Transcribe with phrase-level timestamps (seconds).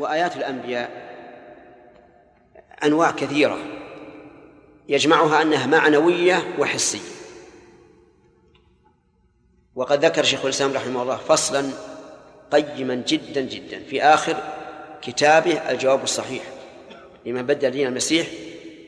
[0.00, 1.10] وآيات الأنبياء
[2.84, 3.58] أنواع كثيرة
[4.88, 7.20] يجمعها أنها معنوية وحسية.
[9.74, 11.70] وقد ذكر شيخ الإسلام رحمه الله فصلا
[12.50, 14.36] قيما جدا جدا في آخر
[15.02, 16.42] كتابه الجواب الصحيح
[17.26, 18.26] لمن بدل دين المسيح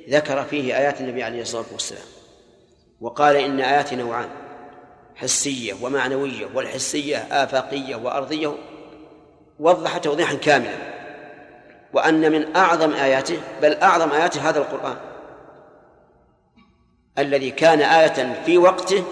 [0.08, 2.04] ذكر فيه آيات النبي عليه الصلاة والسلام.
[3.00, 4.28] وقال إن آيات نوعان
[5.14, 8.54] حسية ومعنوية والحسية آفاقية وأرضية
[9.58, 10.91] وضح توضيحا كاملا.
[11.92, 14.96] وأن من أعظم آياته بل أعظم آياته هذا القرآن.
[17.18, 19.04] الذي كان آية في وقته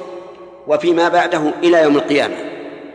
[0.67, 2.37] وفيما بعده إلى يوم القيامة.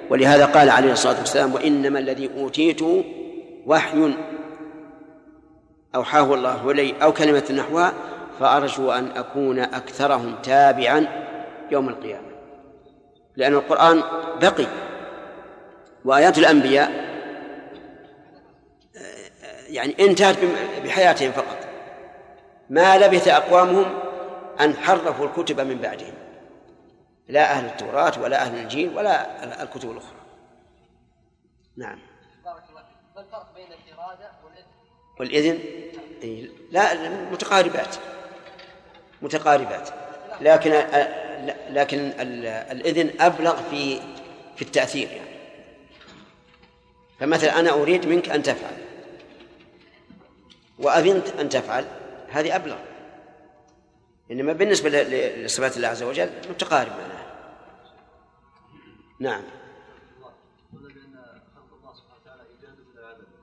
[0.10, 3.04] ولهذا قال عليه الصلاة والسلام وإنما الذي أوتيته
[3.66, 4.14] وحي
[5.96, 7.94] أوحاه الله إلي أو كلمة نحوها
[8.40, 11.08] فأرجو أن أكون أكثرهم تابعا
[11.72, 12.28] يوم القيامة.
[13.36, 14.04] لأن القرآن
[14.42, 14.66] بقي
[16.06, 17.15] وآيات الأنبياء
[19.66, 20.38] يعني انتهت
[20.84, 21.58] بحياتهم فقط.
[22.70, 24.00] ما لبث أقوامهم
[24.60, 26.14] أن حرفوا الكتب من بعدهم.
[27.28, 30.20] لا أهل التوراة ولا أهل الإنجيل ولا الكتب الأخرى.
[31.78, 32.00] نعم.
[32.46, 32.84] بارك الله
[33.16, 34.32] ما الفرق بين الإرادة
[35.20, 35.60] والإذن؟
[36.24, 37.96] والإذن لا متقاربات.
[39.22, 39.90] متقاربات.
[40.42, 40.72] لكن
[41.70, 42.14] لكن
[42.72, 44.00] الإذن أبلغ في
[44.56, 45.36] في التأثير يعني.
[47.20, 48.85] فمثلا أنا أريد منك أن تفعل.
[50.80, 51.86] وأذنت أن تفعل
[52.30, 52.78] هذه أبلغ.
[54.32, 57.26] إنما بالنسبة لصفات الله عز وجل متقارب معناها
[59.20, 59.44] نعم.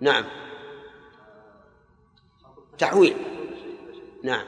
[0.01, 0.25] نعم.
[2.79, 3.17] تحويل.
[4.25, 4.45] نعم.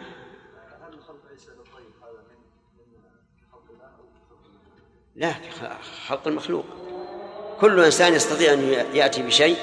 [5.17, 5.35] لا
[6.07, 6.65] خلق المخلوق.
[7.61, 8.61] كل إنسان يستطيع أن
[8.95, 9.57] يأتي بشيء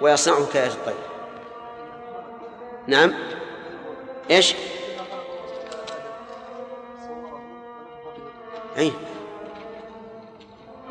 [0.00, 1.07] ويصنعه كآية الطير.
[2.88, 3.14] نعم.
[4.30, 4.54] إيش؟
[8.78, 8.92] أي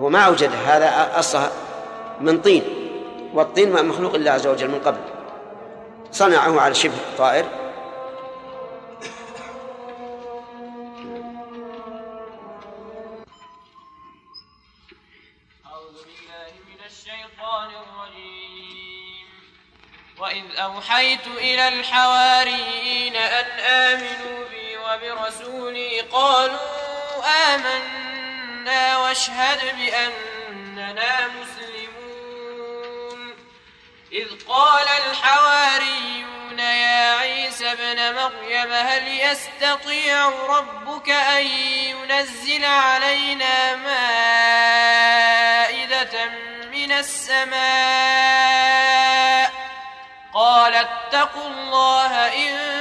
[0.01, 1.51] هو ما أوجد هذا أصلها
[2.21, 2.63] من طين
[3.33, 4.99] والطين مخلوق الله عز وجل من قبل.
[6.11, 7.45] صنعه على شبه طائر.
[20.19, 26.57] وإذ أوحيت إلى الحواريين أن آمنوا بي وبرسولي قالوا
[27.55, 31.57] آمنا واشهد بأننا مسلمون
[34.11, 44.36] إذ قال الحواريون يا عيسى ابن مريم هل يستطيع ربك أن ينزل علينا مائدة
[51.37, 52.77] اتقوا الله إن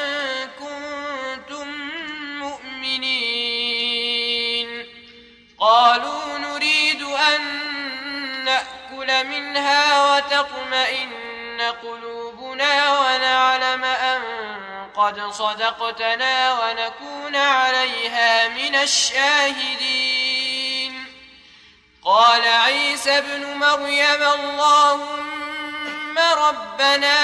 [5.61, 7.41] قالوا نريد أن
[8.45, 14.23] نأكل منها وتطمئن قلوبنا ونعلم أن
[14.97, 20.27] قد صدقتنا ونكون عليها من الشاهدين.
[22.05, 27.17] قال عيسى ابن مريم اللهم ربنا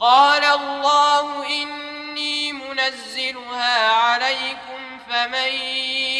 [0.00, 5.52] قال الله إني منزلها عليكم فمن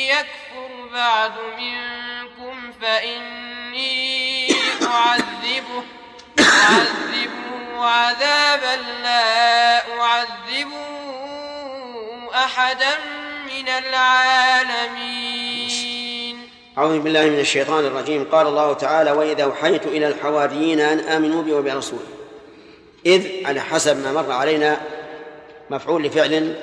[0.09, 4.50] يكفر بعد منكم فإني
[4.83, 5.84] أعذبه
[6.41, 10.88] أعذبه عذابا لا أعذبه
[12.34, 12.99] أحدا
[13.47, 15.19] من العالمين.
[16.79, 18.29] أعوذ بالله من الشيطان الرجيم.
[18.32, 22.18] قال الله تعالى وإذا أوحيت إلى الحواريين أن آمنوا بي وبرسولي.
[23.06, 24.81] إذ على حسب ما مر علينا
[25.71, 26.55] مفعول لفعل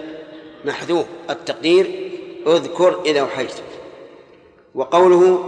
[0.66, 2.12] محذوف التقدير
[2.48, 3.54] اذكر إذا أوحيت.
[4.76, 5.44] وقوله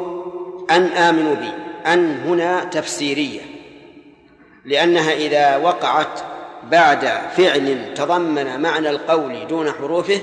[0.71, 1.51] أن آمنوا بي
[1.85, 3.41] أن هنا تفسيرية
[4.65, 6.19] لأنها إذا وقعت
[6.63, 7.05] بعد
[7.37, 10.21] فعل تضمن معنى القول دون حروفه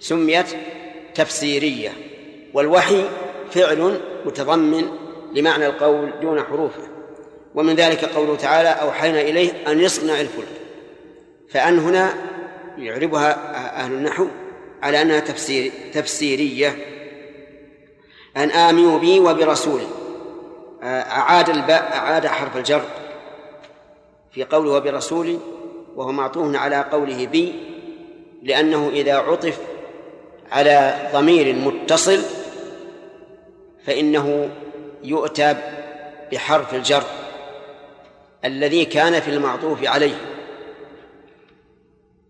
[0.00, 0.46] سميت
[1.14, 1.92] تفسيرية
[2.54, 3.04] والوحي
[3.50, 4.88] فعل متضمن
[5.34, 6.93] لمعنى القول دون حروفه.
[7.54, 10.60] ومن ذلك قوله تعالى أوحينا إليه أن يصنع الفلك.
[11.50, 12.14] فأن هنا
[12.78, 14.26] يعربها أهل النحو
[14.82, 16.76] على أنها تفسير تفسيرية.
[18.36, 19.86] أن آمنوا بي وبرسولي.
[20.82, 22.82] أعاد الباء أعاد حرف الجر
[24.32, 25.38] في قوله وبرسولي
[25.96, 27.52] وهو معطوف على قوله بي
[28.42, 29.58] لأنه إذا عطف
[30.52, 32.20] على ضمير متصل
[33.86, 34.50] فإنه
[35.02, 35.56] يؤتى
[36.32, 37.04] بحرف الجر.
[38.44, 40.16] الذي كان في المعطوف عليه.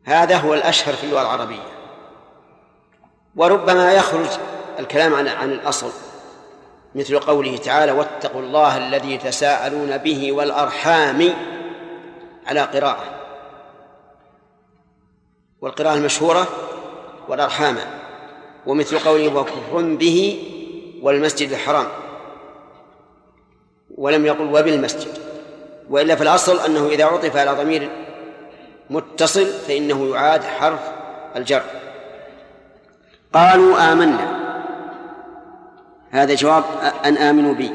[0.05, 1.75] هذا هو الأشهر في اللغة العربية.
[3.37, 4.27] وربما يخرج
[4.79, 5.91] الكلام عن عن الأصل
[6.95, 11.35] مثل قوله تعالى واتقوا الله الذي تساءلون به والأرحام
[12.47, 13.05] على قراءة.
[15.61, 16.49] والقراءة المشهورة
[17.29, 17.77] والأرحام
[18.67, 20.45] ومثل قوله وكفر به
[21.03, 21.87] والمسجد الحرام.
[23.97, 25.24] ولم يقل وبالمسجد.
[25.91, 27.91] وإلا في الأصل أنه إذا عطف على ضمير
[28.91, 30.81] متصل فإنه يعاد حرف
[31.37, 31.63] الجر.
[33.33, 34.45] قالوا آمنا.
[36.11, 36.65] هذا جواب
[37.05, 37.71] أن آمنوا بي.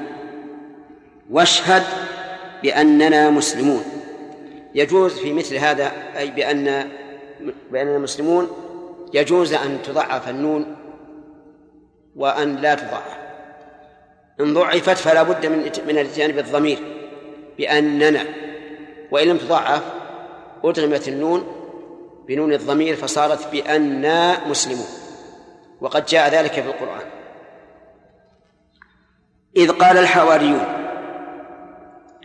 [1.30, 1.84] واشهد
[2.64, 3.84] بأننا مسلمون.
[4.76, 6.90] يجوز في مثل هذا أي بأن
[7.72, 8.48] بأننا مسلمون
[9.14, 10.76] يجوز أن تضعف النون
[12.16, 13.18] وأن لا تضعف.
[14.40, 15.58] إن ضعفت فلا بد من
[15.88, 16.99] من الاتيان بالضمير
[17.60, 18.26] بأننا
[19.12, 19.84] وإن لم تضعف
[20.64, 21.48] أدغمت النون
[22.28, 24.88] بنون الضمير فصارت بأننا مسلمون.
[25.82, 27.08] وقد جاء ذلك في القرآن.
[29.58, 30.66] إذ قال الحواريون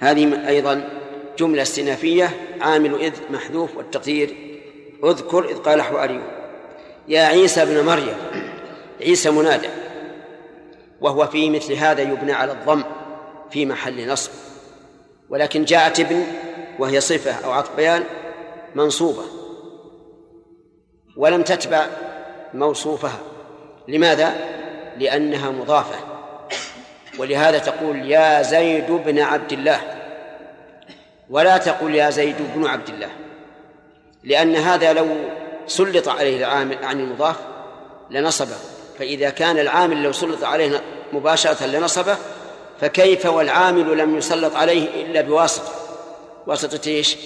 [0.01, 0.89] هذه أيضا
[1.39, 2.31] جملة استنافية
[2.61, 4.35] عامل إذ محذوف والتقدير.
[5.05, 6.29] اذكر إذ قال الحواريون
[7.09, 8.17] يا عيسى ابن مريم
[9.01, 9.69] عيسى منادى
[11.01, 12.83] وهو في مثل هذا يبنى على الضم
[13.51, 14.54] في محل نصب.
[15.31, 16.27] ولكن جاءت ابن
[16.79, 18.05] وهي صفة أو عطف بيان
[18.75, 19.23] منصوبة
[21.17, 21.87] ولم تتبع
[22.55, 23.19] موصوفها.
[23.89, 24.35] لماذا؟
[24.99, 25.97] لأنها مضافة.
[27.19, 29.81] ولهذا تقول يا زيد بن عبد الله.
[31.31, 33.11] ولا تقول يا زيد بن عبد الله.
[34.25, 35.09] لأن هذا لو
[35.67, 37.37] سلط عليه العامل عن المضاف
[38.11, 38.57] لنصبه.
[38.99, 40.81] فإذا كان العامل لو سلط عليه
[41.13, 42.17] مباشرة لنصبه
[42.81, 45.73] فكيف والعامل لم يسلط عليه إلا بواسطة؟
[46.47, 47.17] واسطة إيش؟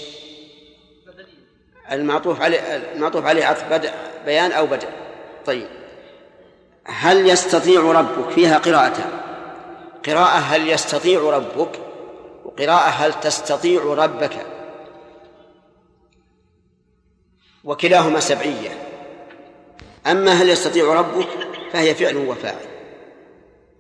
[1.93, 2.59] المعطوف عليه
[2.95, 3.91] المعطوف عليه عطف بدء
[4.25, 4.89] بيان أو بدء؟
[5.47, 5.69] طيب.
[6.85, 9.11] هل يستطيع ربك فيها قراءتان
[10.07, 11.71] قراءة هل يستطيع ربك؟
[12.45, 14.47] وقراءة هل تستطيع ربك؟
[17.65, 18.71] وكلاهما سبعية.
[20.07, 21.29] أما هل يستطيع ربك
[21.73, 22.78] فهي فعل وفاعل.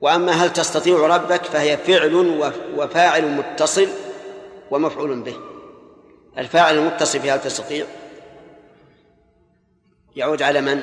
[0.00, 2.42] وأما هل تستطيع ربك فهي فعل
[2.76, 3.88] وفاعل متصل
[4.70, 5.36] ومفعول به.
[6.38, 7.86] الفاعل المتصل في هل تستطيع؟
[10.16, 10.82] يعود على من؟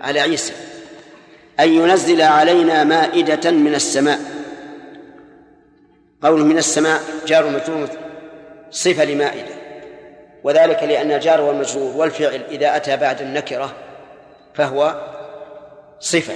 [0.00, 0.52] على عيسى.
[1.60, 4.20] أن ينزل علينا مائدة من السماء.
[6.22, 7.88] قول من السماء جار مجرور
[8.70, 9.54] صفة لمائدة.
[10.44, 13.74] وذلك لأن الجار والمجرور والفعل إذا أتى بعد النكرة
[14.54, 15.10] فهو
[16.00, 16.34] صفة.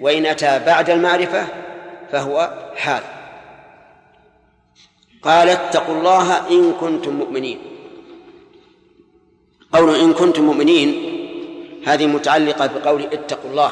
[0.00, 1.46] وإن أتى بعد المعرفة
[2.12, 3.02] فهو حال.
[5.22, 7.58] قال اتقوا الله إن كنتم مؤمنين.
[9.72, 11.16] قول إن كنتم مؤمنين
[11.86, 13.70] هذه متعلقة بقول اتقوا الله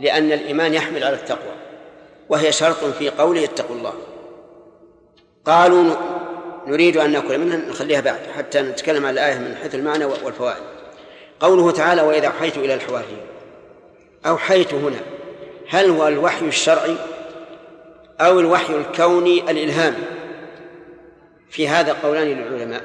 [0.00, 1.52] لأن الإيمان يحمل على التقوى
[2.28, 3.94] وهي شرط في قوله اتقوا الله.
[5.44, 5.94] قالوا
[6.66, 10.62] نريد أن نأكل منها نخليها بعد حتى نتكلم عن الآية من حيث المعنى والفوائد.
[11.40, 13.20] قوله تعالى وإذا أوحيت إلى الحواريين.
[14.26, 15.00] أوحيت هنا.
[15.70, 16.96] هل هو الوحي الشرعي
[18.20, 20.04] أو الوحي الكوني الإلهامي
[21.50, 22.82] في هذا قولان للعلماء.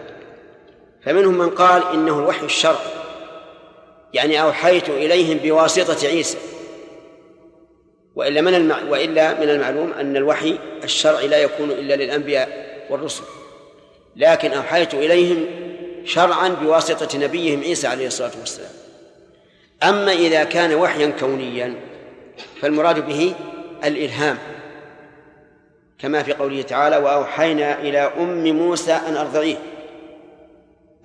[1.05, 2.95] فمنهم من قال إنه الوحي الشرعي
[4.13, 6.37] يعني أوحيت إليهم بواسطة عيسى.
[8.15, 8.71] وإلا من.
[8.89, 13.23] وإلا من المعلوم أن الوحي الشرعي لا يكون إلا للأنبياء والرسل.
[14.15, 15.45] لكن أوحيت إليهم
[16.05, 18.71] شرعا بواسطة نبيهم عيسى عليه الصلاة والسلام.
[19.83, 21.75] أما إذا كان وحيا كونيا
[22.61, 23.33] فالمراد به
[23.83, 24.37] الإلهام
[25.99, 29.55] كما في قوله تعالى وأوحينا إلى أم موسى أن أرضعيه.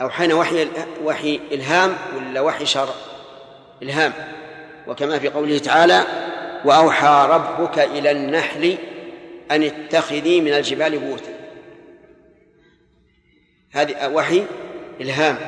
[0.01, 0.69] أوحينا وحي
[1.05, 2.95] وحي إلهام ولا وحي شرع
[3.83, 4.13] إلهام.
[4.87, 6.03] وكما في قوله تعالى
[6.65, 8.77] وأوحى ربك إلى النحل
[9.51, 11.33] أن اتخذي من الجبال بيوتا.
[13.73, 14.45] هذه وحي
[15.01, 15.39] إلهام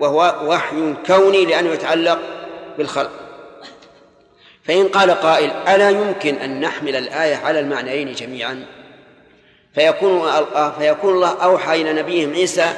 [0.00, 2.18] وهو وحي كوني لأنه يتعلق
[2.78, 3.29] بالخلق.
[4.64, 8.66] فإن قال قائل ألا يمكن أن نحمل الآية على المعنيين جميعا؟
[9.74, 10.30] فيكون
[10.78, 12.72] فيكون الله أوحى إلى نبيهم عيسى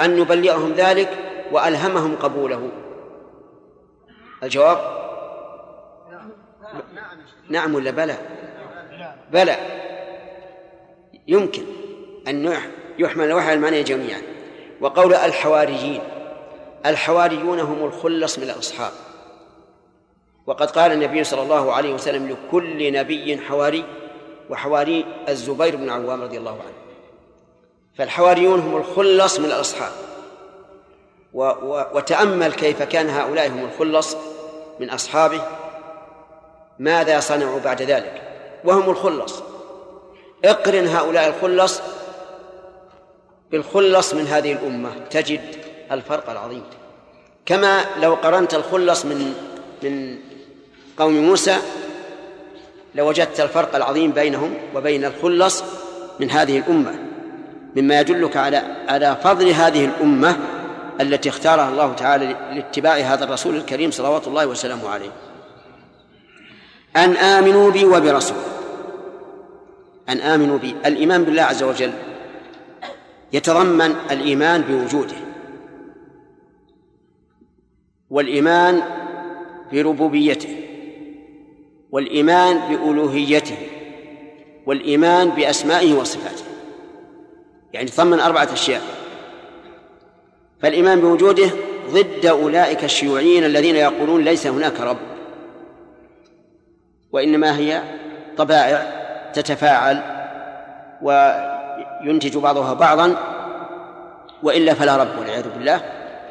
[0.00, 1.08] أن نبلغهم ذلك
[1.52, 2.70] وألهمهم قبوله.
[4.42, 4.78] الجواب؟
[7.48, 8.16] نعم ولا بلى؟
[9.32, 9.56] بلى.
[11.28, 11.62] يمكن
[12.28, 12.56] أن
[12.98, 14.22] يحمل الوحي على المعنى جميعا.
[14.80, 16.00] وقول الحواريين
[16.86, 18.92] الحواريون هم الخلص من الأصحاب.
[20.46, 23.84] وقد قال النبي صلى الله عليه وسلم لكل نبي حواري
[24.50, 26.76] وحواري الزبير بن عوام رضي الله عنه.
[27.98, 29.92] فالحواريون هم الخلص من الأصحاب.
[31.34, 34.16] و و وتأمل كيف كان هؤلاء هم الخلص
[34.80, 35.40] من أصحابه.
[36.78, 38.22] ماذا صنعوا بعد ذلك؟
[38.64, 39.42] وهم الخلص.
[40.44, 41.80] اقرن هؤلاء الخلص
[43.50, 44.90] بالخلص من هذه الأمة.
[45.10, 45.40] تجد
[45.92, 46.64] الفرق العظيم.
[47.46, 49.34] كما لو قرنت الخلص من
[49.82, 50.18] من
[50.96, 51.56] قوم موسى
[52.94, 55.64] لوجدت الفرق العظيم بينهم وبين الخلص
[56.20, 56.98] من هذه الأمة
[57.76, 58.56] مما يدلك على
[58.88, 60.36] على فضل هذه الأمة
[61.00, 65.10] التي اختارها الله تعالى لاتباع هذا الرسول الكريم صلوات الله وسلامه عليه.
[66.96, 68.36] أن آمنوا بي وبرسول.
[70.08, 70.76] أن آمنوا بي.
[70.86, 71.92] الإيمان بالله عز وجل
[73.32, 75.16] يتضمن الإيمان بوجوده.
[78.10, 78.82] والإيمان
[79.72, 80.65] بربوبيته.
[81.90, 83.56] والإيمان بألوهيته
[84.66, 86.44] والإيمان بأسمائه وصفاته.
[87.72, 88.82] يعني ضمن أربعة أشياء.
[90.62, 91.50] فالإيمان بوجوده
[91.90, 94.98] ضد أولئك الشيوعيين الذين يقولون ليس هناك رب.
[97.12, 97.82] وإنما هي
[98.36, 98.92] طبائع
[99.34, 100.02] تتفاعل
[101.02, 103.16] وينتج بعضها بعضا
[104.42, 105.80] وإلا فلا رب والعياذ بالله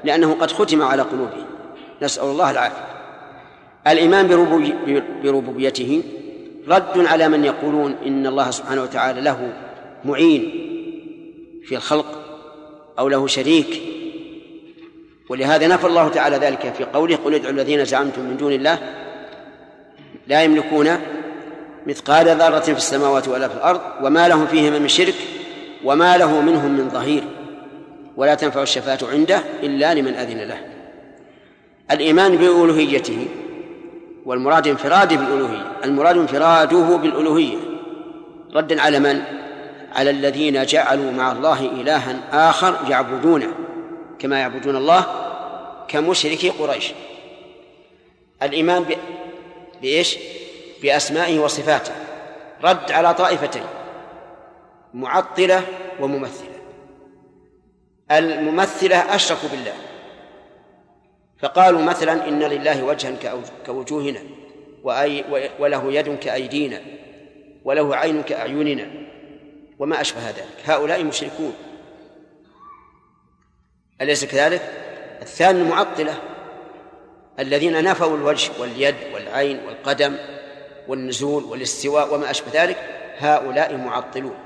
[0.03, 1.45] لأنه قد ختم على قلوبهم.
[2.01, 2.95] نسأل الله العافية.
[3.88, 4.27] الإيمان
[5.24, 6.04] بربوبيته
[6.68, 9.54] رد على من يقولون إن الله سبحانه وتعالى له
[10.06, 10.51] معين
[11.65, 12.06] في الخلق
[13.00, 13.82] أو له شريك.
[15.30, 18.80] ولهذا نفى الله تعالى ذلك في قوله قل ادعوا الذين زعمتم من دون الله
[20.27, 20.98] لا يملكون
[21.88, 25.15] مثقال ذرة في السماوات ولا في الأرض وما لهم فيهما من شرك
[25.84, 27.24] وما له منهم من ظهير
[28.18, 30.58] ولا تنفع الشفاعة عنده إلا لمن أذن له.
[31.92, 33.27] الإيمان بألوهيته
[34.25, 35.72] والمراد انفراده بالألوهية.
[35.84, 37.58] المراد انفراده بالألوهية.
[38.55, 39.22] ردا على من؟
[39.91, 43.53] على الذين جعلوا مع الله إلها آخر يعبدونه
[44.20, 45.05] كما يعبدون الله
[45.88, 46.91] كمشركي قريش.
[48.44, 48.94] الإيمان ب...
[49.82, 50.17] بإيش؟
[50.82, 51.94] بأسمائه وصفاته.
[52.63, 53.63] رد على طائفتين
[54.94, 55.62] معطلة
[56.00, 56.55] وممثلة.
[58.12, 59.74] الممثلة أشركوا بالله.
[61.46, 63.18] فقالوا مثلا إن لله وجها
[63.66, 64.20] كوجوهنا
[64.84, 65.25] وأي
[65.60, 66.82] وله يد كأيدينا
[67.66, 68.88] وله عين كأعيننا
[69.80, 70.48] وما أشبه ذلك.
[70.66, 71.54] هؤلاء مشركون.
[74.02, 74.62] أليس كذلك؟
[75.22, 76.14] الثاني المعطلة
[77.40, 80.18] الذين نفوا الوجه واليد والعين والقدم
[80.88, 82.78] والنزول والاستواء وما أشبه ذلك
[83.18, 84.38] هؤلاء معطلون.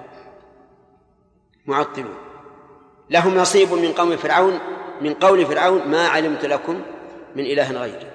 [1.65, 2.17] معطلون.
[3.09, 4.59] لهم نصيب من قوم فرعون
[5.01, 6.81] من قول فرعون ما علمت لكم
[7.35, 8.07] من إله غيري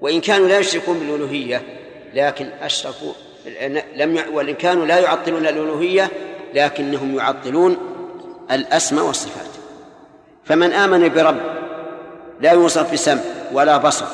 [0.00, 1.62] وإن كانوا لا يشركون بالألوهية
[2.14, 3.12] لكن أشركوا
[3.96, 4.18] لم.
[4.32, 6.10] وإن كانوا لا يعطلون الألوهية
[6.54, 7.76] لكنهم يعطلون
[8.50, 9.46] الأسماء والصفات
[10.44, 11.40] فمن آمن برب
[12.40, 13.20] لا يوصف بسمع
[13.52, 14.06] ولا بصر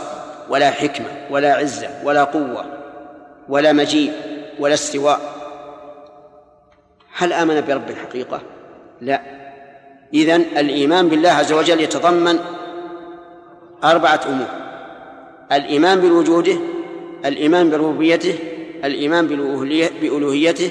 [0.49, 2.65] ولا حكمة ولا عزة ولا قوة
[3.49, 4.13] ولا مجيء
[4.59, 5.21] ولا استواء
[7.17, 8.41] هل آمن برب الحقيقة؟
[9.01, 9.21] لا
[10.15, 12.39] إذن الإيمان بالله عز وجل يتضمن
[13.85, 14.47] أربعة أمور.
[15.53, 16.57] الإيمان بوجوده
[17.25, 18.39] الإيمان بربوبيته
[18.85, 19.27] الإيمان
[20.01, 20.71] بألوهيته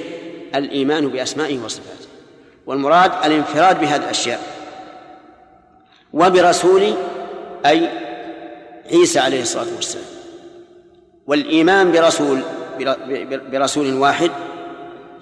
[0.54, 2.08] الإيمان بأسمائه وصفاته.
[2.66, 4.40] والمراد الانفراد بهذه الأشياء.
[6.12, 6.94] وبرسول
[7.66, 7.88] أي
[8.92, 10.04] عيسى عليه الصلاة والسلام.
[11.26, 12.40] والإيمان برسول
[13.52, 14.30] برسول واحد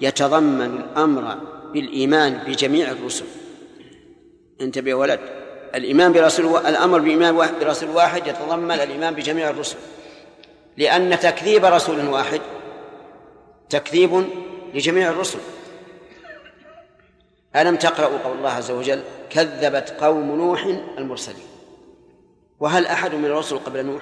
[0.01, 1.37] يتضمن الأمر
[1.73, 3.25] بالإيمان بجميع الرسل.
[4.61, 5.19] انتبه يا ولد.
[5.75, 9.77] الإيمان برسول الأمر بإيمان برسول واحد يتضمن الإيمان بجميع الرسل.
[10.77, 12.41] لأن تكذيب رسول واحد
[13.69, 14.27] تكذيب
[14.73, 15.39] لجميع الرسل.
[17.55, 20.65] ألم تقرأوا قول الله عز وجل كذبت قوم نوح
[20.97, 21.47] المرسلين؟
[22.59, 24.01] وهل أحد من الرسل قبل نوح؟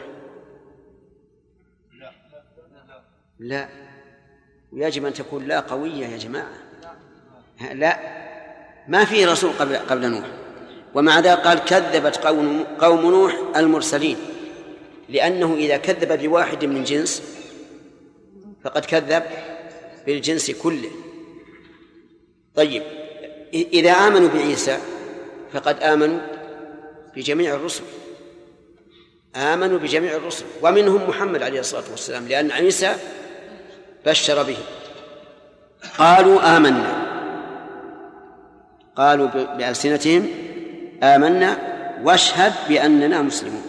[3.40, 3.68] لا.
[4.74, 6.54] ويجب أن تكون لا قوية يا جماعة.
[7.74, 8.00] لا.
[8.88, 10.26] ما في رسول قبل قبل نوح.
[10.96, 14.18] ومع ذلك قال كذبت قوم قوم نوح المرسلين؟
[15.10, 17.24] لأنه إذا كذب بواحد من جنس
[18.64, 19.24] فقد كذب
[20.06, 20.92] بالجنس كله.
[22.56, 22.84] طيب
[23.54, 24.78] إذا آمنوا بعيسى
[25.54, 26.20] فقد آمنوا
[27.16, 27.84] بجميع الرسل.
[29.36, 32.96] آمنوا بجميع الرسل ومنهم محمد عليه الصلاة والسلام لأن عيسى
[34.06, 34.58] بشر به.
[35.98, 37.06] قالوا آمنا.
[38.96, 40.45] قالوا بألسنتهم
[41.04, 41.58] آمنا
[42.04, 43.66] واشهد بأننا مسلمون.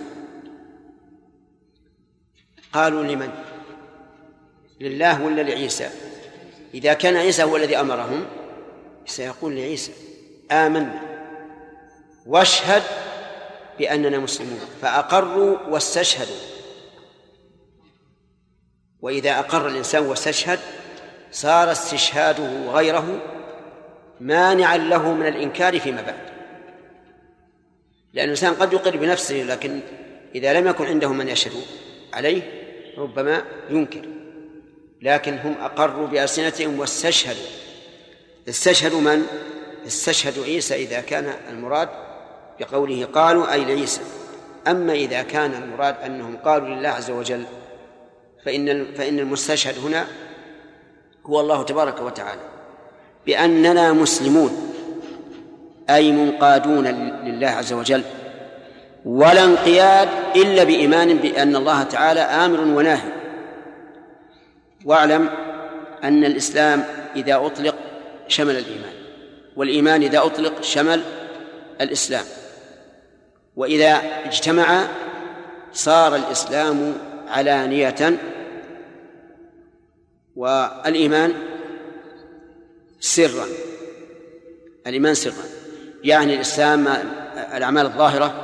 [2.73, 3.31] قالوا لمن؟
[4.81, 5.91] لله ولا لعيسى؟
[6.75, 8.27] إذا كان عيسى هو الذي أمرهم
[9.07, 9.93] سيقول لعيسى
[10.53, 11.01] آمنا
[12.27, 12.83] واشهد
[13.79, 14.61] بأننا مسلمون.
[14.83, 16.37] فأقروا واستشهدوا.
[19.01, 20.59] وإذا أقر الإنسان واستشهد
[21.33, 23.23] صار استشهاده غيره
[24.21, 26.36] مانعا له من الإنكار فيما بعد.
[28.17, 29.81] لأن الإنسان قد يقر بنفسه لكن
[30.35, 31.53] إذا لم يكن عنده من يشهد
[32.13, 32.43] عليه
[32.99, 34.09] ربما ينكر.
[35.03, 37.47] لكن هم أقروا بألسنتهم واستشهدوا.
[38.49, 39.27] استشهدوا من؟
[39.87, 41.89] استشهدوا عيسى إذا كان المراد
[42.61, 44.01] بقوله قالوا أي لعيسى.
[44.67, 47.45] أما إذا كان المراد أنهم قالوا لله عز وجل
[48.45, 50.07] فإن فإن المستشهد هنا
[51.27, 52.41] هو الله تبارك وتعالى.
[53.27, 54.66] بأننا مسلمون.
[55.91, 56.87] أي منقادون
[57.25, 58.03] لله عز وجل
[59.05, 63.13] ولا انقياد إلا بإيمان بأن الله تعالى آمر وناهي.
[64.85, 65.29] واعلم
[66.05, 66.85] أن الإسلام
[67.17, 67.75] إذا أطلق
[68.29, 68.93] شمل الإيمان
[69.57, 71.03] والإيمان إذا أطلق شمل
[71.81, 72.25] الإسلام.
[73.57, 74.87] وإذا اجتمع
[75.73, 76.93] صار الإسلام
[77.29, 78.19] علانية
[80.37, 81.33] والإيمان
[83.01, 83.47] سرا
[84.87, 85.56] الإيمان سرا.
[86.05, 86.89] يعني الإسلام
[87.57, 88.35] الأعمال الظاهرة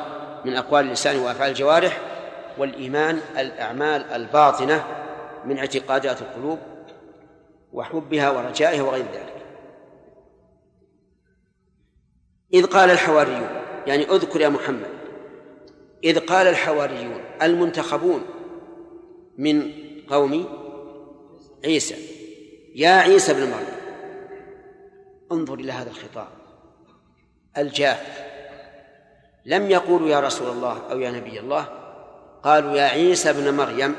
[0.45, 2.01] من أقوال اللسان وأفعال الجوارح
[2.59, 4.85] والإيمان الأعمال الباطنة
[5.45, 6.59] من اعتقادات القلوب
[7.73, 9.43] وحبها ورجائها وغير ذلك.
[12.55, 13.49] إذ قال الحواريون
[13.87, 14.91] يعني اذكر يا محمد
[16.05, 18.23] إذ قال الحواريون المنتخبون
[19.39, 19.73] من
[20.11, 20.45] قوم
[21.65, 21.97] عيسى
[22.75, 23.83] يا عيسى ابن مريم
[25.33, 26.42] انظر إلى هذا الخطاب.
[27.59, 28.23] الجاف
[29.45, 31.69] لم يقولوا يا رسول الله أو يا نبي الله.
[32.43, 33.97] قالوا يا عيسى ابن مريم.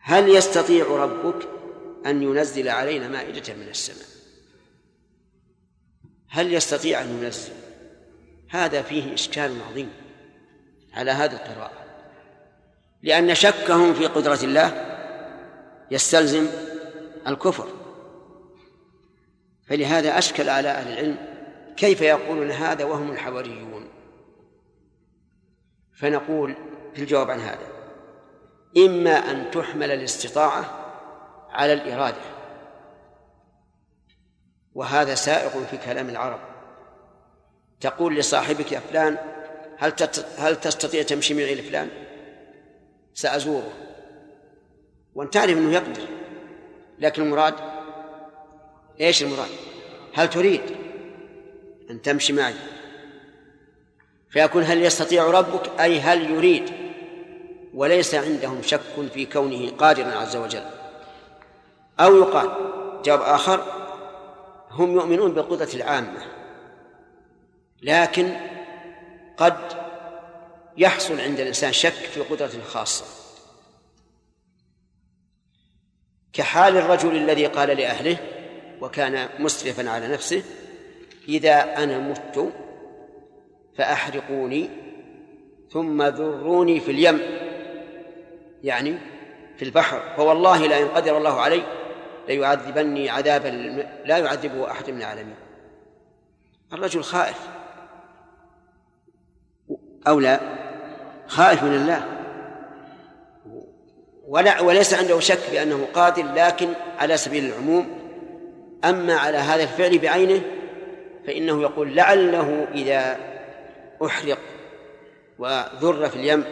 [0.00, 1.48] هل يستطيع ربك
[2.06, 4.08] أن ينزل علينا مائدة من السماء؟
[6.28, 7.52] هل يستطيع أن ينزل؟
[8.50, 9.90] هذا فيه إشكال عظيم
[10.94, 11.84] على هذه القراءة
[13.02, 14.98] لأن شكهم في قدرة الله
[15.90, 16.46] يستلزم
[17.26, 17.81] الكفر.
[19.72, 21.16] فلهذا أشكل على أهل العلم
[21.76, 23.88] كيف يقولون هذا وهم الحواريون
[25.92, 26.54] فنقول
[26.94, 27.66] في الجواب عن هذا
[28.76, 30.64] إما أن تحمل الاستطاعة
[31.50, 32.20] على الإرادة
[34.74, 36.40] وهذا سائغ في كلام العرب
[37.80, 39.18] تقول لصاحبك يا فلان
[39.78, 39.92] هل
[40.38, 41.88] هل تستطيع تمشي معي لفلان؟
[43.14, 43.72] سأزوره
[45.14, 46.02] وأنت تعرف أنه يقدر
[46.98, 47.71] لكن المراد
[49.00, 49.48] إيش المراد؟
[50.14, 50.62] هل تريد
[51.90, 52.54] أن تمشي معي؟
[54.30, 56.70] فيكون هل يستطيع ربك أي هل يريد
[57.74, 58.80] وليس عندهم شك
[59.14, 60.64] في كونه قادرا عز وجل
[62.00, 62.50] أو يقال
[63.04, 63.64] جواب آخر
[64.70, 66.22] هم يؤمنون بالقدرة العامة
[67.82, 68.36] لكن
[69.36, 69.58] قد
[70.76, 73.04] يحصل عند الإنسان شك في قدرته الخاصة
[76.32, 78.18] كحال الرجل الذي قال لأهله
[78.82, 80.42] وكان مسرفا على نفسه
[81.28, 82.52] إذا أنا مت
[83.76, 84.70] فأحرقوني
[85.70, 87.20] ثم ذروني في اليم
[88.62, 88.98] يعني
[89.56, 91.62] في البحر فوالله لئن قدر الله علي
[92.28, 93.48] ليعذبني عذابا
[94.04, 95.34] لا يعذبه أحد من العالمين.
[96.72, 97.38] الرجل خائف.
[100.06, 100.40] أو لا
[101.26, 102.06] خائف من الله.
[104.28, 106.68] ولا وليس عنده شك بأنه قادر لكن
[106.98, 108.01] على سبيل العموم
[108.84, 110.42] أما على هذا الفعل بعينه
[111.26, 113.18] فإنه يقول لعله إذا
[114.06, 114.38] أحرق
[115.38, 116.44] وذر في اليم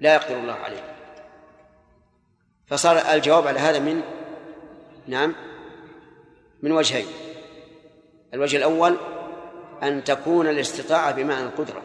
[0.00, 0.94] لا يقدر الله عليه.
[2.66, 4.00] فصار الجواب على هذا من
[5.06, 5.34] نعم
[6.62, 7.06] من وجهين.
[8.34, 8.96] الوجه الأول
[9.82, 11.82] أن تكون الاستطاعة بمعنى القدرة.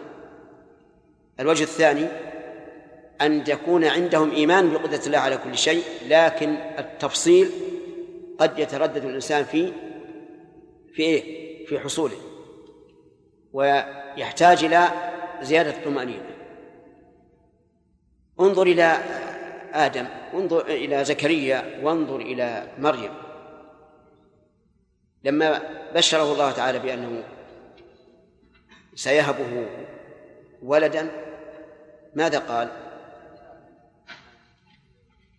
[1.40, 2.08] الوجه الثاني
[3.22, 7.52] أن يكون عندهم إيمان بقدرة الله على كل شيء لكن التفصيل
[8.40, 9.74] قد يتردد الإنسان في
[10.94, 12.18] في إيه؟ في حصوله
[13.54, 14.88] ويحتاج إلى
[15.42, 16.36] زيادة الطمأنينة.
[18.40, 18.98] انظر إلى
[19.74, 23.14] آدم انظر إلى زكريا وانظر إلى مريم.
[25.24, 25.62] لما
[25.96, 27.24] بشره الله تعالى بأنه
[28.96, 29.68] سيهبه
[30.64, 31.12] ولدا
[32.16, 32.70] ماذا قال؟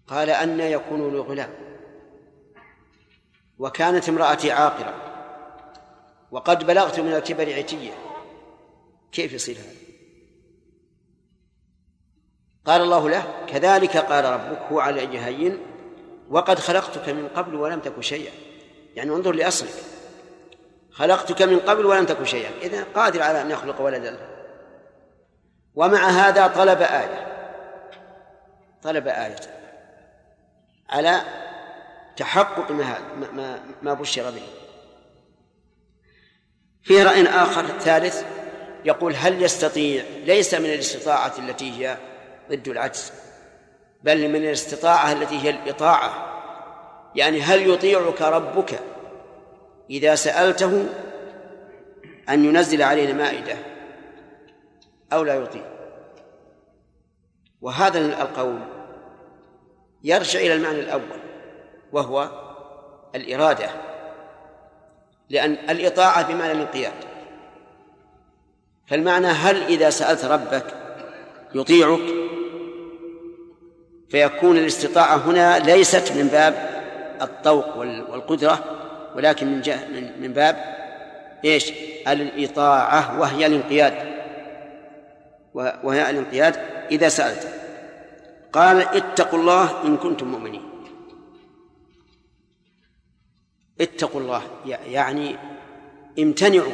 [0.06, 1.63] قال أن يكون له غلام.
[3.58, 4.94] وكانت امرأتي عاقرة.
[6.30, 7.92] وقد بلغت من الكبر عتية.
[9.12, 9.74] كيف يصير هذا؟
[12.66, 15.58] قال الله له كذلك قال ربك هو على جهين
[16.30, 18.32] وقد خلقتك من قبل ولم تك شيئا.
[18.94, 19.74] يعني انظر لأصلك.
[20.90, 22.50] خلقتك من قبل ولم تك شيئا.
[22.62, 24.18] إذا قادر على أن يخلق ولدا.
[25.74, 27.34] ومع هذا طلب آية.
[28.82, 29.36] طلب آية
[30.90, 31.43] على
[32.16, 32.98] تحقق ما
[33.32, 34.42] ما ما بشر به.
[36.82, 38.24] في رأي آخر ثالث
[38.84, 41.96] يقول هل يستطيع ليس من الاستطاعة التي هي
[42.50, 43.12] ضد العجز
[44.02, 46.30] بل من الاستطاعة التي هي الإطاعة.
[47.14, 48.80] يعني هل يطيعك ربك
[49.90, 50.86] إذا سألته
[52.28, 53.56] أن ينزل علينا مائدة
[55.12, 55.74] أو لا يطيع؟
[57.60, 58.60] وهذا القول
[60.04, 61.23] يرجع إلى المعنى الأول.
[61.94, 62.28] وهو
[63.14, 63.70] الإرادة
[65.30, 66.92] لأن الإطاعة بمعنى الانقياد.
[68.86, 70.64] فالمعنى هل إذا سألت ربك
[71.54, 72.00] يطيعك
[74.08, 76.54] فيكون الاستطاعة هنا ليست من باب
[77.22, 78.64] الطوق والقدرة
[79.16, 79.86] ولكن من جهة
[80.20, 80.74] من باب
[81.44, 81.72] إيش؟
[82.08, 83.94] الإطاعة وهي الانقياد.
[85.54, 86.56] وهي الانقياد
[86.90, 87.48] إذا سألت.
[88.52, 90.73] قال اتقوا الله إن كنتم مؤمنين.
[93.80, 94.42] اتقوا الله.
[94.86, 95.36] يعني
[96.18, 96.72] امتنعوا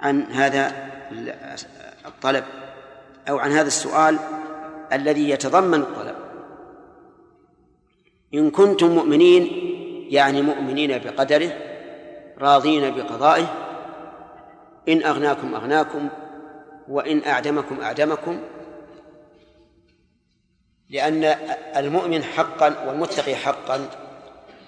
[0.00, 0.90] عن هذا
[2.06, 2.44] الطلب
[3.28, 4.18] أو عن هذا السؤال
[4.92, 6.16] الذي يتضمن الطلب.
[8.34, 9.50] إن كنتم مؤمنين
[10.10, 11.52] يعني مؤمنين بقدره
[12.38, 13.66] راضين بقضائه
[14.88, 16.08] إن أغناكم أغناكم
[16.88, 18.40] وإن أعدمكم أعدمكم
[20.90, 21.24] لأن
[21.76, 23.88] المؤمن حقا والمتقي حقا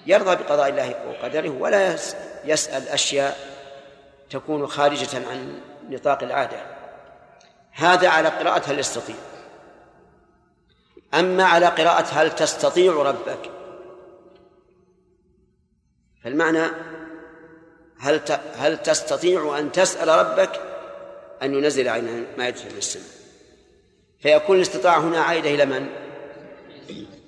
[0.06, 1.96] يرضى بقضاء الله وقدره ولا
[2.44, 3.58] يسأل أشياء
[4.30, 6.56] تكون خارجة عن نطاق العادة.
[7.72, 9.16] هذا على قراءة هل يستطيع.
[11.14, 13.50] أما على قراءة هل تستطيع ربك.
[16.24, 16.66] فالمعنى
[18.00, 18.20] هل
[18.54, 20.60] هل تستطيع أن تسأل ربك؟
[21.42, 23.06] أن ينزل علينا مائدة من السماء.
[24.20, 25.88] فيكون الاستطاعة هنا عائدة إلى من؟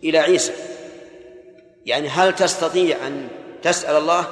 [0.04, 0.69] إلى عيسى.
[1.86, 3.28] يعني هل تستطيع أن
[3.62, 4.26] تسأل الله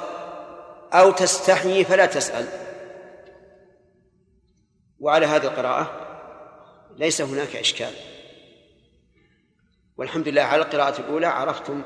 [0.93, 2.45] أو تستحيي فلا تسأل.
[4.99, 5.91] وعلى هذه القراءة
[6.97, 7.91] ليس هناك إشكال.
[9.97, 11.81] والحمد لله على القراءة الأولى عرفتم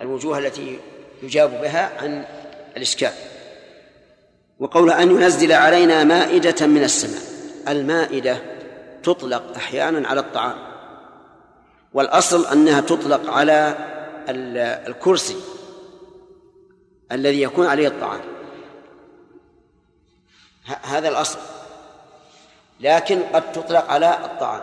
[0.00, 0.78] الوجوه التي
[1.22, 2.24] يجاب بها عن
[2.76, 3.12] الإشكال.
[4.58, 7.22] وقول أن ينزل علينا مائدة من السماء.
[7.68, 8.42] المائدة
[9.02, 10.72] تطلق أحيانا على الطعام.
[11.92, 13.91] والأصل أنها تطلق على
[14.28, 15.36] الكرسي
[17.12, 18.20] الذي يكون عليه الطعام.
[20.82, 21.38] هذا الأصل.
[22.80, 24.62] لكن قد تطلق على الطعام.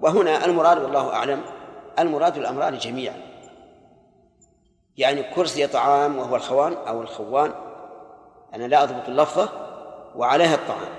[0.00, 1.42] وهنا المراد والله أعلم
[1.98, 3.16] المراد الأمران جميعا.
[4.96, 7.52] يعني كرسي طعام وهو الخوان أو الخوان
[8.54, 9.48] أنا لا أضبط اللفظة
[10.16, 10.92] وعليها الطعام.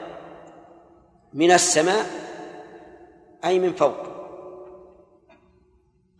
[1.33, 2.05] من السماء
[3.45, 4.12] أي من فوق.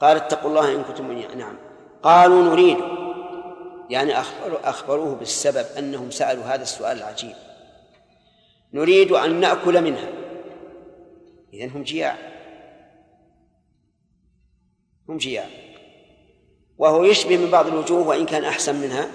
[0.04, 1.56] قال اتقوا الله إن كنتم نعم.
[2.04, 2.78] قالوا نريد
[3.90, 4.14] يعني
[4.64, 7.36] أخبروه بالسبب أنهم سألوا هذا السؤال العجيب.
[8.74, 10.10] نريد أن نأكل منها.
[11.54, 12.18] إذن هم جياع.
[15.10, 15.46] هم جياع.
[16.78, 19.08] وهو يشبه من بعض الوجوه وإن كان أحسن منها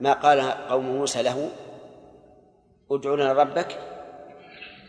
[0.00, 1.50] ما قال قوم موسى له
[2.90, 3.78] ادع لنا ربك.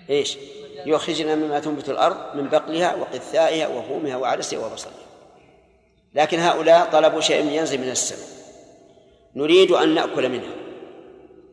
[0.09, 0.37] إيش؟
[0.85, 5.00] يخرجنا مما تنبت الأرض من بقلها وقثائها وفومها وعدسها وبصلها
[6.13, 8.27] لكن هؤلاء طلبوا شيء ينزل من السماء.
[9.35, 10.55] نريد أن نأكل منها.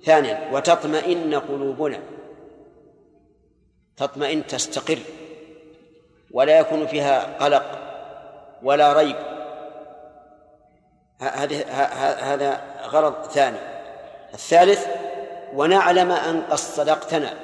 [0.04, 2.00] ثانيا وتطمئن قلوبنا.
[3.96, 4.98] تطمئن تستقر.
[6.30, 7.64] ولا يكون فيها قلق
[8.62, 9.16] ولا ريب.
[11.20, 11.64] هذه
[12.34, 13.58] هذا غرض ثاني.
[14.34, 14.86] الثالث
[15.54, 17.34] ونعلم أن قد صدقتنا.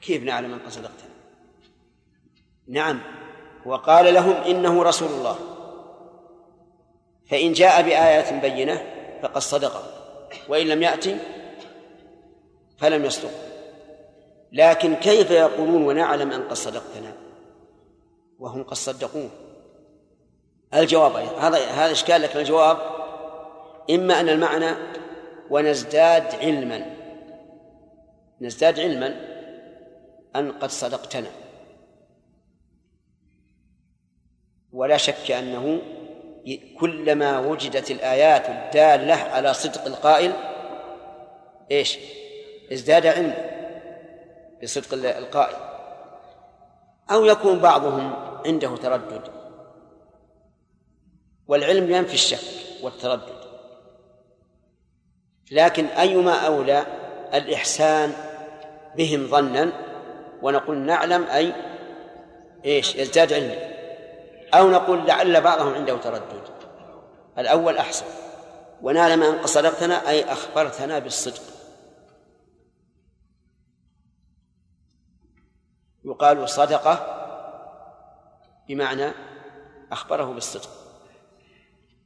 [0.00, 1.10] كيف نعلم أن قد صدقتنا؟
[2.68, 3.17] نعم.
[3.66, 5.36] وقال لهم إنه رسول الله.
[7.30, 8.84] فإن جاء بآية بينة
[9.22, 9.82] فقد صدق
[10.48, 11.18] وإن لم يأتي
[12.78, 13.30] فلم يصدق.
[14.52, 17.12] لكن كيف يقولون ونعلم أن قد صدقتنا؟
[18.38, 19.28] وهم قد صدقوه.
[20.74, 22.78] الجواب هذا هذا إشكال لكن الجواب؟
[23.90, 24.74] إما أن المعنى
[25.50, 26.86] ونزداد علما
[28.40, 29.14] نزداد علما
[30.36, 31.28] أن قد صدقتنا.
[34.78, 35.80] ولا شك أنه
[36.80, 40.32] كلما وجدت الآيات الدالة على صدق القائل
[41.70, 41.98] إيش؟
[42.72, 43.34] ازداد علما
[44.62, 45.56] بصدق القائل.
[47.10, 48.12] أو يكون بعضهم
[48.46, 49.22] عنده تردد.
[51.48, 53.38] والعلم ينفي الشك والتردد.
[55.50, 56.86] لكن أيما أولى
[57.34, 58.12] الإحسان
[58.96, 59.72] بهم ظنا
[60.42, 61.52] ونقول نعلم أي
[62.64, 63.77] إيش؟ يزداد علما.
[64.54, 66.42] أو نقول لعل بعضهم عنده تردد.
[67.38, 68.06] الأول أحسن.
[68.82, 71.42] ونعلم أن صدقتنا أي أخبرتنا بالصدق.
[76.04, 77.14] يقال صدقة
[78.68, 79.12] بمعنى
[79.92, 80.70] أخبره بالصدق.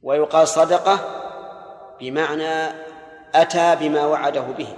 [0.03, 0.99] ويقال صدقة
[1.99, 2.73] بمعنى
[3.35, 4.77] أتى بما وعده به.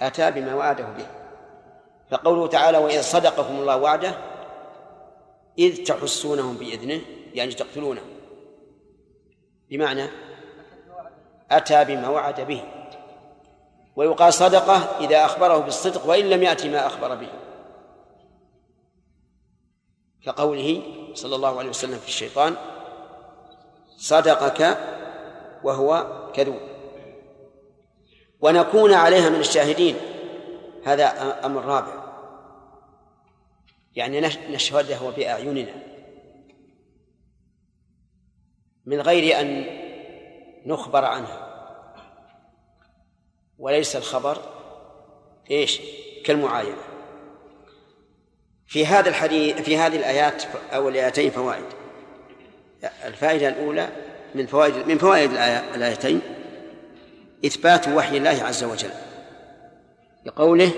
[0.00, 1.06] أتى بما وعده به.
[2.10, 4.31] فقوله تعالى وإذ صدقكم الله وعده
[5.58, 7.00] إذ تحسونهم بإذنه
[7.34, 8.06] يعني تقتلونهم
[9.70, 10.08] بمعنى
[11.50, 12.64] أتى بما وعد به.
[13.96, 17.28] ويقال صدقة إذا أخبره بالصدق وإن لم يأتي ما أخبر به.
[20.24, 20.82] كقوله
[21.14, 22.56] صلى الله عليه وسلم في الشيطان
[23.96, 24.78] صدقك
[25.64, 26.60] وهو كذوب.
[28.40, 29.96] ونكون عليها من الشاهدين.
[30.84, 31.06] هذا
[31.46, 32.01] أمر رابع.
[33.96, 35.74] يعني نشهده بأعيننا.
[38.86, 39.66] من غير أن
[40.66, 41.48] نخبر عنها.
[43.58, 44.38] وليس الخبر
[45.50, 45.80] إيش؟
[46.24, 46.82] كالمعاينة.
[48.66, 51.64] في هذا الحديث في هذه الآيات أو الآيتين فوائد.
[53.04, 53.88] الفائدة الأولى
[54.34, 55.30] من فوائد من فوائد
[55.74, 56.20] الآيتين
[57.46, 58.90] إثبات وحي الله عز وجل.
[60.24, 60.72] بقوله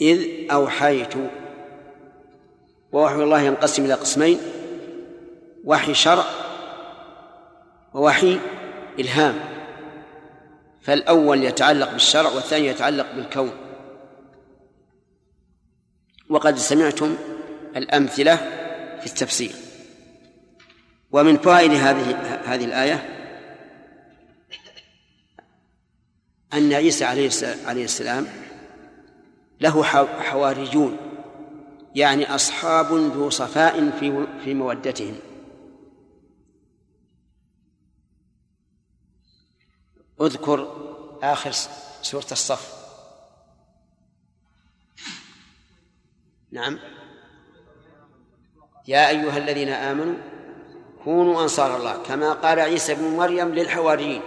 [0.00, 1.14] إذ أوحيت
[2.94, 4.38] ووحي الله ينقسم إلى قسمين
[5.64, 6.24] وحي شرع
[7.94, 8.40] ووحي
[8.98, 9.40] إلهام.
[10.82, 13.50] فالأول يتعلق بالشرع والثاني يتعلق بالكون.
[16.28, 17.16] وقد سمعتم
[17.76, 18.36] الأمثلة
[19.00, 19.52] في التفسير
[21.12, 23.10] ومن فوائد هذه هذه الآية
[26.54, 28.26] أن عيسى عليه السلام
[29.60, 29.82] له
[30.20, 31.03] حواريون.
[31.94, 35.16] يعني أصحاب ذو صفاء في في مودتهم.
[40.20, 40.76] اذكر
[41.22, 41.50] آخر
[42.02, 42.84] سورة الصف.
[46.50, 46.78] نعم.
[48.88, 50.14] يا أيها الذين آمنوا
[51.04, 54.22] كونوا أنصار الله كما قال عيسى بن مريم للحواريين.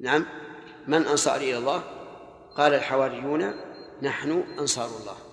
[0.00, 0.26] نعم.
[0.86, 1.82] من أنصار إلى الله؟
[2.56, 3.54] قال الحواريون
[4.02, 5.27] نحن أنصار الله.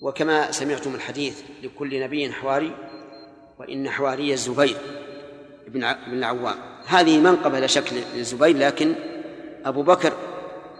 [0.00, 2.72] وكما سمعتم الحديث لكل نبي حواري
[3.58, 4.76] وإن حواري الزبير
[5.68, 6.56] بن العوام.
[6.86, 8.94] هذه منقبة لا شك للزبير لكن
[9.64, 10.12] أبو بكر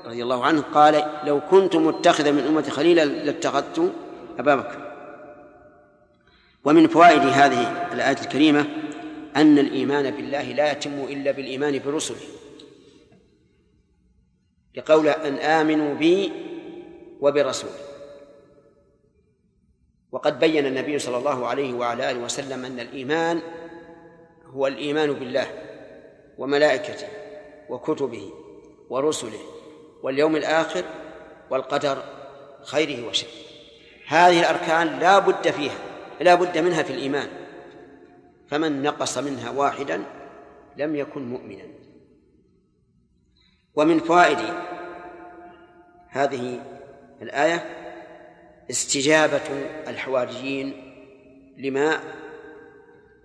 [0.04, 3.92] رضي الله عنه قال لو كنت متخذا من أمتي خليلا لاتخذت
[4.38, 4.94] أبا بكر.
[6.64, 8.66] ومن فوائد هذه الآية الكريمة
[9.36, 12.16] أن الإيمان بالله لا يتم إلا بالإيمان برسله.
[14.74, 16.32] لقول أن آمنوا بي
[17.20, 17.87] وبرسولي.
[20.12, 23.40] وقد بين النبي صلى الله عليه وعلى آله وسلم أن الإيمان
[24.46, 25.46] هو الإيمان بالله
[26.38, 27.08] وملائكته
[27.68, 28.32] وكتبه
[28.90, 29.40] ورسله
[30.02, 30.84] واليوم الآخر
[31.50, 32.02] والقدر
[32.62, 33.30] خيره وشره.
[34.06, 35.78] هذه الأركان لا بد فيها
[36.20, 37.28] لا بد منها في الإيمان.
[38.48, 40.04] فمن نقص منها واحدا
[40.76, 41.64] لم يكن مؤمنا.
[43.74, 44.38] ومن فوائد
[46.08, 46.60] هذه
[47.22, 47.77] الآية
[48.70, 49.48] استجابة
[49.88, 50.94] الحواريين
[51.56, 52.00] لما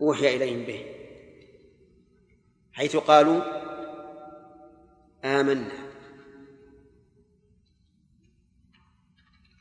[0.01, 0.85] أوحي إليهم به
[2.73, 3.41] حيث قالوا
[5.25, 5.71] آمنا.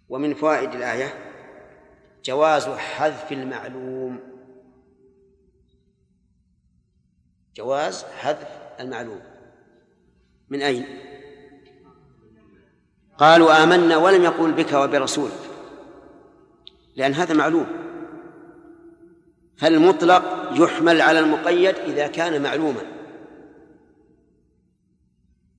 [0.09, 1.15] ومن فوائد الآية
[2.25, 4.21] جواز حذف المعلوم.
[7.57, 8.49] جواز حذف
[8.81, 9.23] المعلوم.
[10.49, 10.87] من أين؟
[13.19, 15.52] قالوا آمنا ولم يقول بك وبرسولك.
[16.97, 17.67] لأن هذا معلوم.
[19.57, 22.83] فالمطلق يحمل على المقيد إذا كان معلوما.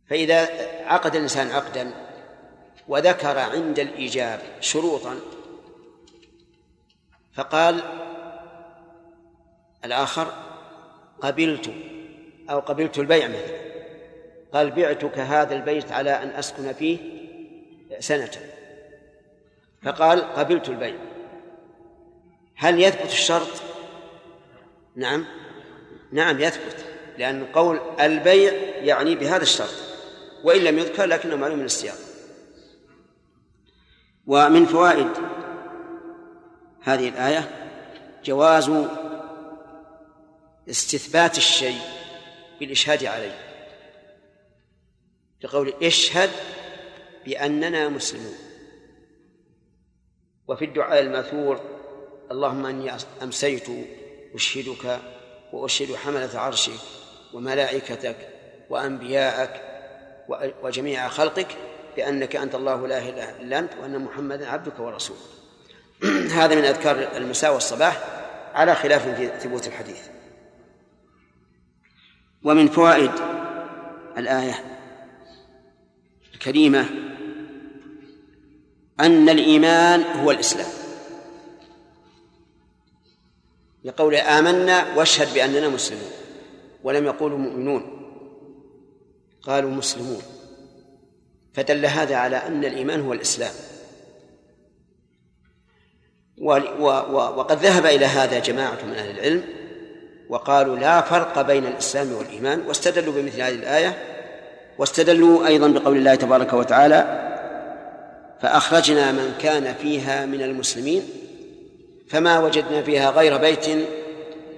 [0.10, 0.48] فإذا
[0.86, 1.94] عقد الإنسان عقدا
[2.88, 5.20] وذكر عند الإيجاب شروطا
[7.34, 7.84] فقال
[9.86, 10.34] الآخر
[11.22, 11.74] قبلت
[12.50, 13.64] أو قبلت البيع مثلا.
[14.54, 16.98] قال بعتك هذا البيت على أن أسكن فيه
[18.00, 18.32] سنة.
[19.84, 21.13] فقال قبلت البيع.
[22.56, 23.62] هل يثبت الشرط؟
[24.96, 25.26] نعم.
[26.12, 26.86] نعم يثبت
[27.18, 29.74] لأن قول البيع يعني بهذا الشرط
[30.44, 31.98] وإن لم يذكر لكنه معلوم من السياق.
[34.28, 35.12] ومن فوائد
[36.82, 37.70] هذه الآية
[38.24, 38.72] جواز
[40.70, 41.82] استثبات الشيء
[42.60, 43.40] بالإشهاد عليه.
[45.42, 46.30] بقول اشهد
[47.26, 48.36] بأننا مسلمون.
[50.48, 51.83] وفي الدعاء المأثور
[52.32, 52.92] اللهم أني
[53.24, 53.68] أمسيت
[54.36, 55.00] أشهدك
[55.54, 56.80] وأشهد حملة عرشك
[57.34, 58.16] وملائكتك
[58.70, 59.62] وأنبياءك
[60.64, 61.48] وجميع خلقك
[61.96, 65.20] بأنك أنت الله لا إله إلا أنت وأن محمدا عبدك ورسولك.
[66.40, 68.04] هذا من أذكار المساء والصباح
[68.54, 70.02] على خلاف في ثبوت الحديث.
[72.44, 73.12] ومن فوائد
[74.18, 74.80] الآية
[76.34, 76.86] الكريمة
[79.00, 80.83] أن الإيمان هو الإسلام.
[83.84, 86.12] لقول آمنا واشهد بأننا مسلمون
[86.84, 88.00] ولم يقولوا مؤمنون
[89.44, 90.22] قالوا مسلمون.
[91.54, 93.54] فدل هذا على أن الإيمان هو الإسلام.
[96.38, 99.44] وقد ذهب إلى هذا جماعة من أهل العلم
[100.30, 103.98] وقالوا لا فرق بين الإسلام والإيمان واستدلوا بمثل هذه الآية
[104.78, 107.30] واستدلوا أيضا بقول الله تبارك وتعالى
[108.42, 111.04] فأخرجنا من كان فيها من المسلمين
[112.08, 113.70] فما وجدنا فيها غير بيت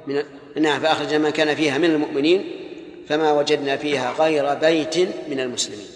[0.07, 0.23] من
[0.61, 2.65] نعم فأخرجنا من كان فيها من المؤمنين
[3.07, 4.97] فما وجدنا فيها غير بيت
[5.29, 5.87] من المسلمين.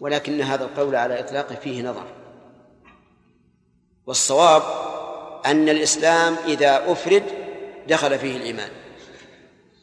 [0.00, 2.06] ولكن هذا القول على إطلاقه فيه نظر.
[4.06, 4.62] والصواب
[5.46, 7.22] أن الإسلام إذا أفرد
[7.88, 8.70] دخل فيه الإيمان.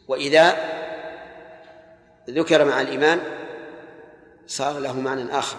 [0.08, 0.58] وإذا
[2.30, 3.22] ذكر مع الإيمان
[4.48, 5.58] صار له معنى آخر.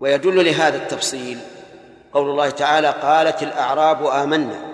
[0.00, 1.38] ويدل لهذا التفصيل
[2.12, 4.68] قول الله تعالى قالت الأعراب آمنا.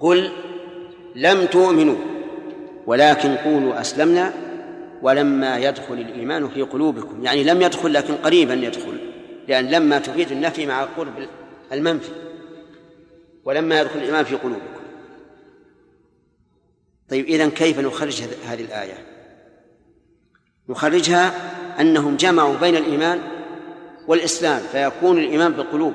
[0.00, 0.32] قل
[1.14, 1.98] لم تؤمنوا
[2.86, 4.32] ولكن قولوا أسلمنا
[5.02, 7.24] ولما يدخل الإيمان في قلوبكم.
[7.24, 8.98] يعني لم يدخل لكن قريبا يدخل.
[9.48, 11.28] لأن لما تفيد النفي مع قرب
[11.72, 12.12] المنفي.
[13.44, 14.82] ولما يدخل الإيمان في قلوبكم.
[17.10, 19.06] طيب إذن كيف نخرج هذه الآية؟
[20.68, 21.32] نخرجها
[21.80, 23.20] أنهم جمعوا بين الإيمان
[24.06, 25.94] والإسلام فيكون الإيمان بالقلوب.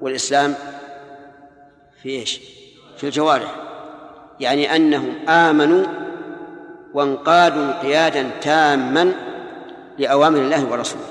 [0.00, 0.54] والإسلام
[2.02, 2.40] في إيش؟
[2.96, 3.56] في الجوارح.
[4.40, 5.86] يعني أنهم آمنوا
[6.94, 9.12] وانقادوا انقيادا تاما
[9.98, 11.06] لأوامر الله ورسوله.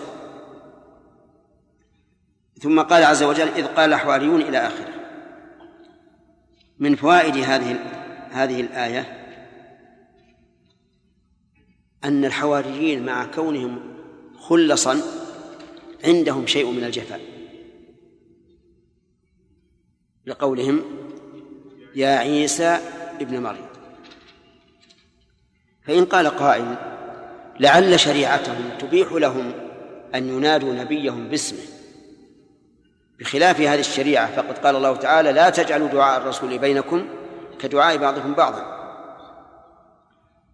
[2.61, 4.99] ثم قال عز وجل إذ قال الحواريون إلى آخره.
[6.79, 7.79] من فوائد هذه
[8.31, 9.19] هذه الآية
[12.03, 13.79] أن الحواريين مع كونهم
[14.39, 15.01] خلصا
[16.05, 17.21] عندهم شيء من الجفاء.
[20.25, 20.83] لقولهم
[21.95, 22.79] يا عيسى
[23.21, 23.65] ابن مريم.
[25.81, 26.75] فإن قال قائل
[27.59, 29.53] لعل شريعتهم تبيح لهم
[30.15, 31.59] أن ينادوا نبيهم باسمه.
[33.19, 37.07] بخلاف هذه الشريعة فقد قال الله تعالى لا تجعلوا دعاء الرسول بينكم
[37.59, 38.79] كدعاء بعضكم بعضا.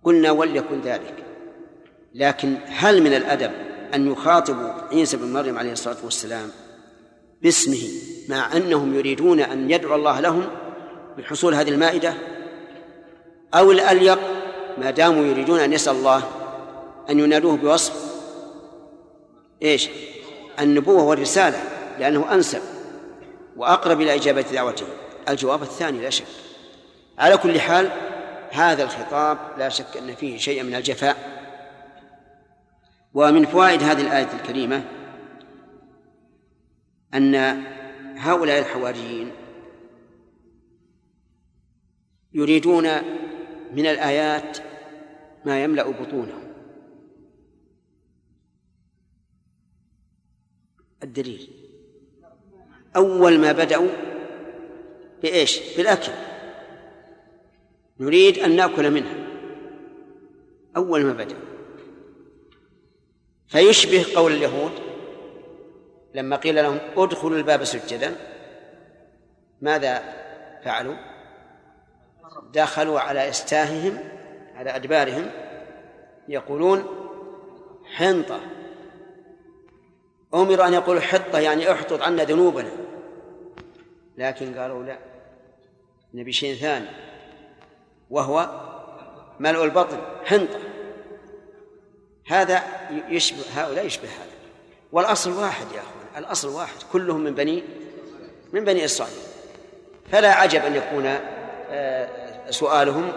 [0.03, 1.23] قلنا وليكن ذلك.
[2.13, 6.49] لكن هل من الأدب أن يخاطبوا عيسى بن مريم عليه الصلاة والسلام
[7.41, 7.89] باسمه
[8.29, 10.47] مع أنهم يريدون أن يدعو الله لهم
[11.17, 12.13] بحصول هذه المائدة
[13.53, 14.19] أو الأليق
[14.77, 16.23] ما داموا يريدون أن يسأل الله
[17.09, 17.93] أن ينادوه بوصف
[19.61, 19.89] إيش؟
[20.59, 21.63] النبوة والرسالة
[21.99, 22.61] لأنه أنسب
[23.57, 24.85] وأقرب إلى إجابة دعوته.
[25.29, 26.25] الجواب الثاني لا شك.
[27.17, 27.89] على كل حال
[28.51, 31.34] هذا الخطاب لا شك أن فيه شيء من الجفاء.
[33.15, 34.83] ومن فوائد هذه الآية الكريمة
[37.13, 37.35] أن
[38.17, 39.31] هؤلاء الحواريين
[42.33, 42.83] يريدون
[43.73, 44.57] من الآيات
[45.45, 46.43] ما يملأ بطونهم.
[51.03, 51.49] الدليل.
[52.95, 53.89] أول ما بدأوا
[55.23, 56.11] بإيش؟ بالأكل.
[57.99, 59.27] نريد أن نأكل منها.
[60.77, 61.54] أول ما بدأوا.
[63.55, 64.71] فيشبه قول اليهود
[66.13, 68.15] لما قيل لهم ادخلوا الباب سجدا.
[69.61, 70.03] ماذا
[70.63, 70.95] فعلوا؟
[72.53, 73.97] دخلوا على إستاههم
[74.55, 75.31] على أدبارهم
[76.27, 76.85] يقولون
[77.95, 78.39] حنطة.
[80.33, 82.71] أمر أن يقولوا حطة يعني احطط عنا ذنوبنا.
[84.17, 84.97] لكن قالوا لا
[86.13, 86.87] نبي شيء ثاني
[88.09, 88.49] وهو
[89.39, 90.74] ملء البطن حنطة.
[92.27, 92.63] هذا
[93.09, 94.35] يشبه هؤلاء يشبه هذا.
[94.91, 97.63] والأصل واحد يا أخوان الأصل واحد كلهم من بني
[98.53, 99.15] من بني إسرائيل.
[100.11, 101.19] فلا عجب أن يكون
[101.71, 103.13] آه، سؤالهم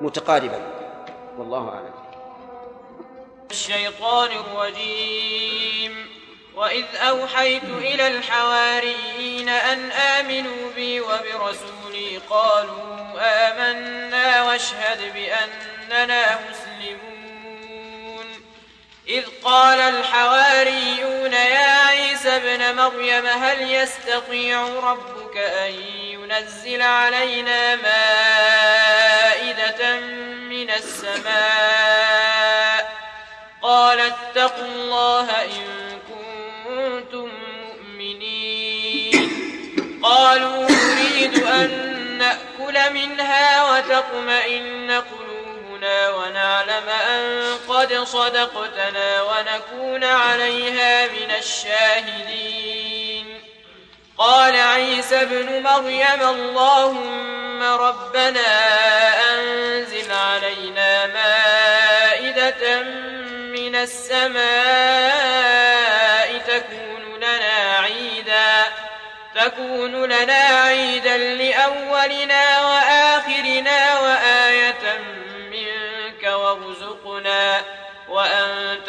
[0.00, 0.60] متقاربا.
[1.38, 1.94] والله أعلم.
[3.50, 6.06] الشيطان الرجيم.
[6.56, 17.15] وإذ أوحيت إلى الحواريين أن آمنوا بي وبرسولي قالوا آمنا واشهد بأننا مسلمون.
[19.08, 28.80] إذ قال الحواريون يا عيسى ابن مريم هل يستطيع ربك أن ينزل علينا مائدة
[30.50, 32.06] من السماء؟
[33.62, 37.30] قال اتقوا الله إن كنتم
[37.66, 39.30] مؤمنين.
[40.02, 41.70] قالوا نريد أن
[42.18, 45.25] نأكل منها وتطمئن قلوبنا
[46.10, 52.86] ونعلم أن قد صدقتنا ونكون عليها من الشاهدين.
[54.18, 58.46] قال عيسى ابن مريم اللهم ربنا
[59.34, 62.82] أنزل علينا مائدة
[63.52, 64.46] من السماء
[66.38, 68.64] تكون لنا عيدا
[69.34, 72.95] تكون لنا عيدا لأولنا وآخرنا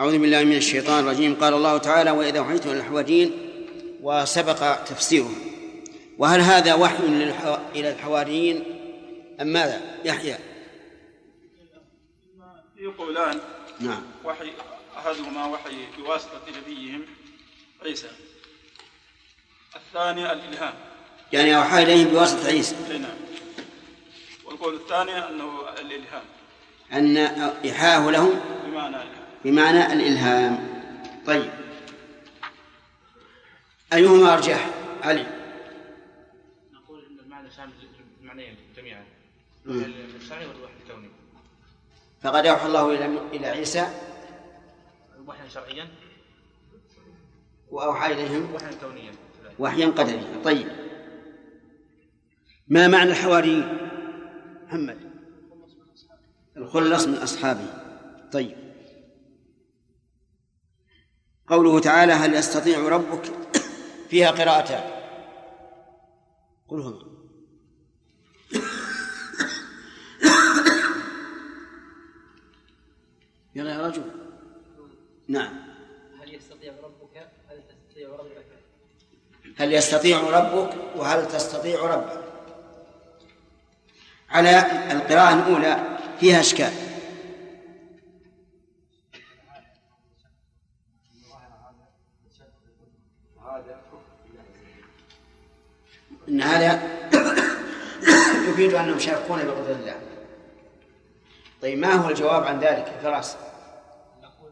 [0.00, 1.34] أعوذ بالله من الشيطان الرجيم.
[1.34, 3.32] قال الله تعالى وإذا أوحيت إلى الحواريين
[4.02, 5.30] وسبق تفسيره.
[6.18, 6.96] وهل هذا وحي
[7.74, 8.64] إلى الحواريين
[9.40, 10.38] أم ماذا؟ يحيى.
[12.76, 13.40] في قولان
[13.80, 14.02] نعم.
[14.24, 14.52] وحي
[14.96, 17.02] أحدهما وحي بواسطة نبيهم
[17.84, 18.10] عيسى.
[19.76, 20.74] الثاني الإلهام.
[21.32, 22.76] يعني أوحى إليهم بواسطة عيسى.
[22.90, 23.16] نعم.
[24.44, 26.24] والقول الثاني أنه الإلهام.
[26.92, 27.16] أن
[27.64, 28.40] إيحاءه لهم.
[28.66, 30.68] بمعنى الإلهام بمعنى الإلهام.
[31.26, 31.50] طيب.
[33.92, 34.70] أيهما أرجح؟
[35.02, 35.26] علي.
[36.72, 37.72] نقول إن المعنى شامل
[38.20, 39.04] المعنيين جميعا.
[39.66, 41.08] الشرعي والوحي الكوني؟
[42.22, 43.90] فقد أوحى الله إلى إلى عيسى.
[45.26, 45.88] وحيا شرعيا.
[47.70, 49.12] وأوحى إليهم وحيا كونيا.
[49.58, 50.42] وحيا قدريا.
[50.44, 50.68] طيب.
[52.68, 53.78] ما معنى الحواريين؟
[54.66, 54.98] محمد.
[56.56, 57.66] الخلص من أصحابه.
[58.32, 58.59] طيب.
[61.50, 63.22] قوله تعالى هل يستطيع ربك؟
[64.08, 64.90] فيها قراءتان.
[66.68, 67.10] قل هما.
[73.54, 74.02] يلا يا رجل.
[75.28, 75.52] نعم.
[76.22, 78.46] هل يستطيع ربك؟ هل تستطيع ربك؟
[79.58, 82.24] هل يستطيع ربك وهل تستطيع ربك؟
[84.30, 84.60] على
[84.92, 86.89] القراءة الأولى فيها إشكال.
[96.30, 96.82] إن هذا
[98.50, 100.00] يفيد أنهم شاكون بقدر الله.
[101.62, 103.36] طيب ما هو الجواب عن ذلك؟ يا فراس
[104.22, 104.50] نقول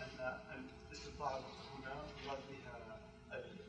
[0.00, 1.38] ان ان الاستطاعه
[1.78, 1.94] هنا
[2.24, 2.72] يراد بها
[3.32, 3.60] ال-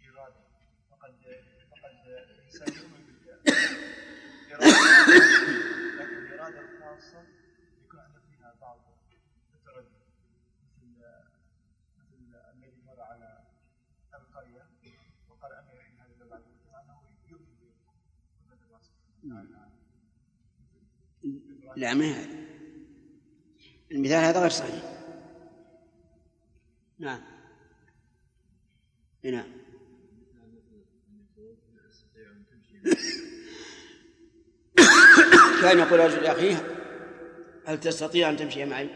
[0.00, 0.40] الاراده
[0.90, 1.14] فقد
[1.70, 3.46] فقد الانسان يؤمن بالاراده
[6.00, 7.22] لكن الاراده الخاصه
[7.84, 8.78] يكون عنده فيها بعض
[9.54, 9.88] التردد
[10.62, 11.02] مثل
[11.98, 13.38] مثل الذي مر على
[14.14, 14.66] القريه
[15.30, 17.56] وقال ان يحيي هذا البلد بعد موته انه يؤمن
[18.48, 19.66] بقدره الله سبحانه وتعالى
[21.76, 22.36] لا ما هذا
[23.92, 24.82] المثال هذا غير صحيح.
[26.98, 27.20] نعم.
[29.24, 29.46] نعم
[35.62, 36.66] كان يقول رجل لأخيه
[37.66, 38.88] هل تستطيع أن تمشي معي؟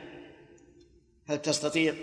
[1.27, 1.95] هل تستطيع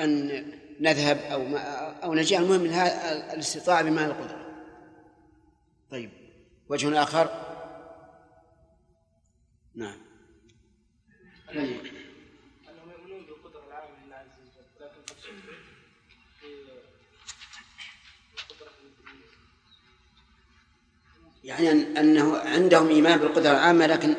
[0.00, 0.44] أن
[0.80, 1.58] نذهب أو ما
[2.04, 4.46] أو نجي المهم من هذا الاستطاعة بمعنى القدرة.
[5.90, 6.10] طيب.
[6.68, 7.49] وجه آخر.
[9.80, 9.96] نعم.
[11.50, 15.16] انهم يؤمنون بالقدره العامه لله عز وجل لكن قد
[21.44, 24.14] يعني أن- أنه عندهم إيمان بالقدرة العامة لكن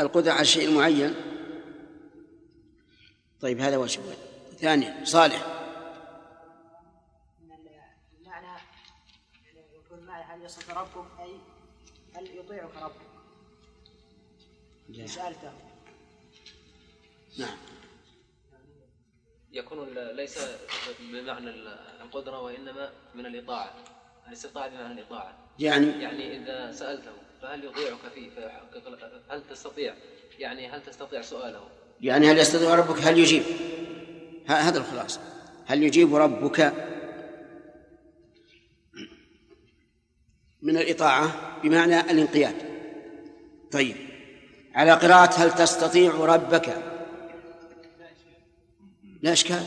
[0.00, 1.14] القدرة على الشيء المعين
[3.40, 4.00] طيب هذا وجه
[4.60, 5.46] ثانيا صالح.
[7.42, 8.56] المعنى يعني
[9.84, 11.36] يكون معنى هل يصف ربك أي
[12.14, 13.07] هل يطيعك ربك؟
[15.06, 15.52] سألته
[17.38, 17.56] نعم.
[19.52, 20.38] يكون ليس
[21.12, 23.74] بمعنى ال- القدرة وإنما من الإطاعة.
[24.28, 25.38] الاستطاعة بمعنى الإطاعة.
[25.58, 27.10] يعني؟ يعني إذا سألته
[27.42, 28.98] فهل يطيعك فيه فيحقق
[29.30, 29.94] هل تستطيع
[30.38, 31.68] يعني هل تستطيع سؤاله؟
[32.00, 33.42] يعني هل يستطيع ربك؟ هل يجيب؟
[34.46, 35.20] هذا الخلاصة
[35.66, 36.72] هل يجيب ربك
[40.62, 42.54] من الإطاعة؟ بمعنى الانقياد.
[43.72, 43.96] طيب.
[44.78, 46.82] على قراءة هل تستطيع ربك؟
[49.22, 49.66] لا إشكال.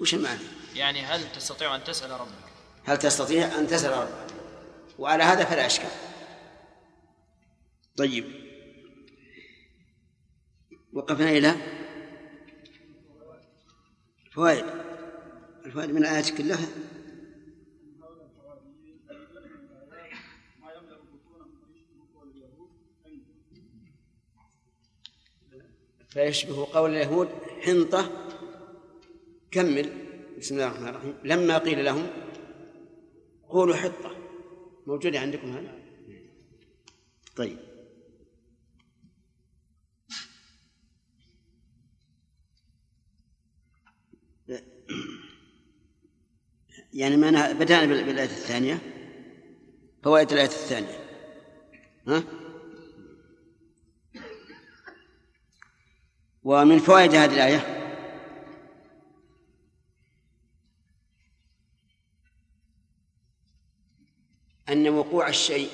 [0.00, 0.40] وش المعنى؟
[0.74, 2.46] يعني هل تستطيع أن تسأل ربك؟
[2.84, 4.34] هل تستطيع أن تسأل ربك؟
[4.98, 5.90] وعلى هذا فلا إشكال.
[7.96, 8.24] طيب.
[10.92, 11.54] وقفنا إلى
[14.32, 14.64] فوائد.
[15.66, 16.66] الفوائد من الآيات كلها
[26.16, 27.28] فيشبه قول اليهود
[27.60, 28.26] حنطة.
[29.50, 29.92] كمل.
[30.38, 31.14] بسم الله الرحمن الرحيم.
[31.24, 32.06] لما قيل لهم
[33.48, 34.16] قولوا حطة.
[34.86, 35.78] موجودة عندكم هذا؟
[37.36, 37.58] طيب.
[46.92, 48.78] يعني ما بدأنا بال- بالآية الثانية.
[50.02, 50.98] فوائد الآية الثانية.
[52.08, 52.24] ها؟
[56.46, 57.60] ومن فوائد هذه الآية؟
[64.68, 65.70] أن وقوع الشيء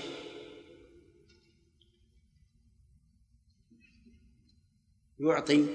[5.21, 5.67] يعطي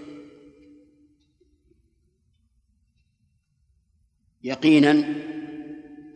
[4.44, 5.16] يقينا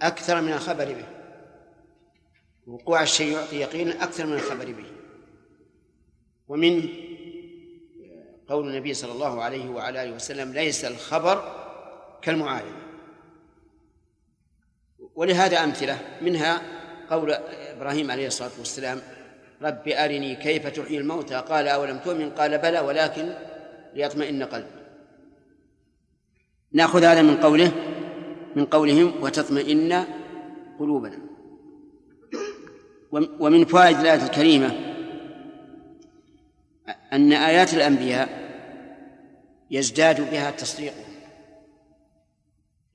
[0.02, 1.08] أكثر من الخبر به.
[2.68, 4.92] وقوع الشيء يعطي يقينا أكثر من الخبر به.
[6.48, 7.11] ومن
[8.52, 11.44] قول النبي صلى الله عليه وعلى آله وسلم ليس الخبر
[12.22, 12.82] كالمعاينة.
[15.16, 16.62] ولهذا أمثلة منها
[17.10, 17.32] قول
[17.78, 19.02] إبراهيم عليه الصلاة والسلام
[19.62, 23.34] رب أرني كيف تحيي الموتى؟ قال أولم تؤمن؟ قال بلى ولكن
[23.94, 24.82] ليطمئن قلبي.
[26.74, 27.72] نأخذ هذا من قوله
[28.56, 30.06] من قولهم وتطمئن
[30.80, 31.20] قلوبنا.
[33.12, 34.91] ومن فوائد الآية الكريمة
[37.14, 38.52] أن آيات الأنبياء
[39.72, 41.12] يزداد بها تصديقهم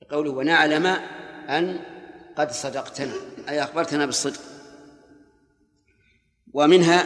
[0.09, 0.85] قوله ونعلم
[1.49, 1.79] أن
[2.35, 3.13] قد صدقتنا
[3.49, 4.39] أي أخبرتنا بالصدق.
[6.53, 7.05] ومنها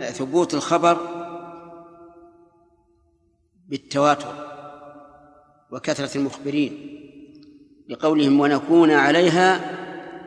[0.00, 0.98] ثبوت الخبر
[3.68, 4.46] بالتواتر
[5.70, 7.02] وكثرة المخبرين
[7.88, 9.60] لقولهم ونكون عليها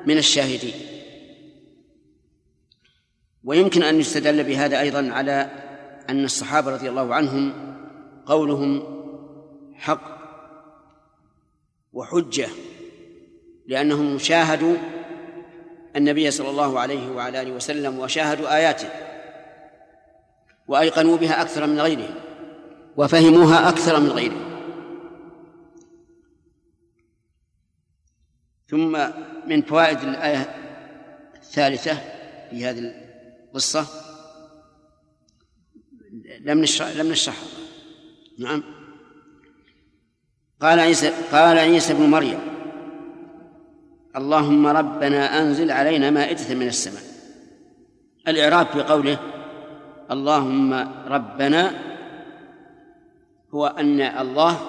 [0.05, 0.73] من الشاهدين.
[3.43, 5.68] ويمكن أن يستدل بهذا أيضا على
[6.09, 7.53] أن الصحابة رضي الله عنهم
[8.25, 8.83] قولهم
[9.75, 10.19] حق
[11.93, 12.47] وحجة
[13.67, 14.75] لأنهم شاهدوا
[15.95, 18.89] النبي صلى الله عليه وعلى آله وسلم وشاهدوا آياته
[20.67, 22.15] وأيقنوا بها أكثر من غيرهم
[22.97, 24.49] وفهموها أكثر من غيرهم.
[28.67, 28.99] ثم
[29.47, 30.55] من فوائد الآية
[31.35, 31.97] الثالثة
[32.49, 32.93] في هذه
[33.47, 34.08] القصة
[36.29, 37.47] لم نشرح لم نشرحها
[38.39, 38.63] نعم.
[40.61, 42.39] قال عيسى قال عيسى ابن مريم
[44.15, 47.03] اللهم ربنا أنزل علينا مائدة من السماء.
[48.27, 49.17] الإعراب في قوله
[50.11, 50.73] اللهم
[51.07, 51.71] ربنا
[53.53, 54.59] هو أن الله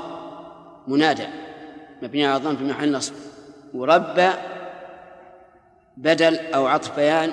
[0.88, 1.26] منادى
[2.02, 3.14] مبني على الضم في محل نصب.
[3.74, 4.32] ورب
[5.96, 7.32] بدل أو عطف بيان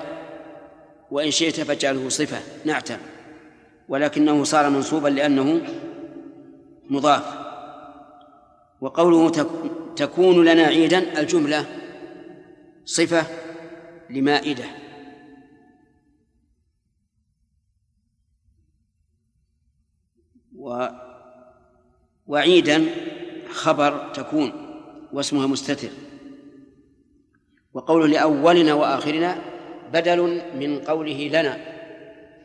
[1.10, 2.98] وإن شئت فاجعله صفة نعتا
[3.88, 5.60] ولكنه صار منصوبا لأنه
[6.90, 7.38] مضاف.
[8.80, 9.30] وقوله
[9.96, 11.66] تكون لنا عيدا الجملة
[12.84, 13.26] صفة
[14.10, 14.64] لمائدة.
[20.56, 20.86] و
[22.26, 22.86] وعيدا
[23.50, 24.52] خبر تكون
[25.12, 25.88] واسمها مستتر.
[27.74, 29.38] وقوله لأولنا وآخرنا
[29.92, 31.77] بدل من قوله لنا.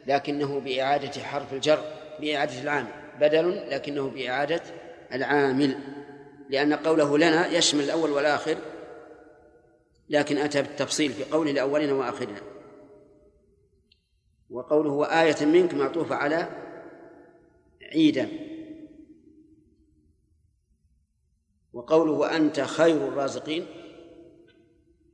[0.08, 1.84] لكنه بإعادة حرف الجر
[2.20, 2.92] بإعادة العامل.
[3.20, 4.62] بدل لكنه بإعادة
[5.14, 5.78] العامل.
[6.50, 8.58] لأن قوله لنا يشمل الأول والآخر
[10.10, 12.42] لكن أتى بالتفصيل في قوله لأولنا وآخرنا
[14.50, 16.50] وقوله وآية منك معطوفة على
[17.82, 18.30] عيدا
[21.74, 23.66] وقوله وأنت خير الرازقين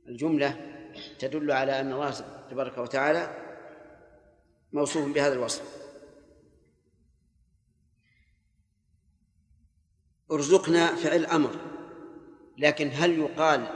[0.08, 0.56] الجملة
[1.18, 2.10] تدل على أن الله
[2.50, 3.49] تبارك وتعالى
[4.72, 5.62] موصوف بهذا الوصف.
[10.32, 11.56] ارزقنا فعل أمر
[12.58, 13.66] لكن هل يقال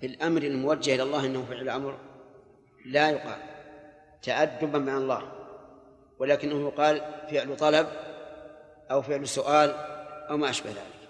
[0.00, 1.98] في الأمر الموجه إلى الله أنه فعل أمر
[2.86, 3.38] لا يقال.
[4.22, 5.32] تأدبا مع الله
[6.18, 6.96] ولكنه يقال
[7.30, 7.86] فعل طلب
[8.90, 9.70] أو فعل سؤال
[10.30, 11.08] أو ما أشبه ذلك.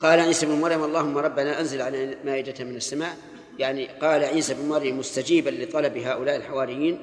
[0.00, 3.16] قال عيسى بن مريم اللهم ربنا أنزل علينا مائدة من السماء
[3.58, 6.98] يعني قال عيسى بن مريم مستجيبا لطلب هؤلاء الحواريين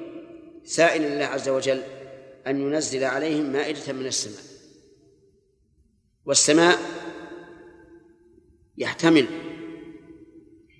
[0.64, 1.82] سائلا الله عز وجل
[2.46, 4.44] أن ينزل عليهم مائدة من السماء.
[6.26, 6.78] والسماء
[8.78, 9.26] يحتمل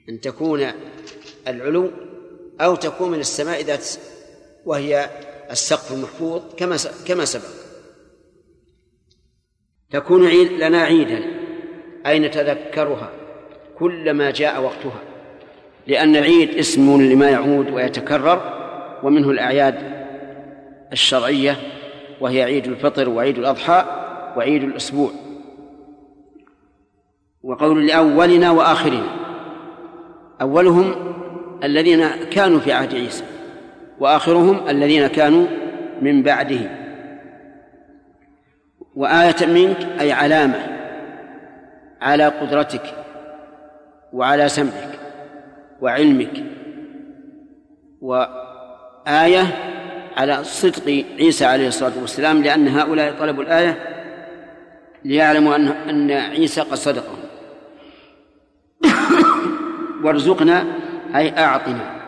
[0.08, 0.72] أن تكون
[1.48, 1.90] العلو
[2.60, 3.88] أو تكون من السماء ذات
[4.64, 5.10] وهي
[5.50, 7.62] السقف المحفوظ كما كما سبق.
[9.90, 11.24] تكون لنا عيدا
[12.06, 13.12] أي نتذكرها
[13.78, 15.11] كلما جاء وقتها.
[15.86, 18.40] لأن العيد اسم لما يعود ويتكرر
[19.02, 19.74] ومنه الأعياد
[20.92, 21.56] الشرعية
[22.20, 23.84] وهي عيد الفطر وعيد الأضحى
[24.36, 25.10] وعيد الأسبوع.
[27.42, 29.06] وقول لأولنا وآخرنا
[30.40, 30.94] أولهم
[31.64, 33.24] الذين كانوا في عهد عيسى
[33.98, 35.46] وآخرهم الذين كانوا
[36.02, 36.60] من بعده.
[38.94, 40.66] وآية منك أي علامة
[42.00, 42.94] على قدرتك
[44.12, 44.91] وعلى سمعك.
[45.82, 46.44] وعلمك.
[48.00, 49.44] وآية
[50.16, 53.78] على صدق عيسى عليه الصلاة والسلام لأن هؤلاء طلبوا الآية
[55.04, 57.18] ليعلموا أن أن عيسى قد صدقهم.
[60.04, 60.64] وارزقنا
[61.14, 62.02] أي أعطنا.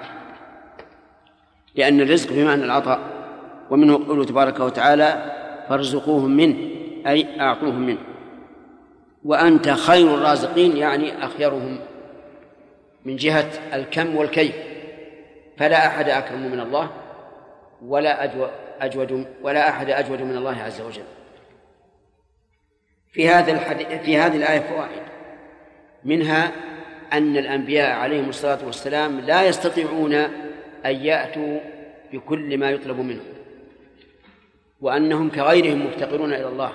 [1.74, 3.00] لأن الرزق بمعنى العطاء
[3.70, 5.32] ومنه قوله تبارك وتعالى
[5.68, 6.56] فارزقوهم منه
[7.06, 7.98] أي أعطوهم منه
[9.24, 11.78] وأنت خير الرازقين يعني أخيرهم.
[13.04, 14.54] من جهة الكم والكيف.
[15.56, 16.90] فلا أحد أكرم من الله
[17.82, 18.24] ولا
[18.80, 21.04] أجود ولا أحد أجود من الله عز وجل.
[23.12, 25.02] في هذا الحديث في هذه الآية فوائد.
[26.04, 26.52] منها
[27.12, 30.14] أن الأنبياء عليهم الصلاة والسلام لا يستطيعون
[30.86, 31.60] أن يأتوا
[32.12, 33.34] بكل ما يطلب منهم
[34.80, 36.72] وأنهم كغيرهم مفتقرون إلى الله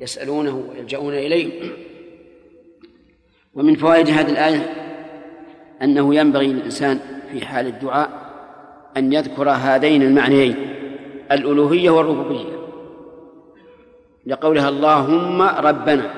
[0.00, 1.70] يسألونه ويلجؤون إليه.
[3.54, 4.81] ومن فوائد هذه الآية
[5.82, 6.98] أنه ينبغي للإنسان
[7.32, 8.10] في حال الدعاء
[8.96, 10.56] أن يذكر هذين المعنيين
[11.32, 12.62] الألوهية والربوبية
[14.26, 16.10] لقولها اللهم ربنا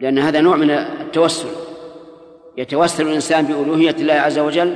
[0.00, 1.48] لأن هذا نوع من التوسل
[2.56, 4.74] يتوسل الإنسان بألوهية الله عز وجل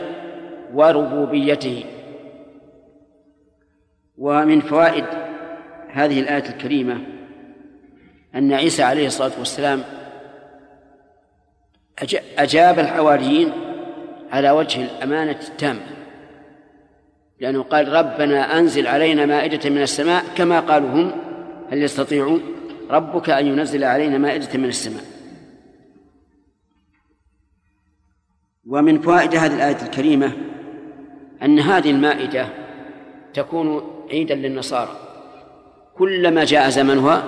[0.74, 1.84] وربوبيته.
[4.18, 5.04] ومن فوائد
[5.88, 7.00] هذه الآية الكريمة
[8.34, 9.82] أن عيسى عليه الصلاة والسلام
[12.38, 13.52] أجاب الحواريين
[14.32, 15.86] على وجه الأمانة التامة
[17.40, 21.12] لأنه قال ربنا أنزل علينا مائدة من السماء كما قالوا هم
[21.70, 22.38] هل يستطيع
[22.90, 25.04] ربك أن ينزل علينا مائدة من السماء.
[28.66, 30.32] ومن فوائد هذه الآية الكريمة
[31.42, 32.48] أن هذه المائدة
[33.34, 34.96] تكون عيدا للنصارى
[35.94, 37.24] كلما جاء زمنها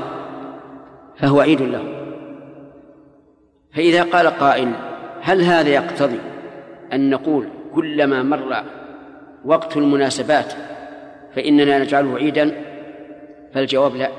[1.17, 1.96] فهو عيد له
[3.77, 4.73] فإذا قال قائل
[5.21, 6.19] هل هذا يقتضي
[6.93, 8.65] أن نقول كلما مر
[9.45, 10.53] وقت المناسبات
[11.35, 12.63] فإننا نجعله عيدا؟
[13.55, 14.11] فالجواب لا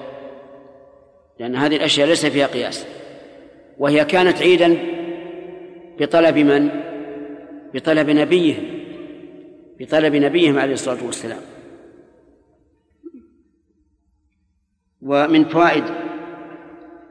[1.39, 2.85] لأن هذه الأشياء ليس فيها قياس.
[3.77, 4.77] وهي كانت عيدا
[5.99, 6.69] بطلب من؟
[7.73, 8.63] بطلب نبيهم
[9.79, 11.41] بطلب نبيهم عليه الصلاة والسلام.
[15.01, 15.83] ومن فوائد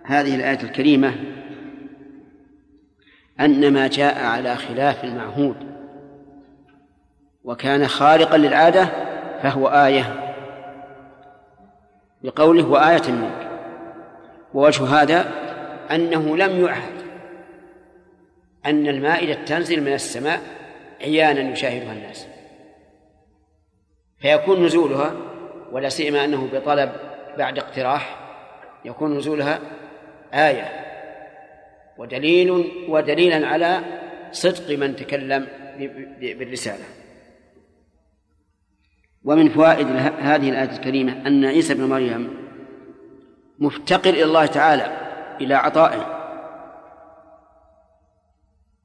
[0.05, 1.36] هذه الآية الكريمة
[3.41, 5.57] أن ما جاء على خلاف المعهود
[7.45, 8.89] وكان خارقا للعادة
[9.43, 10.35] فهو آية
[12.23, 13.49] لقوله وآية منك
[14.55, 15.31] ووجه هذا
[15.91, 16.97] أنه لم يعهد
[18.67, 20.41] أن المائدة تنزل من السماء
[21.01, 22.27] عيانا يشاهدها الناس.
[24.19, 25.13] فيكون نزولها
[25.73, 26.93] ولا سيما أنه بطلب
[27.39, 28.19] بعد اقتراح
[28.85, 29.59] يكون نزولها
[30.35, 30.86] آية.
[31.99, 32.51] ودليل
[32.89, 33.81] ودليلا على
[34.33, 35.47] صدق من تكلم
[36.21, 36.85] بالرسالة.
[39.25, 39.87] ومن فوائد
[40.21, 42.37] هذه الآية الكريمة أن عيسى بن مريم
[43.59, 44.97] مفتقر إلى الله تعالى
[45.41, 46.13] إلى عطائه.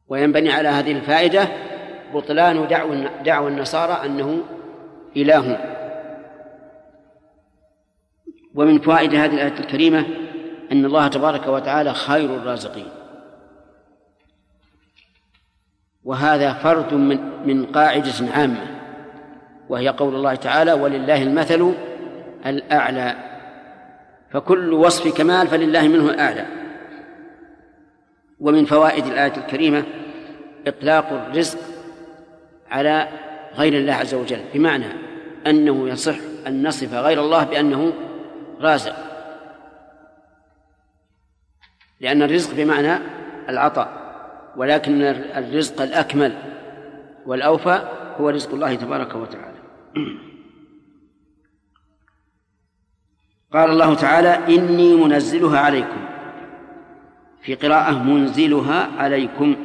[0.07, 1.47] وينبني على هذه الفائدة
[2.13, 2.67] بطلان
[3.25, 4.43] دعوى النصارى أنه
[5.17, 5.77] إله.
[8.55, 10.05] ومن فوائد هذه الآية الكريمة
[10.71, 13.00] أن الله تبارك وتعالى خير الرازقين.
[16.03, 18.67] وهذا فرد من من قاعدة عامة
[19.69, 21.73] وهي قول الله تعالى ولله المثل
[22.45, 23.15] الأعلى
[24.31, 26.45] فكل وصف كمال فلله منه الأعلى.
[28.39, 29.83] ومن فوائد الآية الكريمة
[30.67, 31.59] إطلاق الرزق
[32.71, 33.07] على
[33.55, 34.85] غير الله عز وجل بمعنى
[35.47, 36.15] أنه يصح
[36.47, 37.93] أن نصف غير الله بأنه
[38.61, 38.95] رازق.
[41.99, 42.97] لأن الرزق بمعنى
[43.49, 44.00] العطاء.
[44.57, 45.01] ولكن
[45.35, 46.33] الرزق الأكمل
[47.25, 47.81] والأوفى
[48.19, 49.57] هو رزق الله تبارك وتعالى.
[53.53, 56.07] قال الله تعالى إني منزلها عليكم.
[57.41, 59.55] في قراءة منزلها عليكم.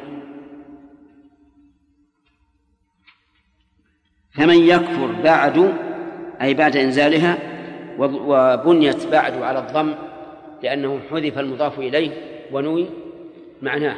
[4.31, 5.75] فمن يكفر بعد
[6.41, 7.39] أي بعد إنزالها
[7.99, 9.95] وبنيت بعد على الضم
[10.63, 12.11] لأنه حذف المضاف إليه
[12.53, 12.87] ونوي
[13.63, 13.97] معناه.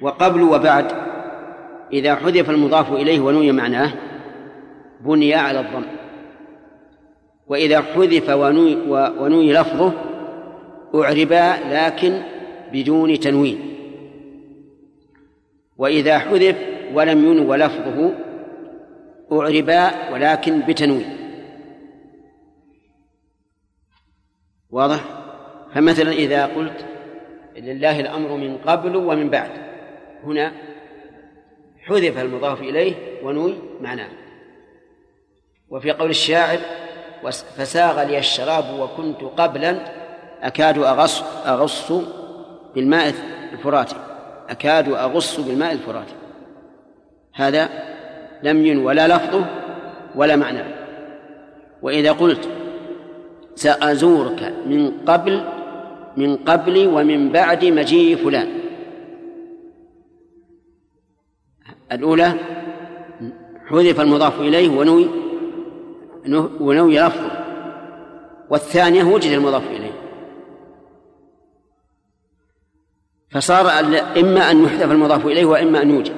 [0.00, 0.92] وقبل وبعد
[1.92, 3.92] إذا حذف المضاف إليه ونوي معناه
[5.00, 5.84] بني على الضم.
[7.46, 8.76] وإذا حذف ونوي,
[9.18, 9.92] ونوي لفظه
[10.94, 12.22] أعربا لكن
[12.72, 13.58] بدون تنوين.
[15.78, 16.56] وإذا حذف
[16.94, 18.12] ولم ينو لفظه
[19.32, 21.16] أعربا ولكن بتنوين.
[24.70, 25.04] واضح؟
[25.74, 26.86] فمثلا إذا قلت
[27.56, 29.65] لله الأمر من قبل ومن بعد.
[30.26, 30.52] هنا
[31.86, 34.08] حذف المضاف إليه ونوي معناه.
[35.70, 36.58] وفي قول الشاعر
[37.30, 39.78] فساغ لي الشراب وكنت قبلا
[40.42, 41.92] أكاد أغص أغص
[42.74, 43.14] بالماء
[43.52, 43.96] الفراتي
[44.48, 46.14] أكاد أغص بالماء الفراتي
[47.34, 47.68] هذا
[48.42, 49.46] لم ين ولا لفظه
[50.14, 50.62] ولا معنى
[51.82, 52.48] وإذا قلت
[53.54, 55.44] سأزورك من قبل
[56.16, 58.48] من قبل ومن بعد مجيء فلان
[61.92, 62.34] الأولى
[63.66, 65.08] حذف المضاف إليه ونوي
[66.60, 67.30] ونوي لفظه.
[68.50, 69.92] والثانية وجد المضاف إليه.
[73.30, 73.70] فصار
[74.20, 76.12] إما أن يحذف المضاف إليه وإما أن يوجد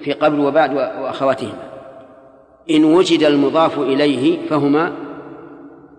[0.00, 1.70] في قبل وبعد وأخواتهما.
[2.70, 4.92] إن وجد المضاف إليه فهما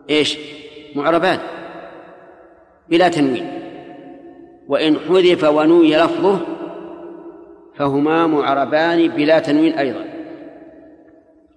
[0.10, 0.38] إيش؟
[0.96, 1.40] معربان.
[2.90, 3.62] بلا تنوين.
[4.68, 6.40] وإن حذف ونوي لفظه
[7.82, 10.06] فهما معربان بلا تنوين أيضا.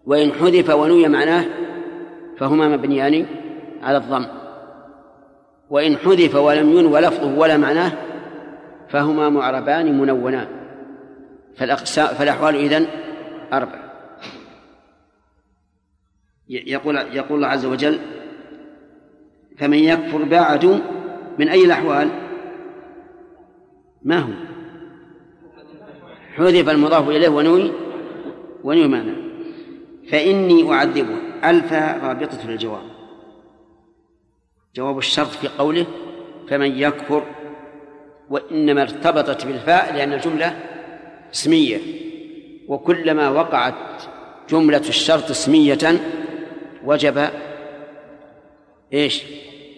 [0.06, 1.44] وإن حذف ونوي معناه
[2.38, 3.26] فهما مبنيان
[3.82, 4.26] على الضم.
[5.70, 7.92] وإن حذف ولم ينو لفظه ولا معناه
[8.88, 10.46] فهما معربان منونان.
[11.56, 12.86] فالأقسام فالأحوال إذن
[13.52, 13.84] أربع.
[16.48, 17.98] يقول يقول الله عز وجل
[19.58, 20.80] فمن يكفر بعد
[21.38, 22.08] من أي الأحوال؟
[24.02, 24.53] ما هو؟
[26.37, 27.72] حذف المضاف إليه ونوي
[28.64, 29.12] ونوي معنى.
[30.11, 32.82] فإني أعذبه ألف رابطة للجواب
[34.76, 35.87] جواب الشرط في قوله
[36.49, 37.22] فمن يكفر
[38.30, 40.61] وإنما ارتبطت بالفاء لأن الجملة
[41.35, 41.80] اسمية.
[42.68, 44.03] وكلما وقعت
[44.51, 46.01] جملة الشرط اسمية
[46.85, 47.28] وجب
[48.93, 49.22] إيش؟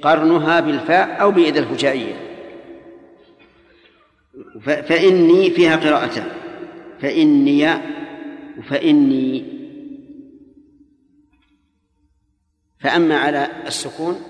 [0.03, 2.15] قرنها بالفاء أو بإذا الفجائية.
[4.65, 6.27] فإني فيها قراءتان.
[7.01, 7.68] فإني
[8.68, 9.57] فإني
[12.78, 14.20] فأما على السكون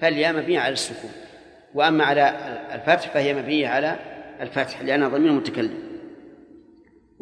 [0.00, 1.10] فالياء مبنية على السكون
[1.74, 2.34] وأما على
[2.74, 3.96] الفتح فهي مبنية على
[4.40, 5.88] الفتح لأنها ضمير متكلم.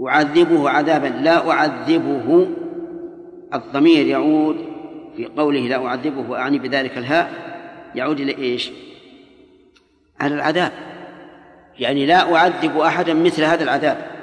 [0.09, 2.49] أعذبه عذابا لا أعذبه
[3.55, 4.57] الضمير يعود
[5.17, 7.31] في قوله لا أعذبه وأعني بذلك الهاء
[7.95, 8.71] يعود إلى إيش؟
[10.21, 10.73] على العذاب.
[11.79, 14.16] يعني لا أعذب أحدا مثل هذا العذاب.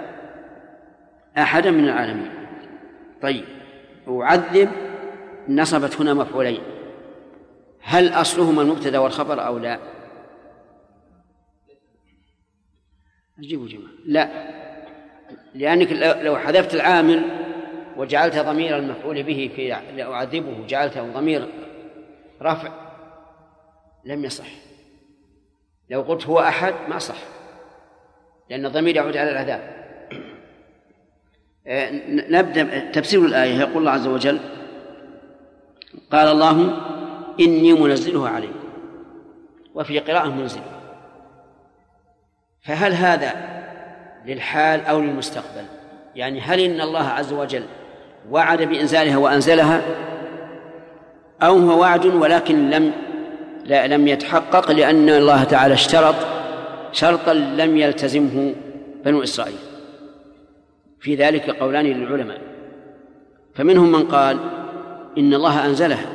[1.37, 2.31] أحدا من العالمين.
[3.21, 3.45] طيب
[4.07, 4.69] أعذب
[5.49, 6.61] نصبت هنا مفعولين.
[7.81, 9.79] هل أصلهما المبتدأ والخبر أو لا؟
[13.39, 13.91] أجيبوا جماعة.
[14.05, 14.53] لا.
[15.53, 15.91] لأنك
[16.23, 17.23] لو حذفت العامل
[17.97, 21.47] وجعلت ضمير المفعول به في لأعذبه جعلته ضمير
[22.41, 22.71] رفع
[24.05, 24.47] لم يصح.
[25.89, 27.17] لو قلت هو أحد ما صح
[28.49, 29.82] لأن الضمير يعود على العذاب
[32.29, 33.59] نبدأ تفسير الآية.
[33.59, 34.39] يقول الله عز وجل
[36.11, 36.77] قال الله
[37.39, 38.53] إني منزلها عليكم
[39.75, 40.61] وفي قراءة منزل
[42.61, 43.31] فهل هذا
[44.25, 45.65] للحال أو للمستقبل؟
[46.15, 47.63] يعني هل إن الله عز وجل
[48.31, 49.81] وعد بإنزالها وأنزلها
[51.41, 52.91] أو هو وعد ولكن لم
[53.65, 56.15] لا لم يتحقق لأن الله تعالى اشترط
[56.91, 58.55] شرطا لم يلتزمه
[59.05, 59.57] بنو إسرائيل؟
[61.03, 62.41] في ذلك قولان للعلماء.
[63.55, 64.39] فمنهم من قال
[65.17, 66.05] إن الله أنزلها.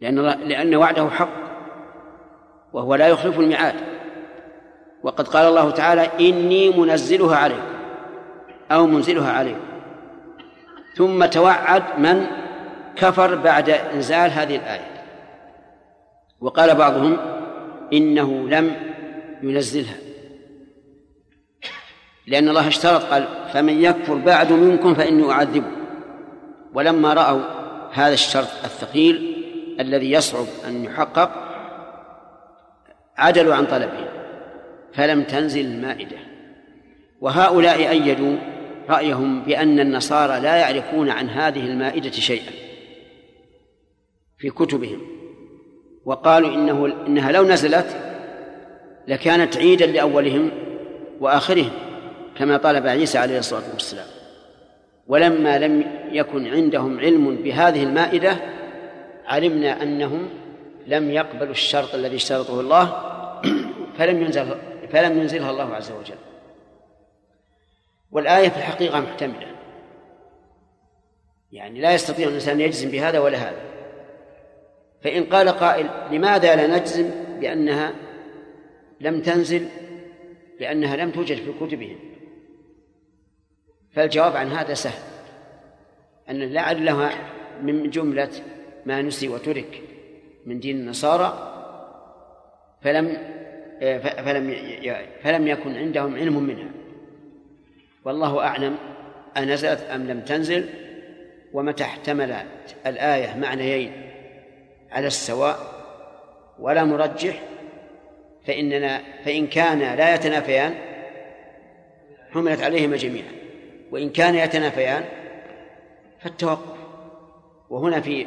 [0.00, 1.28] لأن لأن وعده حق
[2.72, 3.74] وهو لا يخلف الميعاد.
[5.02, 7.76] وقد قال الله تعالى إني منزلها عليكم
[8.70, 9.66] أو منزلها عليكم.
[10.94, 12.26] ثم توعد من
[12.96, 15.02] كفر بعد إنزال هذه الآية.
[16.40, 17.16] وقال بعضهم
[17.92, 18.76] إنه لم
[19.42, 20.05] ينزلها.
[22.26, 25.70] لأن الله اشترط قال فمن يكفر بعد منكم فإني أعذبه.
[26.74, 27.42] ولما رأوا
[27.92, 29.44] هذا الشرط الثقيل
[29.80, 31.30] الذي يصعب أن يحقق
[33.16, 34.08] عدلوا عن طلبه
[34.92, 36.16] فلم تنزل المائدة.
[37.20, 38.36] وهؤلاء أيدوا
[38.88, 42.52] رأيهم بأن النصارى لا يعرفون عن هذه المائدة شيئا
[44.38, 45.00] في كتبهم
[46.04, 47.86] وقالوا إنه إنها لو نزلت
[49.08, 50.50] لكانت عيدا لأولهم
[51.20, 51.85] وآخرهم.
[52.38, 54.06] كما طلب عيسى عليه الصلاة والسلام.
[55.06, 58.36] ولما لم يكن عندهم علم بهذه المائدة
[59.26, 60.28] علمنا أنهم
[60.86, 62.84] لم يقبلوا الشرط الذي اشترطه الله
[63.98, 64.56] فلم ينزل
[64.90, 66.18] فلم ينزلها الله عز وجل.
[68.12, 69.46] والآية في الحقيقة محتملة.
[71.52, 73.60] يعني لا يستطيع الإنسان يجزم بهذا ولا هذا.
[75.02, 77.10] فإن قال قائل لماذا لا نجزم؟
[77.40, 77.92] بأنها
[79.00, 79.68] لم تنزل
[80.60, 82.15] لأنها لم توجد في كتبهم.
[83.96, 85.02] فالجواب عن هذا سهل.
[86.30, 87.10] أن لعلها
[87.62, 88.30] من جملة
[88.86, 89.82] ما نسي وترك
[90.46, 91.52] من دين النصارى
[92.82, 93.18] فلم
[94.00, 94.54] فلم
[95.22, 96.70] فلم يكن عندهم علم منها.
[98.04, 98.76] والله أعلم
[99.36, 100.68] أنزلت أم لم تنزل
[101.52, 102.46] ومتى احتملت
[102.86, 103.92] الآية معنيين
[104.92, 105.58] على السواء
[106.58, 107.42] ولا مرجح
[108.46, 110.74] فإننا فإن كان لا يتنافيان
[112.30, 113.45] حملت عليهما جميعا.
[113.90, 115.04] وإن كان يتنافيان
[116.20, 116.76] فالتوقف.
[117.70, 118.26] وهنا في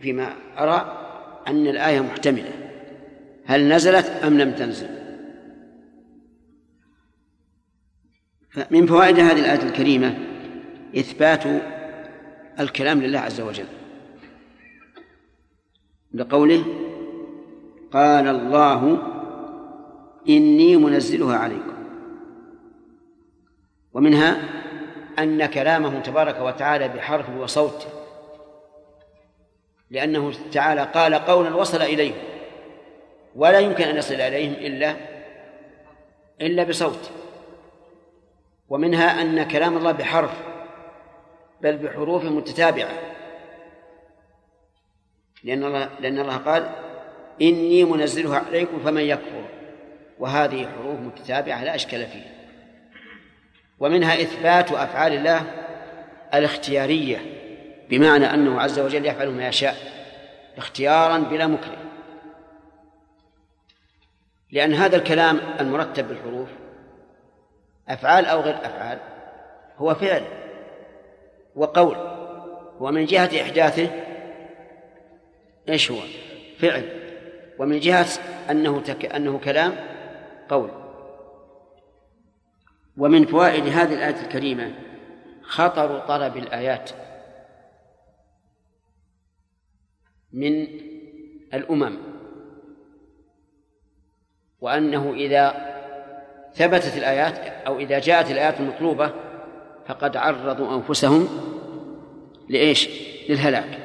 [0.00, 1.00] فيما أرى
[1.48, 2.52] أن الآية محتملة.
[3.44, 4.88] هل نزلت أم لم تنزل؟
[8.70, 10.18] من فوائد هذه الآية الكريمة
[10.98, 11.44] إثبات
[12.60, 13.66] الكلام لله عز وجل.
[16.14, 16.64] لقوله
[17.92, 18.98] قال الله
[20.28, 21.74] إني منزلها عليكم.
[23.92, 24.53] ومنها
[25.18, 27.86] أن كلامه تبارك وتعالى بحرف وصوت
[29.90, 32.16] لأنه تعالى قال قولا وصل إليهم
[33.36, 34.96] ولا يمكن أن يصل إليهم إلا
[36.40, 37.10] إلا بصوت
[38.68, 40.30] ومنها أن كلام الله بحرف
[41.60, 42.92] بل بحروف متتابعة
[45.44, 46.70] لأن الله لأن الله قال
[47.42, 49.44] إني منزلها عليكم فمن يكفر
[50.18, 52.33] وهذه حروف متتابعة لا أشكال فيها.
[53.78, 55.42] ومنها إثبات أفعال الله
[56.34, 57.18] الاختيارية
[57.90, 59.76] بمعنى أنه عز وجل يفعل ما يشاء
[60.56, 61.76] اختيارا بلا مكره.
[64.50, 66.48] لأن هذا الكلام المرتب بالحروف
[67.88, 68.98] أفعال أو غير أفعال
[69.76, 70.22] هو فعل
[71.56, 71.96] وقول
[72.80, 73.90] ومن جهة إحداثه
[75.68, 75.98] إيش هو؟
[76.58, 76.88] فعل
[77.58, 78.06] ومن جهة
[78.50, 79.14] أنه تك...
[79.14, 79.76] أنه كلام
[80.48, 80.83] قول.
[82.96, 84.74] ومن فوائد هذه الآية الكريمة
[85.42, 86.90] خطر طلب الآيات
[90.32, 90.66] من
[91.54, 91.98] الأمم
[94.60, 95.74] وأنه إذا
[96.54, 99.12] ثبتت الآيات أو إذا جاءت الآيات المطلوبة
[99.86, 101.28] فقد عرضوا أنفسهم
[102.48, 102.88] لإيش؟
[103.28, 103.78] للهلاك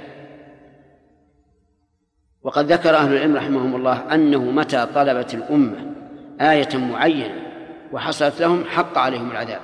[2.43, 5.93] وقد ذكر أهل العلم رحمهم الله أنه متى طلبت الأمة
[6.41, 7.48] آية معينة
[7.91, 9.61] وحصلت لهم حق عليهم العذاب.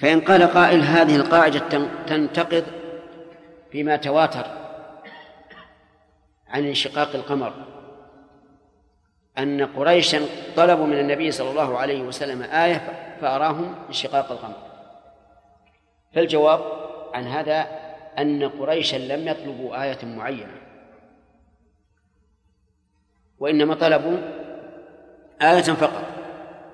[0.00, 2.64] فإن قال قائل هذه القاعدة تنتقض
[3.72, 4.46] فيما تواتر
[6.48, 7.52] عن انشقاق القمر.
[9.38, 10.20] أن قريشا
[10.56, 14.56] طلبوا من النبي صلى الله عليه وسلم آية فأراهم انشقاق القمر.
[16.14, 16.60] فالجواب
[17.14, 17.66] عن هذا
[18.18, 20.69] أن قريشا لم يطلبوا آية معينة.
[23.40, 24.16] وإنما طلبوا
[25.42, 26.04] آية فقط.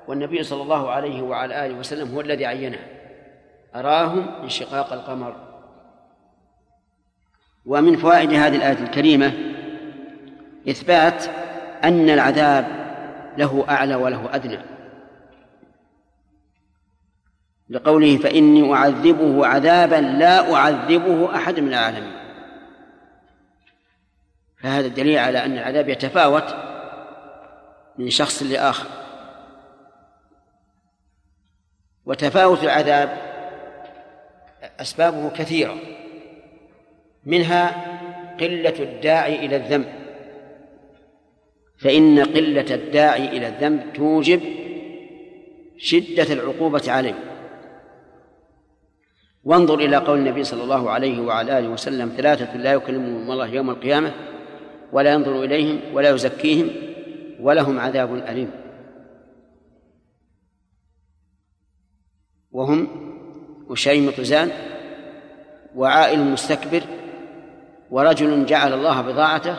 [0.09, 2.87] والنبي صلى الله عليه وعلى آله وسلم هو الذي عينها
[3.75, 5.37] أراهم انشقاق القمر.
[7.67, 9.33] ومن فوائد هذه الآية الكريمة
[10.69, 11.25] إثبات
[11.85, 12.67] أن العذاب
[13.39, 14.59] له أعلى وله أدنى.
[17.71, 22.26] لقوله فإني أعذبه عذابا لا أعذبه أحد من العالمين.
[24.59, 26.55] فهذا دليل على أن العذاب يتفاوت
[27.99, 28.89] من شخص لآخر.
[32.07, 33.19] وتفاوت العذاب
[34.81, 35.77] أسبابه كثيرة.
[37.25, 37.87] منها
[38.41, 39.93] قلة الداعي إلى الذنب.
[41.79, 44.41] فإن قلة الداعي إلى الذنب توجب
[45.79, 47.15] شدة العقوبة عليه.
[49.45, 53.71] وانظر إلى قول النبي صلى الله عليه وعلى آله وسلم ثلاثة لا يكلمهم الله يوم
[53.71, 54.13] القيامة
[54.93, 56.71] ولا ينظر إليهم ولا يزكيهم
[57.41, 58.51] ولهم عذاب أليم.
[62.53, 62.89] وهم
[63.71, 64.51] أشيمط زان
[65.75, 66.83] وعائل مستكبر
[67.91, 69.57] ورجل جعل الله بضاعته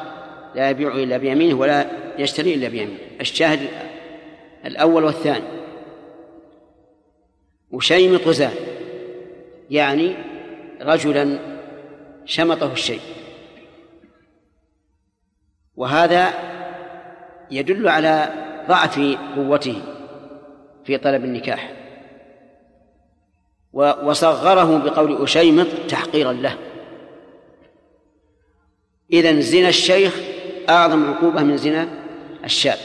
[0.56, 1.86] لا يبيع إلا بيمينه ولا
[2.18, 3.00] يشتري إلا بيمينه.
[3.22, 3.60] الشاهد
[4.66, 5.46] الأول والثاني.
[7.72, 8.54] وشيمط زان
[9.70, 10.16] يعني
[10.82, 11.40] رجلا
[12.26, 13.02] شمطه الشيء.
[15.78, 16.34] وهذا
[17.52, 18.30] يدل على
[18.68, 19.00] ضعف
[19.36, 19.82] قوته
[20.86, 21.74] في طلب النكاح.
[23.74, 26.58] وصغره بقول أشيمط تحقيرا له.
[29.14, 30.16] إذن زنا الشيخ
[30.70, 31.88] أعظم عقوبة من زنا
[32.44, 32.78] الشاب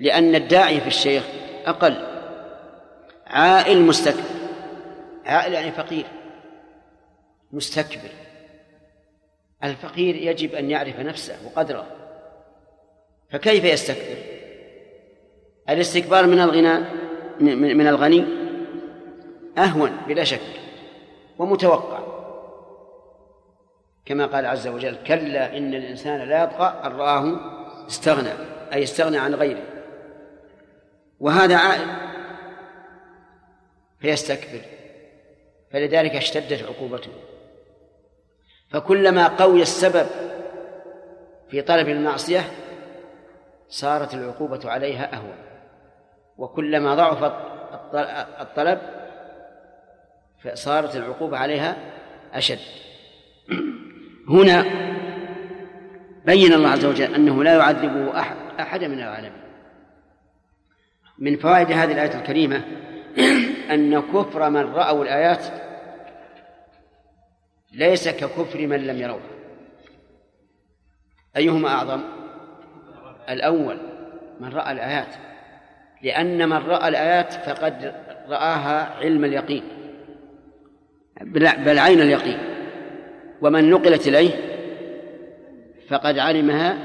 [0.00, 1.22] لأن الداعي في الشيخ
[1.66, 1.94] أقل.
[3.26, 4.22] عائل مستكبر
[5.26, 6.06] عائل يعني فقير
[7.52, 8.10] مستكبر.
[9.66, 11.86] الفقير يجب أن يعرف نفسه وقدره
[13.30, 14.16] فكيف يستكبر
[15.68, 16.84] الاستكبار من الغنى
[17.74, 18.24] من الغني
[19.58, 20.40] أهون بلا شك
[21.38, 21.98] ومتوقع.
[24.04, 27.40] كما قال عز وجل كلا إن الإنسان لا يطغى أن رآه
[27.86, 28.32] استغنى
[28.72, 29.62] أي استغنى عن غيره.
[31.20, 31.86] وهذا عائل
[34.00, 34.60] فيستكبر
[35.70, 37.10] فلذلك اشتدت عقوبته.
[38.68, 40.06] فكلما قوي السبب
[41.50, 42.40] في طلب المعصية
[43.68, 45.36] صارت العقوبة عليها أهون.
[46.36, 47.32] وكلما ضعف
[48.40, 48.78] الطلب
[50.44, 51.76] فصارت العقوبة عليها
[52.34, 52.58] أشد.
[54.28, 54.62] هنا
[56.24, 59.46] بين الله عز وجل أنه لا يعذبه أحد أحد من العالمين.
[61.18, 62.64] من فوائد هذه الآية الكريمة
[63.70, 65.65] أن كفر من رأوا الآيات
[67.72, 69.36] ليس ككفر من لم يروها
[71.36, 72.00] أيهما أعظم؟
[73.28, 73.78] الأول
[74.40, 75.14] من رأى الآيات.
[76.02, 77.94] لأن من رأى الآيات فقد
[78.28, 79.62] رآها علم اليقين.
[81.20, 82.38] بل عين اليقين.
[83.42, 84.30] ومن نقلت إليه
[85.88, 86.78] فقد علمها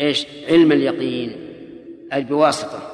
[0.00, 1.48] إيش؟ علم اليقين
[2.12, 2.88] أي بواسطة.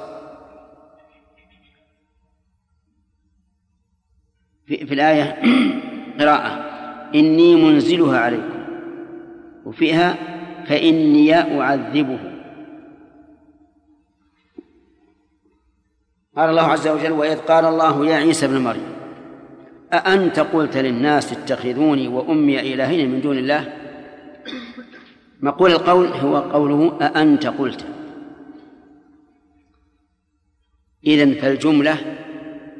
[4.65, 5.41] في, في الآية
[6.19, 6.69] قراءة.
[7.15, 8.59] إني منزلها عليكم.
[9.65, 10.17] وفيها
[10.65, 12.19] فإني أعذبه.
[16.37, 18.83] قال الله عز وجل وإذ قال الله يا عيسى ابن مريم
[19.93, 23.73] أأنت قلت للناس اتخذوني وأمي إلهين من دون الله؟
[25.41, 27.85] مقول القول هو قوله أأنت قلت.
[31.07, 31.97] إذن فالجملة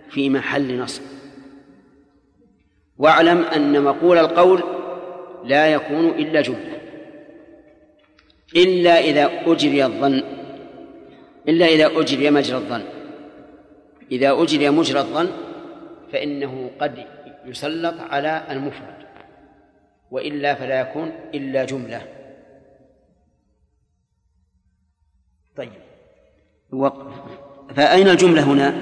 [0.09, 1.18] في محل نصب.
[2.99, 4.63] واعلم أن مقول القول
[5.43, 6.79] لا يكون إلا جملة.
[8.55, 10.23] إلا إذا أجري الظن
[11.47, 12.83] إلا إذا أجري مجرى الظن.
[14.11, 15.27] إذا أجري مجرى الظن
[16.11, 17.05] فإنه قد
[17.45, 18.99] يسلط على المفرد
[20.11, 22.01] وإلا فلا يكون إلا جملة.
[25.57, 25.71] طيب.
[27.75, 28.73] فأين الجملة هنا؟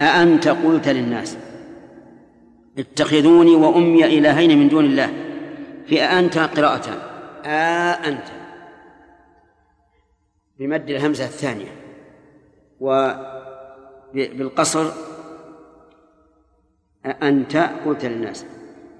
[0.00, 1.53] أأنت قلت للناس؟
[2.78, 5.12] اتخذوني وأمي إلهين من دون الله.
[5.86, 6.98] في أأنت قراءتان
[7.44, 8.24] أأنت.
[10.58, 11.72] بمد الهمزة الثانية.
[14.14, 14.90] وبالقصر
[17.22, 18.46] أنت قلت للناس.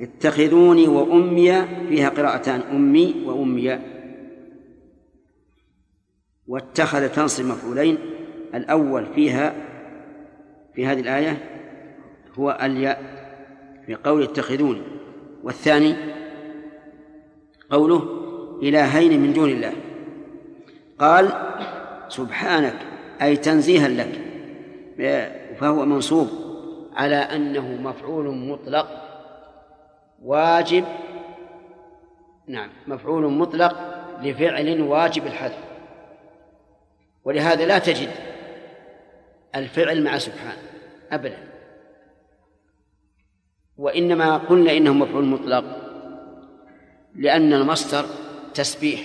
[0.00, 3.78] اتخذوني وأمي فيها قراءتان أمي وأمي.
[6.46, 7.98] واتخذ تنصب مفعولين.
[8.54, 9.54] الأول فيها
[10.74, 11.50] في هذه الآية
[12.38, 13.23] هو الياء.
[13.86, 14.82] في قول اتخذوني
[15.42, 15.96] والثاني
[17.70, 18.20] قوله
[18.62, 19.72] إلهين من دون الله.
[20.98, 21.32] قال
[22.08, 22.76] سبحانك
[23.22, 24.20] أي تنزيها لك
[25.58, 26.28] فهو منصوب
[26.92, 28.88] على أنه مفعول مطلق
[30.22, 30.84] واجب
[32.46, 35.64] نعم مفعول مطلق لفعل واجب الحذف.
[37.24, 38.10] ولهذا لا تجد
[39.54, 40.56] الفعل مع سبحان
[41.12, 41.53] أبدا.
[43.78, 45.64] وإنما قلنا إنه مفعول مطلق
[47.14, 48.06] لأن المصدر
[48.54, 49.00] تسبيح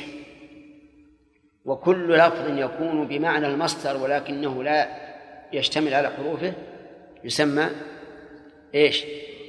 [1.66, 4.88] وكل لفظ يكون بمعنى المصدر ولكنه لا
[5.54, 6.54] يشتمل على حروفه
[7.24, 7.68] يسمى
[8.76, 9.06] إيش؟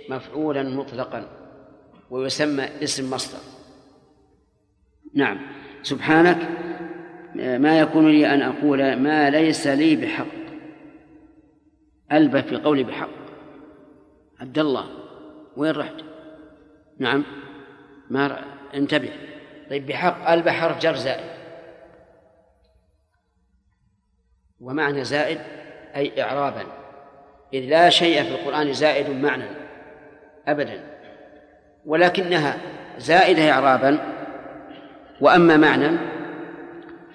[0.08, 1.28] مفعولا مطلقا
[2.10, 3.38] ويسمى اسم مصدر.
[5.14, 5.40] نعم.
[5.82, 6.48] سبحانك
[7.34, 10.26] ما يكون لي أن أقول ما ليس لي بحق
[12.12, 13.10] ألبى في قولي بحق.
[14.40, 14.99] عبد الله.
[15.60, 15.94] وين رحت؟
[16.98, 17.24] نعم.
[18.10, 18.44] ما.
[18.74, 19.10] انتبه.
[19.70, 21.30] طيب بحق ألبى حرف جر زائد.
[24.60, 25.38] ومعنى زائد
[25.96, 26.62] أي إعرابا.
[27.54, 29.44] إذ لا شيء في القرآن زائد معنى.
[30.48, 30.80] أبدا.
[31.86, 32.58] ولكنها
[32.98, 33.98] زائدة إعرابا.
[35.20, 35.98] وأما معنى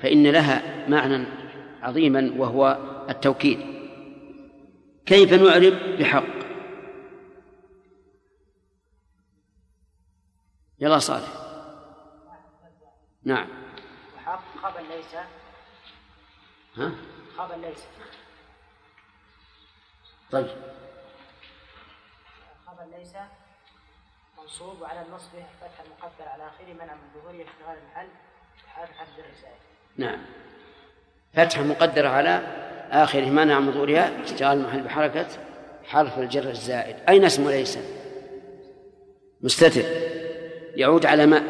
[0.01, 1.25] فإن لها معنى
[1.81, 2.77] عظيما وهو
[3.09, 3.59] التوكيد.
[5.05, 6.34] كيف نعرب؟ بحق
[10.79, 11.27] يلا صالح.
[13.23, 13.47] نعم.
[14.17, 15.15] وحق خبر ليس
[16.77, 16.91] ها؟
[17.37, 17.83] خبر ليس
[20.31, 20.47] طيب.
[22.67, 23.13] خبر ليس
[24.37, 25.29] منصوب وعلى النصب
[25.61, 28.07] فتح المقدر على اخره منع من ظهوره اشتغال المحل
[28.67, 29.55] حرف حرف الرسالة.
[29.97, 30.25] نعم.
[31.33, 32.29] فتح مقدر على
[32.91, 35.27] آخره منع من ظهورها اشتغال المحل بحركة
[35.85, 36.95] حرف الجر الزائد.
[37.09, 37.77] أين اسم ليس؟
[39.41, 40.14] مستتر.
[40.75, 41.43] يعود على ما؟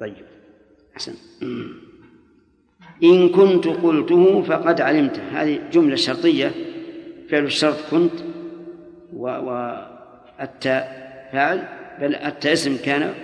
[0.00, 0.24] طيب.
[0.96, 1.14] أحسن.
[3.02, 5.22] إن كنت قلته فقد علمته.
[5.32, 6.50] هذه جملة شرطية.
[7.30, 8.12] فعل الشرط كنت
[9.12, 9.24] و...
[9.26, 11.68] والتاء فاعل
[12.00, 13.14] بل التاء اسم كان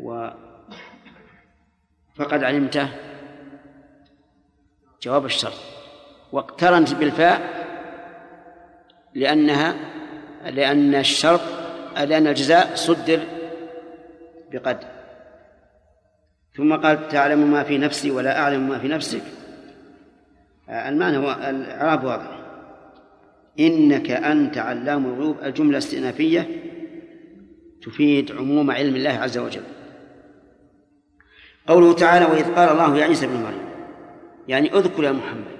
[0.00, 0.28] و
[2.14, 2.88] فقد علمته.
[5.02, 5.60] جواب الشرط.
[6.32, 7.66] واقترنت بالفاء
[9.14, 9.74] لأنها
[10.44, 11.40] لأن الشرط
[11.96, 13.20] لأن الجزاء صدر
[14.52, 14.78] بقد
[16.56, 19.22] ثم قال تعلم ما في نفسي ولا أعلم ما في نفسك.
[20.68, 22.38] المعنى هو الإعراب واضح.
[23.60, 25.36] إنك أنت علام الغيوب.
[25.42, 26.48] الجملة استئنافية
[27.82, 29.62] تفيد عموم علم الله عز وجل.
[31.66, 33.66] قوله تعالى وإذ قال الله يا عيسى ابن مريم
[34.48, 35.56] يعني اذكر يا محمد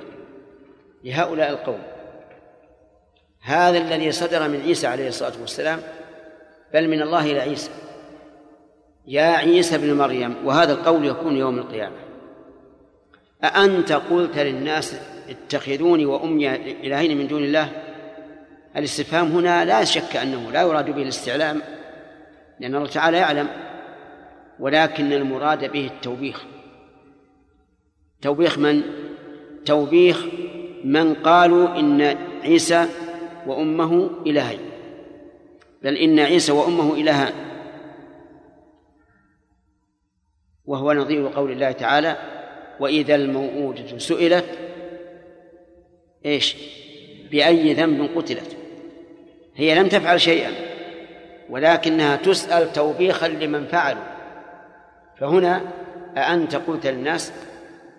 [1.04, 1.82] لهؤلاء القوم
[3.40, 5.78] هذا الذي صدر من عيسى عليه الصلاة والسلام
[6.74, 7.70] بل من الله إلى عيسى.
[9.06, 11.96] يا عيسى ابن مريم وهذا القول يكون يوم القيامة.
[13.44, 14.96] أأنت قلت للناس
[15.28, 17.68] اتخذوني وأمي إلهين من دون الله؟
[18.76, 21.62] الاستفهام هنا لا شك أنه لا يراد به الاستعلام
[22.60, 23.48] لأن الله تعالى يعلم
[24.60, 26.44] ولكن المراد به التوبيخ.
[28.22, 28.82] توبيخ من؟
[29.64, 30.26] توبيخ
[30.84, 32.86] من قالوا إن عيسى
[33.46, 34.60] وأمه إلهين.
[35.82, 37.32] بل إن عيسى وأمه إلهان.
[40.66, 42.16] وهو نظير قول الله تعالى
[42.80, 44.44] وإذا الموءودة سئلت
[46.26, 46.56] إيش؟
[47.30, 48.56] بأي ذنب قتلت.
[49.56, 50.50] هي لم تفعل شيئا
[51.50, 54.02] ولكنها تسأل توبيخا لمن فعلوا.
[55.18, 55.60] فهنا
[56.16, 57.32] أأنت قلت للناس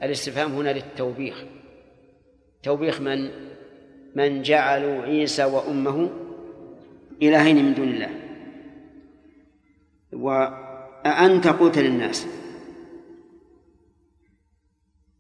[0.03, 1.43] الاستفهام هنا للتوبيخ.
[2.63, 3.29] توبيخ من؟
[4.15, 6.09] من جعلوا عيسى وأمه
[7.21, 8.09] إلهين من دون الله.
[10.13, 12.27] وأنت قلت للناس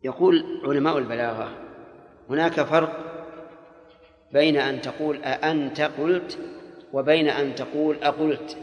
[0.03, 1.53] يقول علماء البلاغة
[2.29, 3.07] هناك فرق
[4.31, 6.39] بين أن تقول أأنت قلت
[6.93, 8.57] وبين أن تقول أقلت.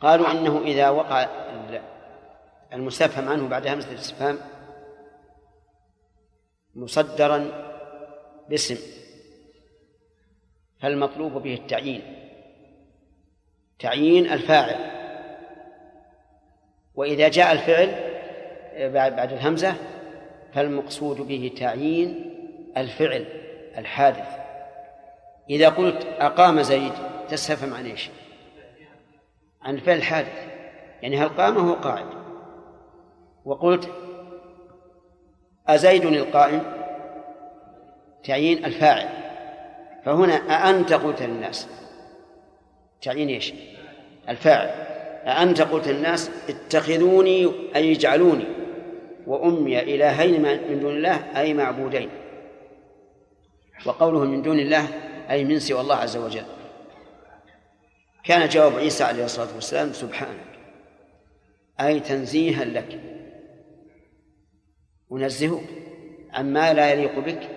[0.00, 1.28] قالوا إنه إذا وقع
[2.72, 4.38] المستفهم عنه بعد همزة الاستفهام
[6.74, 7.50] مصدرا
[8.48, 8.76] باسم
[10.80, 12.02] فالمطلوب به التعيين
[13.78, 14.97] تعيين الفاعل.
[16.98, 17.94] وإذا جاء الفعل
[18.92, 19.74] بعد الهمزة
[20.54, 22.34] فالمقصود به تعيين
[22.76, 23.24] الفعل
[23.78, 24.28] الحادث.
[25.50, 26.92] إذا قلت أقام زيد
[27.28, 28.10] تستفهم عن إيش؟
[29.62, 30.46] عن الفعل الحادث
[31.02, 32.06] يعني هل قام هو قاعد؟
[33.44, 33.90] وقلت
[35.68, 36.62] أزيد القائم؟
[38.24, 39.08] تعيين الفاعل.
[40.04, 41.68] فهنا أأنت قلت للناس؟
[43.02, 43.54] تعيين إيش؟
[44.28, 44.97] الفاعل.
[45.28, 48.44] أأنت؟ قلت للناس اتخذوني أي اجعلوني
[49.26, 52.08] وأمي إلهين من دون الله أي معبودين.
[53.86, 54.88] وقوله من دون الله
[55.30, 56.44] أي من سوى الله عز وجل.
[58.24, 60.48] كان جواب عيسى عليه الصلاة والسلام سبحانك
[61.80, 63.00] أي تنزيها لك.
[65.12, 65.64] أنزهك
[66.32, 67.48] عما لا يليق بك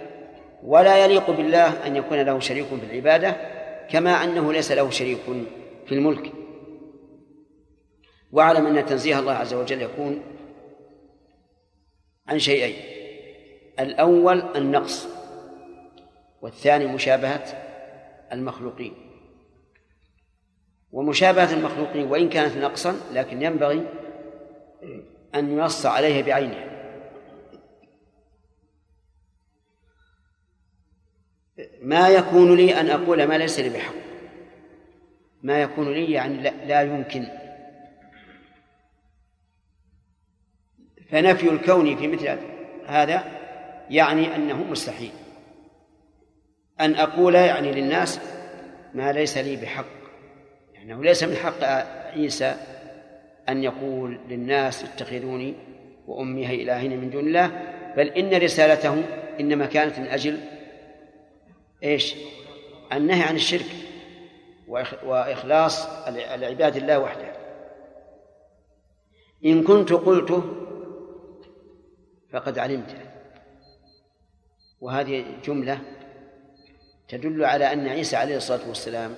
[0.63, 3.35] ولا يليق بالله أن يكون له شريك في العبادة
[3.89, 5.19] كما أنه ليس له شريك
[5.85, 6.40] في الملك.
[8.31, 10.23] واعلم أن تنزيه الله عز وجل يكون
[12.27, 12.75] عن شيئين.
[13.79, 15.07] الأول النقص
[16.41, 17.43] والثاني مشابهة
[18.31, 18.93] المخلوقين.
[20.91, 23.87] ومشابهة المخلوقين وإن كانت نقصا لكن ينبغي
[25.35, 26.71] أن ينص عليها بعينها.
[31.81, 33.93] ما يكون لي أن أقول ما ليس لي بحق.
[35.43, 37.40] ما يكون لي يعني لا, لا يمكن.
[41.11, 42.37] فنفي الكون في مثل
[42.87, 43.23] هذا
[43.89, 45.11] يعني أنه مستحيل.
[46.81, 48.19] أن أقول يعني للناس
[48.93, 49.85] ما ليس لي بحق
[50.73, 51.63] يعني ليس من حق
[52.13, 52.55] عيسى
[53.49, 55.53] أن يقول للناس اتخذوني
[56.07, 57.47] وأمي إلهين من دون الله
[57.97, 59.03] بل إن رسالته
[59.39, 60.39] إنما كانت من أجل
[61.83, 62.15] إيش؟
[62.93, 63.65] النهي عن الشرك
[65.05, 67.31] وإخلاص العباد الله وحده.
[69.45, 70.60] إن كنت قلته
[72.33, 72.97] فقد علمته
[74.81, 75.79] وهذه جملة
[77.07, 79.15] تدل على أن عيسى عليه الصلاة والسلام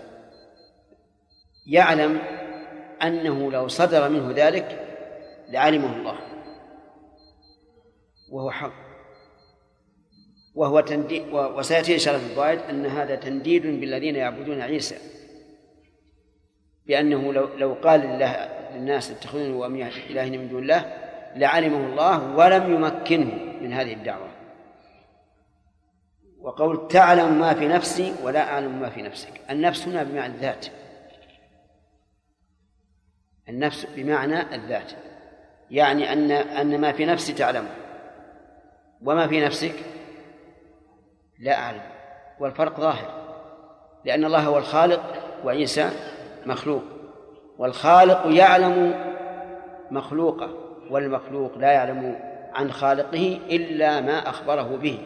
[1.68, 2.22] يعلم
[3.03, 4.80] أنه لو صدر منه ذلك
[5.49, 6.19] لعلمه الله.
[8.31, 8.73] وهو حق.
[10.56, 14.98] وهو تنديد وسيأتي إشارة في أن هذا تنديد بالذين يعبدون عيسى.
[16.88, 21.02] بأنه لو لو قال لله للناس اتخذوني وأمي إلهين من دون الله
[21.35, 24.27] لعلمه الله ولم يمكنه من هذه الدعوة.
[26.41, 29.41] وقول تعلم ما في نفسي ولا أعلم ما في نفسك.
[29.49, 30.65] النفس هنا بمعنى الذات.
[33.49, 34.91] النفس بمعنى الذات.
[35.72, 37.69] يعني أن أن ما في نفسي تعلمه
[39.01, 39.76] وما في نفسك
[41.39, 41.81] لا أعلم.
[42.39, 43.23] والفرق ظاهر.
[44.05, 45.01] لأن الله هو الخالق
[45.45, 45.89] وعيسى
[46.45, 46.84] مخلوق.
[47.57, 48.93] والخالق يعلم
[49.91, 50.62] مخلوقه.
[50.89, 52.19] والمخلوق لا يعلم
[52.53, 54.99] عن خالقه إلا ما أخبره به.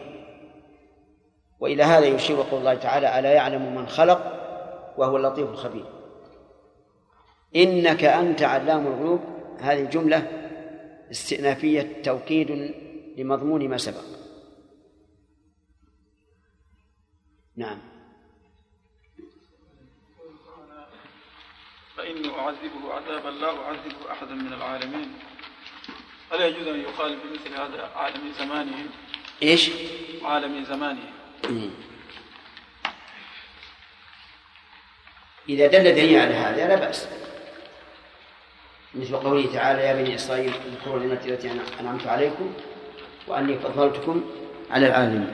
[1.60, 4.34] وإلى هذا يشير قول الله تعالى ألا يعلم من خلق؟
[4.96, 5.84] وهو اللطيف الخبير.
[7.56, 9.20] إنك أنت علام الغيوب.
[9.60, 10.26] هذه الجملة
[11.10, 12.74] استئنافية توكيد
[13.16, 14.04] لمضمون ما سبق.
[17.56, 17.78] نعم.
[21.96, 25.08] فإني أعذبه عذابا لا أعذبه أحدا من العالمين.
[26.32, 28.86] هل يجوز أن يقال بمثل هذا عالم زمانه؟
[29.42, 29.70] إيش؟
[30.22, 31.10] عالم زمانه.
[35.48, 37.08] إذا دل دليل على هذا لا بأس.
[38.94, 41.50] مثل قوله تعالى يا بني إسرائيل اذكروا نعمتي التي
[41.80, 42.54] أنعمت عليكم
[43.26, 44.24] وأني فضلتكم
[44.70, 45.32] على العالمين.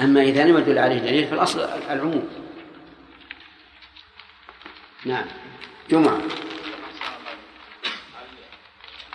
[0.00, 1.60] أما إذا لم يدل عليه دليل فالأصل
[1.90, 2.28] العموم.
[5.04, 5.26] نعم.
[5.90, 6.18] جمعة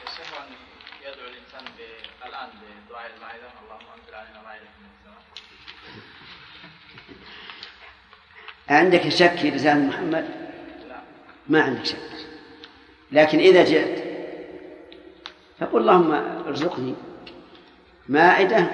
[0.08, 0.50] يصح ان
[1.02, 5.24] يدعو الانسان ب- الان بدعاء المائده اللهم انزل علينا مائده من السماء
[8.70, 10.30] عندك شك في رسالة محمد؟
[11.48, 11.98] ما عندك شك.
[13.12, 14.04] لكن إذا جئت
[15.60, 16.12] فقل اللهم
[16.48, 16.96] ارزقني
[18.10, 18.68] مائدة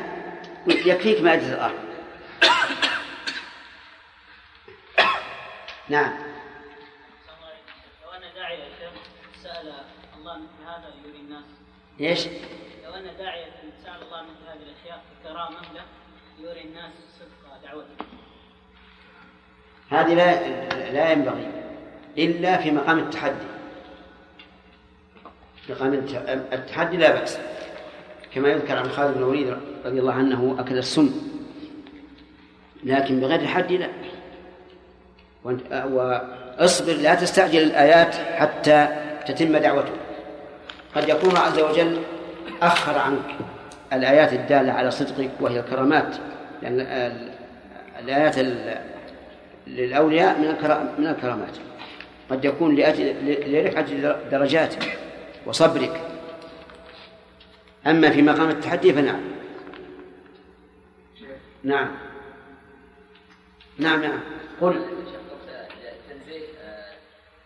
[0.68, 1.80] يكفيك مائدة الأرض.
[5.90, 6.14] نعم.
[8.04, 8.64] لو أن داعية
[9.44, 9.74] سأل
[10.18, 11.44] الله مثل هذا يري الناس.
[12.00, 12.28] إيش؟
[12.84, 13.52] لو أن داعية
[13.84, 15.86] سأل الله مثل هذه الأشياء كرامة له
[16.40, 18.15] يري الناس صدق دعوته.
[19.90, 20.48] هذه لا
[20.92, 21.48] لا ينبغي
[22.18, 23.34] إلا في مقام التحدي.
[25.70, 27.38] مقام الت- التحدي لا بأس.
[28.34, 29.56] كما يذكر عن خالد بن الوليد
[29.86, 31.12] رضي الله عنه أكل السم.
[32.84, 33.88] لكن بغير حد لا.
[35.86, 38.88] واصبر لا تستعجل الآيات حتى
[39.28, 39.94] تتم دعوته.
[40.96, 42.00] قد يكون عز وجل
[42.62, 43.36] أخر عنك
[43.94, 46.16] الآيات الدالة على صدقك وهي الكرامات.
[46.62, 47.32] لأن ال-
[48.00, 48.95] الآيات ال-
[49.68, 50.48] للأولياء من
[51.00, 51.58] من الكرامات.
[52.30, 53.16] قد يكون لأجل
[53.52, 53.94] لرفعة
[54.30, 54.98] درجاتك
[55.46, 56.02] وصبرك.
[57.88, 59.22] أما في مقام التحدي فنعم.
[61.64, 61.92] نعم.
[63.78, 64.20] نعم نعم.
[64.62, 64.74] قل.
[66.10, 66.94] تنزيه آه،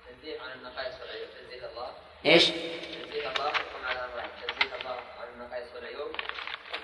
[0.09, 1.27] تنزيه عن النقائص والعيوب.
[1.41, 1.87] تنزيه الله.
[2.25, 6.11] إيش؟ تنزيه الله يحكم على امرين تنزيه الله عن النقائص والعيوب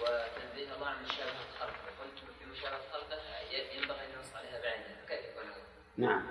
[0.01, 3.17] وتنزيه الله عن مشابهه خلقه قلت في مشابهه خلقه
[3.51, 5.63] ي- ينبغي ان ينص عليها بعينها فكيف يكون هذا؟
[5.97, 6.22] نعم.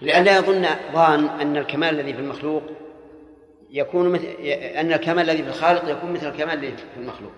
[0.00, 2.62] لئلا يظن ظان أن الكمال الذي في المخلوق
[3.70, 7.32] يكون مثل أن الكمال الذي في الخالق يكون مثل الكمال الذي في المخلوق.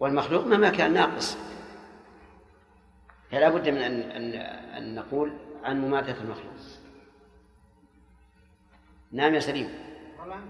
[0.00, 1.38] والمخلوق مهما كان ناقص.
[3.30, 4.34] فلا بد من أن أن
[4.76, 5.32] أن نقول
[5.64, 6.54] عن مماثلة المخلوق.
[9.12, 9.70] نعم يا سليم.
[10.20, 10.40] والله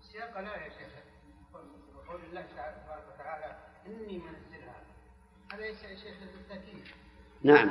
[0.00, 0.92] سياق لا يا شيخ.
[1.96, 3.56] وقول الله تبارك وتعالى
[3.86, 4.74] إني منزلها.
[5.52, 6.84] هذا يا شيخ التاكيد
[7.42, 7.70] نعم.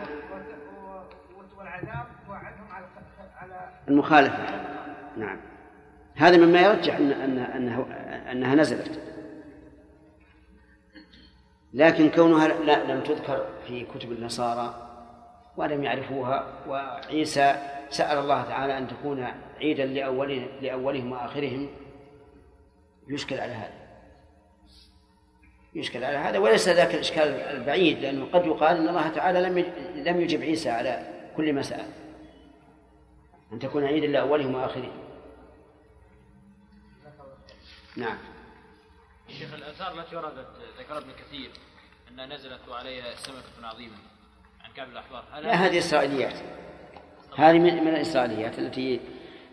[1.58, 4.46] والعذاب وعدهم على المخالفة.
[5.18, 5.40] نعم.
[6.16, 7.86] هذا مما يرجح أن أن أنها
[8.32, 9.00] أنها نزلت.
[11.74, 14.88] لكن كونها لا لم تذكر في كتب النصارى
[15.58, 17.56] ولم يعرفوها وعيسى
[17.90, 19.28] سأل الله تعالى أن تكون
[19.62, 19.86] عيدا
[20.62, 21.70] لأولهم وآخرهم
[23.10, 23.87] يشكل على هذا.
[25.76, 29.58] يشكل على هذا وليس ذاك الإشكال البعيد لأنه قد يقال أن الله تعالى لم
[29.96, 31.08] لم يجب عيسى على
[31.38, 31.86] كل ما سأل.
[33.54, 34.92] أن تكون عيدا لأولهم وآخرهم
[37.96, 38.18] نعم.
[39.40, 40.48] شيخ الآثار التي وردت
[40.80, 41.52] ذكر ابن كثير
[42.12, 43.96] أنها نزلت وعليها سمكة عظيمة
[44.64, 46.36] عن كعب الأحبار هل لا هذه إسرائيليات.
[47.38, 49.00] هذه من من الإسرائيليات التي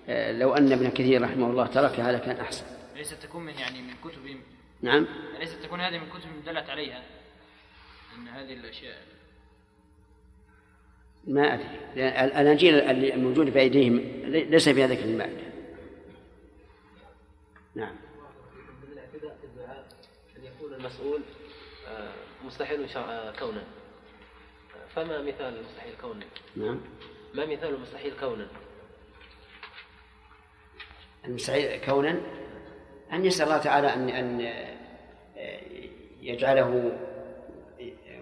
[0.09, 2.65] آه، لو أن ابن كثير رحمه الله تركها لكان أحسن.
[2.95, 4.41] ليست تكون من يعني من كتب
[4.85, 5.07] نعم.
[5.39, 7.03] ليست تكون هذه من كتب دلت عليها
[8.17, 8.99] أن هذه الأشياء.
[11.27, 11.81] ما أدري.
[11.97, 13.97] لأن الأناجيل اللي الموجودة بأيديهم
[14.31, 15.43] ليس فيها ذكر المائدة
[17.75, 17.95] نعم.
[18.83, 19.87] من الاعتداء في الدعاء
[20.39, 21.21] أن يكون المسؤول
[21.89, 22.13] آه،
[22.45, 23.63] مستحيل شرع- آه، كونا.
[24.95, 26.81] فما مثال المستحيل كونا؟ نعم.
[27.35, 28.47] ما مثال المستحيل كونا؟
[31.25, 32.21] المستحيل كونا؟
[33.13, 34.53] أن يسأل الله تعالى أن أن
[36.21, 36.99] يجعله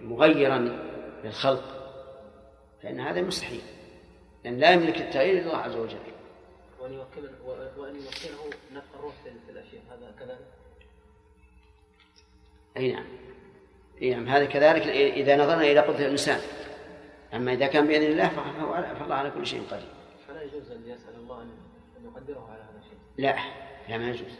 [0.01, 0.57] مغيرا
[1.23, 1.63] للخلق.
[2.83, 3.61] فإن هذا مستحيل.
[4.43, 5.97] لأن لا يملك التغيير إلا الله عز وجل.
[6.79, 7.29] وأن يوكله
[7.77, 9.81] وأن يوكله نفخ الروح في الأشياء.
[9.91, 10.47] هذا كذلك؟
[12.77, 13.05] أي نعم.
[14.01, 14.27] أي نعم.
[14.27, 16.39] هذا كذلك إذا نظرنا إلى قدرة الإنسان.
[17.33, 18.29] أما إذا كان بإذن الله
[18.99, 19.87] فالله على كل شيء قدير.
[20.27, 21.51] فلا يجوز أن يسأل الله أن
[21.97, 22.97] أن يقدره على هذا الشيء.
[23.17, 23.35] لا.
[23.89, 24.31] لا ما يجوز.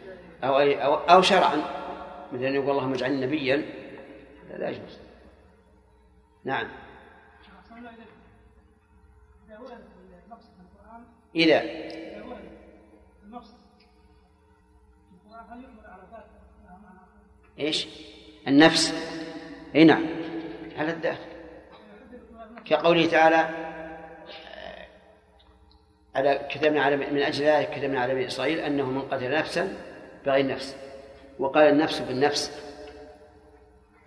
[0.46, 1.56] أو أي أو, أو شرعا.
[2.32, 3.62] مثل أن يقول اللهم اجعلني نبيا.
[4.48, 4.98] هذا لا يجوز.
[6.44, 6.68] نعم.
[11.36, 11.62] إذا.
[17.58, 17.88] إيش؟
[18.48, 18.94] النفس.
[19.74, 20.06] أي نعم.
[20.76, 21.18] على الذات
[22.64, 23.36] كقوله تعالى
[24.56, 24.86] آه،
[26.14, 29.93] على كتبنا على من أجل ذلك كتبنا على بني إسرائيل أنه من قتل نفسا
[30.26, 30.76] بغير نفس
[31.38, 32.50] وقال النفس بالنفس.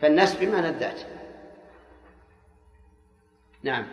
[0.02, 1.02] فالنفس بمعنى الذات.
[3.64, 3.88] نعم.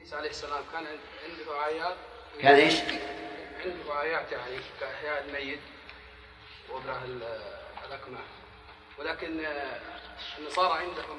[0.00, 0.84] عيسى عليه السلام كان
[1.24, 1.96] عنده ايات
[2.40, 2.74] كان إيش؟
[3.64, 5.58] عنده ايات يعني كإحياء الميت
[6.72, 7.22] وابراء ال-
[7.86, 8.18] الأكمه.
[8.98, 9.80] ولكن آه،
[10.38, 11.18] النصارى عندهم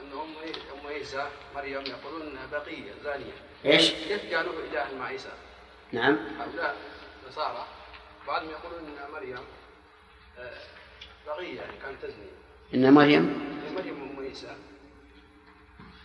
[0.00, 0.34] أن أم
[0.80, 3.32] أم عيسى مريم يقولون بقية زانية.
[3.64, 5.32] إيش؟ كيف قالوا اله مع عيسى؟
[5.92, 6.18] نعم.
[6.40, 6.76] هؤلاء
[7.28, 7.66] نصارى
[8.26, 9.38] بعضهم يقولون إن مريم
[10.38, 10.58] آه،
[11.26, 12.26] بقيه يعني كانت تزني.
[12.74, 13.22] إن مريم؟
[13.76, 14.56] مريم أم عيسى.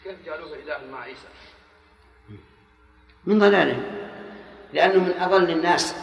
[0.04, 1.28] كيف قالوها إله مع عيسى؟
[3.26, 3.84] من ضلالهم
[4.74, 5.96] لأنه من أضل الناس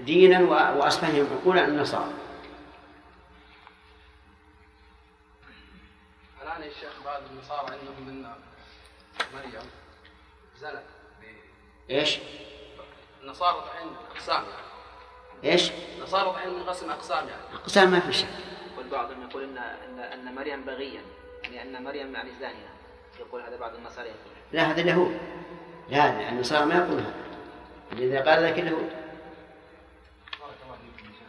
[0.00, 2.12] دينا و- وأصبحهم عقولا النصارى.
[6.42, 8.22] الآن يا شيخ بعض النصارى عندهم من
[9.34, 9.70] مريم
[10.60, 10.82] زنت
[11.90, 12.18] إيش؟
[13.22, 14.42] النصارى الحين أقسام.
[14.44, 14.71] يعني
[15.44, 17.42] إيش؟ النصارى الحين منقسم أقسام يعني.
[17.54, 18.26] أقسام ما في شك.
[18.78, 21.00] والبعضهم يقول ان ان إن مريم بغيا.
[21.42, 22.72] يعني إن مريم يعني زانيه
[23.20, 24.32] يقول هذا بعض النصارى يقول.
[24.52, 25.18] لا هذا اليهود
[25.90, 27.14] لا النصارى ما يقولون هذا.
[28.04, 28.90] إذا قال ذلك اليهود
[30.40, 31.28] بارك الله فيكم يا شيخ.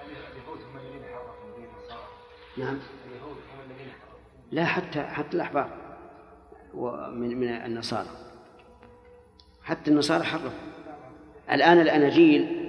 [0.00, 2.08] هل اليهود هم الذين حرفوا دين النصارى؟
[2.56, 2.78] نعم.
[3.06, 4.18] اليهود هم الذين حرفوا
[4.52, 5.70] لا حتى حتى الأحبار
[6.74, 8.08] ومن من النصارى.
[9.64, 10.50] حتى النصارى حرفوا.
[11.50, 12.65] الآن الأناجيل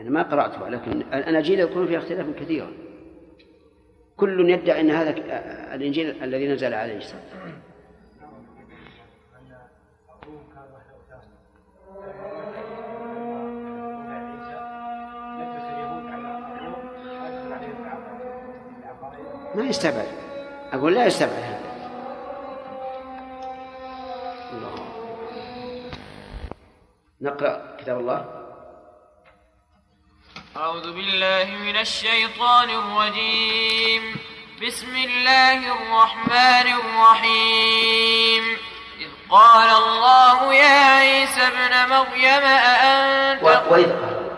[0.00, 2.72] أنا ما قرأتها لكن الأناجيل يكون فيها اختلاف كثيرا
[4.16, 5.10] كل يدعي أن هذا
[5.74, 7.16] الإنجيل الذي نزل على عيسى
[19.54, 20.08] ما يستبعد.
[20.72, 21.70] أقول لا يستبعد هذا.
[27.20, 28.39] نقرأ كتاب الله.
[30.56, 34.16] أعوذ بالله من الشيطان الرجيم.
[34.66, 38.58] بسم الله الرحمن الرحيم.
[39.00, 44.30] إذ قال الله يا عيسى ابن مريم أأنت وإذ قال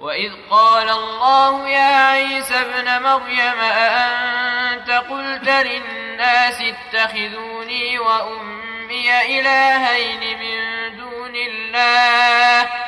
[0.00, 11.34] وإذ قال الله يا عيسى ابن مريم أأنت قلت للناس اتخذوني وأمي إلهين من دون
[11.36, 12.87] الله؟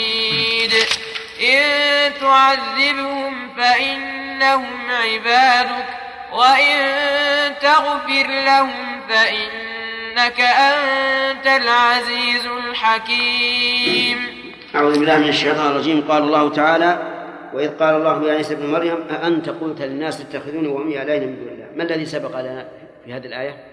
[1.51, 5.85] إن تعذبهم فإنهم عبادك
[6.31, 6.77] وإن
[7.61, 14.17] تغفر لهم فإنك أنت العزيز الحكيم.
[14.75, 16.01] أعوذ بالله من الشيطان الرجيم.
[16.09, 16.91] قال الله تعالى
[17.53, 21.47] وإذ قال الله يا عيسى ابن مريم أأنت قلت للناس اتخذوني وأمي إلهين من دون
[21.47, 22.69] الله؟ ما الذي سبق لنا
[23.05, 23.63] في هذه الآية؟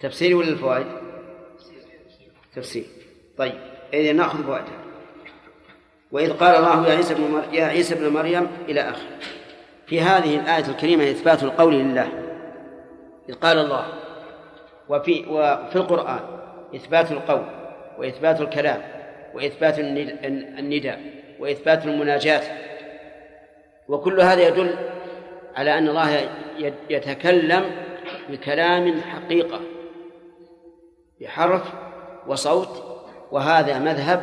[0.00, 0.86] تفسيري ولا الفوائد؟
[2.56, 2.84] تفسير.
[3.38, 3.58] طيب
[3.94, 4.79] إذا نأخذ فوائدها.
[6.12, 7.42] وإذ قال الله يا عيسى ابن.
[7.52, 9.08] يا عيسى ابن مريم إلى آخره
[9.86, 12.08] في هذه الآية الكريمة إثبات القول لله.
[13.28, 13.84] إذ قال الله
[14.88, 16.20] وفي وفي القرآن
[16.76, 17.42] إثبات القول
[17.98, 18.82] وإثبات الكلام
[19.34, 20.18] وإثبات الند-
[20.58, 21.00] النداء
[21.38, 22.42] وإثبات المناجاة.
[23.88, 24.74] وكل هذا يدل
[25.56, 26.28] على أن الله
[26.90, 27.64] يتكلم
[28.30, 29.60] بكلام حقيقة
[31.20, 31.62] بحرف
[32.26, 33.00] وصوت
[33.32, 34.22] وهذا مذهب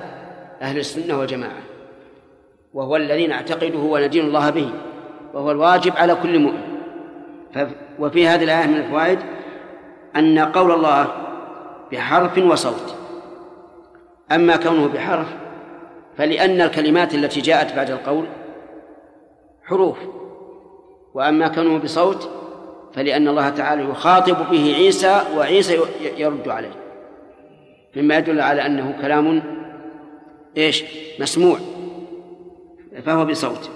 [0.62, 1.62] أهل السنة والجماعة.
[2.74, 4.70] وهو الذي نعتقده وندين الله به
[5.34, 6.78] وهو الواجب على كل مؤمن.
[8.00, 9.20] وفي هذه الآية من الفوائد
[10.16, 11.08] أن قول الله
[11.92, 12.96] بحرف وصوت.
[14.32, 15.28] أما كونه بحرف
[16.18, 18.26] فلأن الكلمات التي جاءت بعد القول
[19.64, 19.98] حروف
[21.14, 22.30] وأما كونه بصوت
[22.94, 25.80] فلأن الله تعالى يخاطب به عيسى وعيسى
[26.18, 26.72] يرد عليه.
[27.96, 29.44] مما يدل على أنه كلام
[30.58, 30.84] إيش؟
[31.20, 31.58] مسموع.
[33.06, 33.70] فهو بصوت.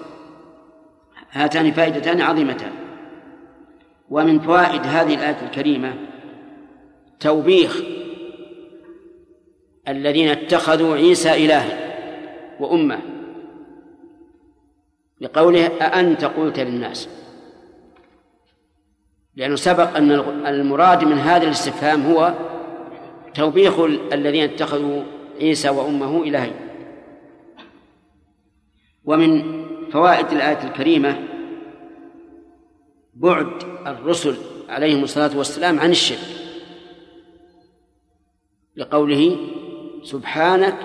[1.30, 2.72] هاتان فائدتان عظيمتان.
[4.10, 5.94] ومن فوائد هذه الآية الكريمة
[7.20, 7.82] توبيخ
[9.88, 11.92] الذين اتخذوا عيسى إلها
[12.60, 12.98] وأمة
[15.20, 17.08] لقوله أأنت قلت للناس.
[19.36, 20.10] لأنه سبق أن
[20.46, 22.34] المراد من هذا الاستفهام هو
[23.34, 23.80] توبيخ
[24.12, 25.02] الذين اتخذوا
[25.40, 26.71] عيسى وأمه إلهين.
[29.04, 31.28] ومن فوائد الآية الكريمة
[33.14, 34.36] بعد الرسل
[34.68, 36.42] عليهم الصلاة والسلام عن الشرك
[38.76, 39.36] لقوله
[40.02, 40.76] سبحانك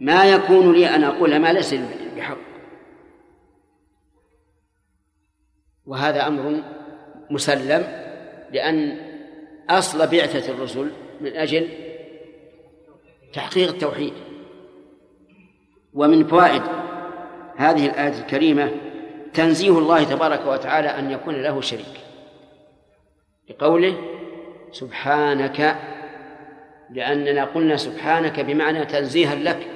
[0.00, 2.38] ما يكون لي أن أقول ما ليس لي بحق.
[5.86, 6.62] وهذا أمر
[7.30, 7.82] مسلم
[8.52, 8.98] لأن
[9.70, 10.90] أصل بعثة الرسل
[11.20, 11.68] من أجل
[13.32, 14.12] تحقيق التوحيد.
[15.94, 16.62] ومن فوائد
[17.56, 18.70] هذه الآية الكريمة
[19.34, 22.00] تنزيه الله تبارك وتعالى أن يكون له شريك.
[23.50, 23.98] لقوله
[24.72, 25.76] سبحانك
[26.90, 29.66] لأننا قلنا سبحانك بمعنى تنزيها لك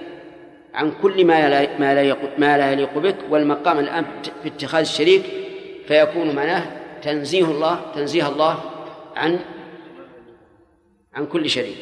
[0.75, 4.05] عن كل ما لا ما لا ما لا يليق بك والمقام الآن
[4.43, 5.23] في اتخاذ الشريك
[5.89, 6.63] فيكون معناه
[7.03, 8.61] تنزيه الله تنزيه الله
[9.17, 9.39] عن
[11.15, 11.79] عن كل شريك.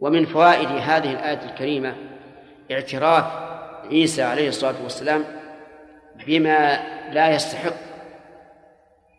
[0.00, 1.94] ومن فوائد هذه الآية الكريمة
[2.72, 3.24] اعتراف
[3.90, 5.24] عيسى عليه الصلاة والسلام
[6.26, 6.80] بما
[7.12, 7.74] لا يستحق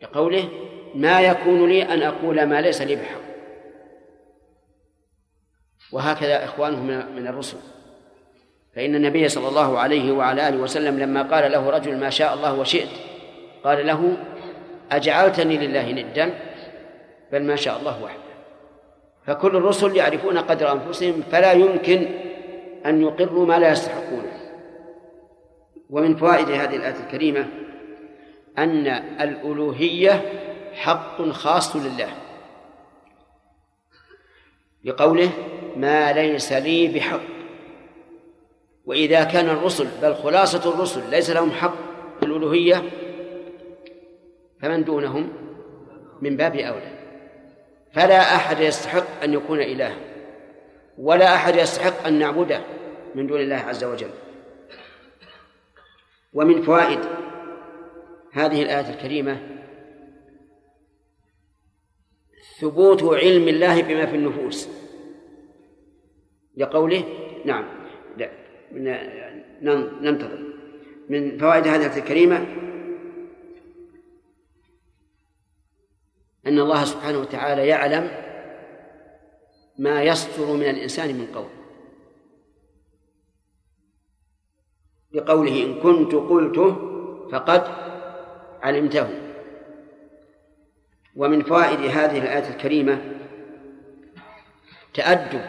[0.01, 0.49] لقوله
[0.95, 3.23] ما يكون لي أن أقول ما ليس لي بحق.
[5.91, 6.79] وهكذا إخوانه
[7.15, 7.57] من الرسل.
[8.75, 12.59] فإن النبي صلى الله عليه وعلى آله وسلم لما قال له رجل ما شاء الله
[12.59, 12.89] وشئت
[13.63, 14.17] قال له
[14.91, 16.33] أجعلتني لله ندا
[17.31, 18.23] بل ما شاء الله وحده.
[19.27, 22.09] فكل الرسل يعرفون قدر أنفسهم فلا يمكن
[22.85, 24.33] أن يقروا ما لا يستحقونه.
[25.89, 27.47] ومن فوائد هذه الآية الكريمة
[28.57, 28.87] أن
[29.21, 30.21] الألوهية
[30.73, 32.09] حق خاص لله.
[34.83, 35.29] لقوله
[35.75, 37.19] ما ليس لي بحق.
[38.85, 41.75] وإذا كان الرسل بل خلاصة الرسل ليس لهم حق
[42.19, 42.83] في الألوهية
[44.61, 45.29] فمن دونهم؟
[46.21, 46.93] من باب أولى.
[47.93, 50.12] فلا أحد يستحق أن يكون إلها.
[50.97, 52.61] ولا أحد يستحق أن نعبده
[53.15, 54.09] من دون الله عز وجل.
[56.33, 56.99] ومن فوائد
[58.31, 59.49] هذه الآية الكريمة
[62.59, 64.69] ثبوت علم الله بما في النفوس.
[66.57, 67.03] لقوله
[67.45, 67.65] نعم
[68.17, 68.29] لا
[70.01, 70.53] ننتظر.
[71.09, 72.37] من فوائد هذه الآية الكريمة
[76.47, 78.32] أن الله سبحانه وتعالى يعلم
[79.77, 81.49] ما يصدر من الإنسان من قول.
[85.11, 86.75] بقوله إن كنت قلته
[87.31, 87.63] فقد
[88.61, 89.09] علمته.
[91.15, 93.01] ومن فوائد هذه الآية الكريمة
[94.93, 95.41] تأدب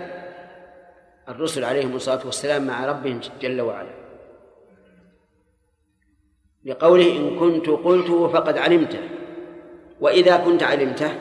[1.28, 3.94] الرسل عليهم الصلاة والسلام مع ربهم جل وعلا.
[6.64, 9.09] لقوله إن كنت قلته فقد علمته.
[10.01, 11.20] وإذا كنت علمته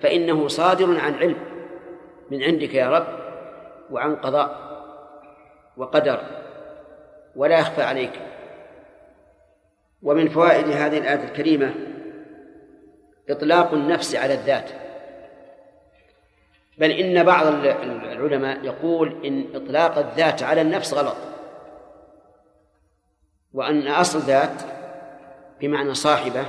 [0.00, 1.53] فإنه صادر عن علم.
[2.34, 3.06] من عندك يا رب
[3.90, 4.74] وعن قضاء
[5.76, 6.20] وقدر
[7.36, 8.12] ولا يخفى عليك.
[10.02, 11.74] ومن فوائد هذه الآية الكريمة
[13.30, 14.70] إطلاق النفس على الذات.
[16.78, 21.16] بل إن بعض العلماء يقول إن إطلاق الذات على النفس غلط.
[23.52, 24.62] وأن أصل ذات
[25.60, 26.44] بمعنى صاحبة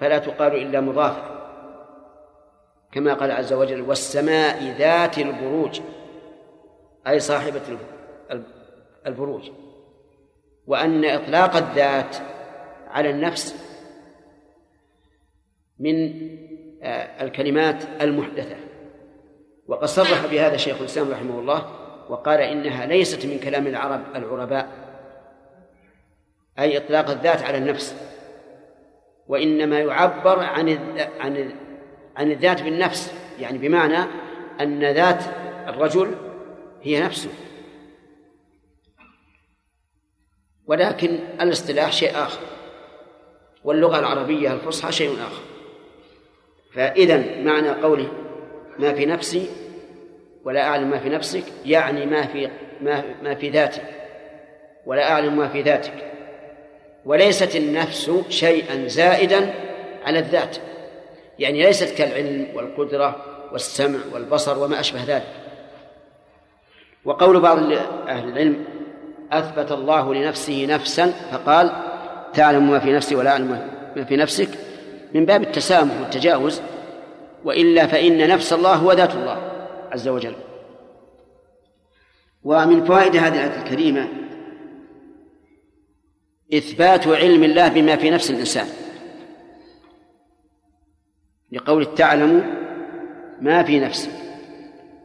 [0.00, 1.29] فلا تقال إلا مضافة
[2.92, 5.80] كما قال عز وجل والسماء ذات البروج
[7.06, 7.60] أي صاحبة
[9.06, 9.50] البروج.
[10.66, 12.16] وأن إطلاق الذات
[12.88, 13.54] على النفس
[15.78, 16.28] من
[16.82, 18.56] آه، الكلمات المحدثة.
[19.66, 21.66] وقد صرح بهذا شيخ الإسلام رحمه الله
[22.08, 24.68] وقال إنها ليست من كلام العرب العرباء
[26.58, 27.96] أي إطلاق الذات على النفس.
[29.28, 30.78] وإنما يعبر عن
[31.20, 31.52] عن
[32.20, 34.04] عن الذات بالنفس يعني بمعنى
[34.60, 35.24] أن ذات
[35.68, 36.14] الرجل
[36.82, 37.30] هي نفسه.
[40.66, 42.40] ولكن الاصطلاح شيء آخر.
[43.64, 45.42] واللغة العربية الفصحى شيء آخر.
[46.74, 48.08] فإذا معنى قوله
[48.78, 49.46] ما في نفسي
[50.44, 53.82] ولا أعلم ما في نفسك يعني ما في ما, ما في ذاتي
[54.86, 56.12] ولا أعلم ما في ذاتك.
[57.04, 59.54] وليست النفس شيئا زائدا
[60.04, 60.56] على الذات.
[61.40, 63.16] يعني ليست كالعلم والقدرة
[63.52, 65.26] والسمع والبصر وما أشبه ذلك.
[67.04, 67.58] وقول بعض
[68.08, 68.64] أهل العلم
[69.32, 71.72] أثبت الله لنفسه نفسا فقال
[72.34, 74.48] تعلم ما في نفسي ولا أعلم ما في نفسك
[75.14, 76.60] من باب التسامح والتجاوز
[77.44, 80.34] وإلا فإن نفس الله هو ذات الله عز وجل.
[82.44, 84.08] ومن فوائد هذه الآية الكريمة
[86.54, 88.66] إثبات علم الله بما في نفس الإنسان.
[91.52, 92.54] لقول تعلم
[93.40, 94.10] ما في نفسك.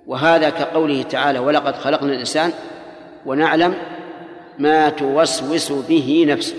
[0.07, 2.51] وهذا كقوله تعالى ولقد خلقنا الإنسان
[3.25, 3.73] ونعلم
[4.59, 6.55] ما توسوس به نفسه.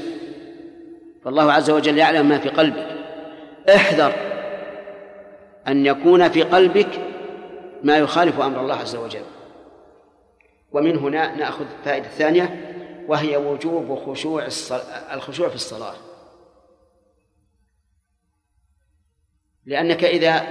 [1.24, 2.86] فالله عز وجل يعلم ما في قلبك.
[3.74, 4.12] احذر
[5.68, 6.88] أن يكون في قلبك
[7.82, 9.24] ما يخالف أمر الله عز وجل.
[10.72, 12.74] ومن هنا نأخذ الفائدة الثانية
[13.08, 14.48] وهي وجوب خشوع
[15.12, 15.94] الخشوع في الصلاة.
[19.66, 20.42] لأنك إذا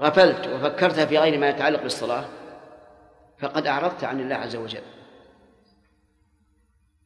[0.00, 2.24] غفلت وفكرت في غير ما يتعلق بالصلاة
[3.38, 4.82] فقد أعرضت عن الله عز وجل.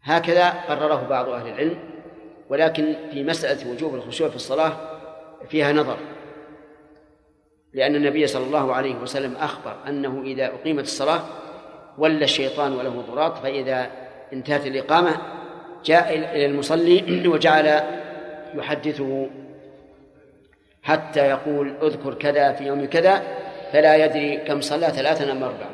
[0.02, 1.78] هكذا قرره بعض أهل العلم
[2.48, 4.72] ولكن في مسألة وجوب الخشوع في الصلاة
[5.48, 5.98] فيها نظر.
[7.72, 11.22] لأن النبي صلى الله عليه وسلم أخبر أنه إذا أقيمت الصلاة
[11.98, 13.90] ولى الشيطان وله ضراط فإذا
[14.32, 15.16] انتهت الإقامة
[15.84, 17.80] جاء إلى المصلي وجعل
[18.54, 19.30] يحدثه
[20.86, 23.22] حتى يقول اذكر كذا في يوم كذا
[23.72, 25.70] فلا يدري كم صلى ثلاثا أم أربعا.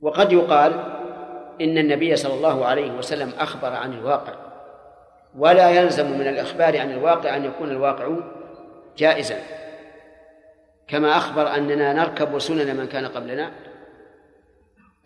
[0.00, 0.72] وقد يقال
[1.60, 4.34] إن النبي صلى الله عليه وسلم أخبر عن الواقع
[5.36, 8.16] ولا يلزم من الإخبار عن الواقع أن يكون الواقع
[8.96, 9.36] جائزا.
[10.88, 13.52] كما أخبر أننا نركب سنن من كان قبلنا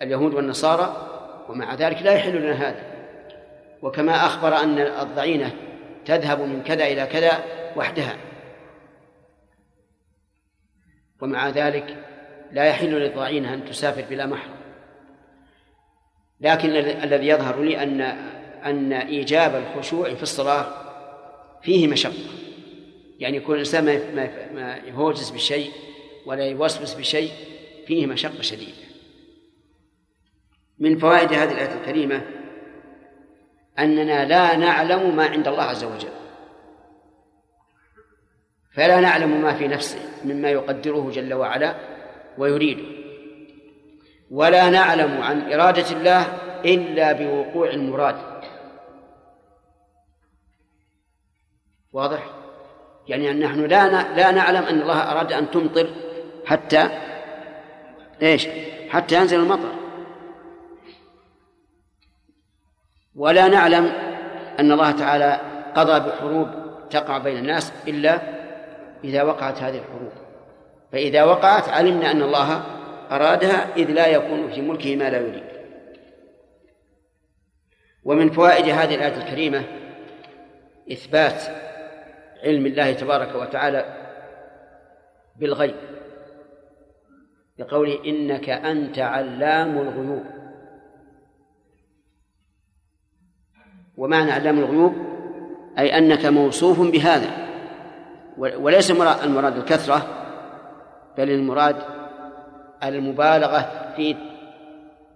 [0.02, 0.96] اليهود والنصارى
[1.48, 2.82] ومع ذلك لا يحل لنا هذا.
[3.82, 5.65] وكما أخبر أن الضعينة
[6.06, 7.44] تذهب من كذا إلى كذا
[7.76, 8.16] وحدها.
[11.20, 12.04] ومع ذلك
[12.52, 14.56] لا يحل للضعينة أن تسافر بلا محرم
[16.40, 18.00] لكن الذي يظهر لي أن
[18.64, 20.66] أن إيجاب الخشوع في الصلاة
[21.62, 22.12] فيه مشقة.
[23.18, 25.70] يعني يكون الإنسان ما ما يهوجس بشيء
[26.26, 27.30] ولا يوسوس بشيء
[27.86, 28.86] فيه مشقة شديدة.
[30.78, 32.22] من فوائد هذه الآية الكريمة
[33.78, 36.08] أننا لا نعلم ما عند الله عز وجل
[38.74, 41.74] فلا نعلم ما في نفسه مما يقدره جل وعلا
[42.38, 42.82] ويريده
[44.30, 46.22] ولا نعلم عن إرادة الله
[46.64, 48.16] إلا بوقوع المراد
[51.92, 52.30] واضح؟
[53.08, 55.90] يعني أن نحن لا لا نعلم أن الله أراد أن تمطر
[56.46, 56.88] حتى
[58.22, 58.48] إيش؟
[58.90, 59.85] حتى ينزل المطر
[63.16, 63.92] ولا نعلم
[64.60, 65.40] أن الله تعالى
[65.74, 66.48] قضى بحروب
[66.90, 68.20] تقع بين الناس إلا
[69.04, 70.12] إذا وقعت هذه الحروب.
[70.92, 72.62] فإذا وقعت علمنا أن الله
[73.10, 75.44] أرادها إذ لا يكون في ملكه ما لا يريد.
[78.04, 79.62] ومن فوائد هذه الآية الكريمة
[80.92, 81.42] إثبات
[82.44, 83.84] علم الله تبارك وتعالى
[85.36, 85.76] بالغيب
[87.58, 90.35] بقوله إنك أنت علام الغيوب.
[93.96, 94.94] ومعنى علام الغيوب
[95.78, 97.30] أي أنك موصوف بهذا.
[98.38, 100.06] وليس المراد الكثرة
[101.18, 101.76] بل المراد
[102.84, 104.16] المبالغة في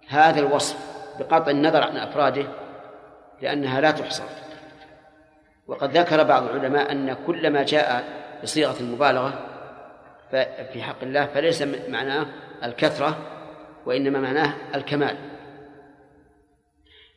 [0.08, 0.76] هذا الوصف
[1.18, 2.46] بقطع النظر عن أفراده
[3.42, 4.24] لأنها لا تحصر
[5.66, 8.04] وقد ذكر بعض العلماء أن كل ما جاء
[8.42, 9.32] بصيغة المبالغة
[10.72, 12.26] في حق الله فليس معناه
[12.64, 13.16] الكثرة
[13.86, 15.16] وإنما معناه الكمال.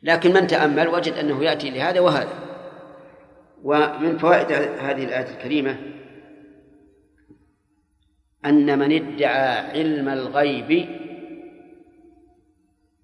[0.04, 2.38] لكن من تأمل وجد أنه يأتي لهذا وهذا.
[3.62, 5.76] ومن فوائد هذه الآية الكريمة
[8.44, 10.88] أن من ادعى علم الغيب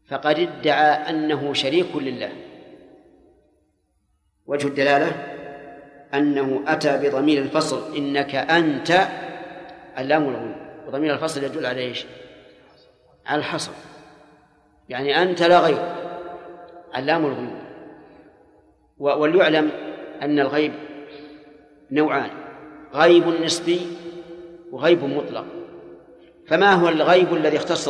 [0.07, 2.33] فقد ادعى أنه شريك لله.
[4.47, 5.13] وجه الدلالة
[6.15, 9.09] أنه أتى بضمير الفصل إنك أنت
[9.97, 10.57] علام الغيوب.
[10.87, 12.07] وضمير الفصل يدل على إيش؟
[13.27, 13.73] على الحصر.
[14.89, 16.10] يعني أنت لا غير
[16.95, 17.61] علام الغيوب
[18.99, 19.71] وليعلم
[20.23, 20.73] أن الغيب
[21.91, 22.31] نوعان
[22.95, 23.81] غيب نسبي
[24.73, 25.45] وغيب مطلق.
[26.47, 27.89] فما هو الغيب الذي اختص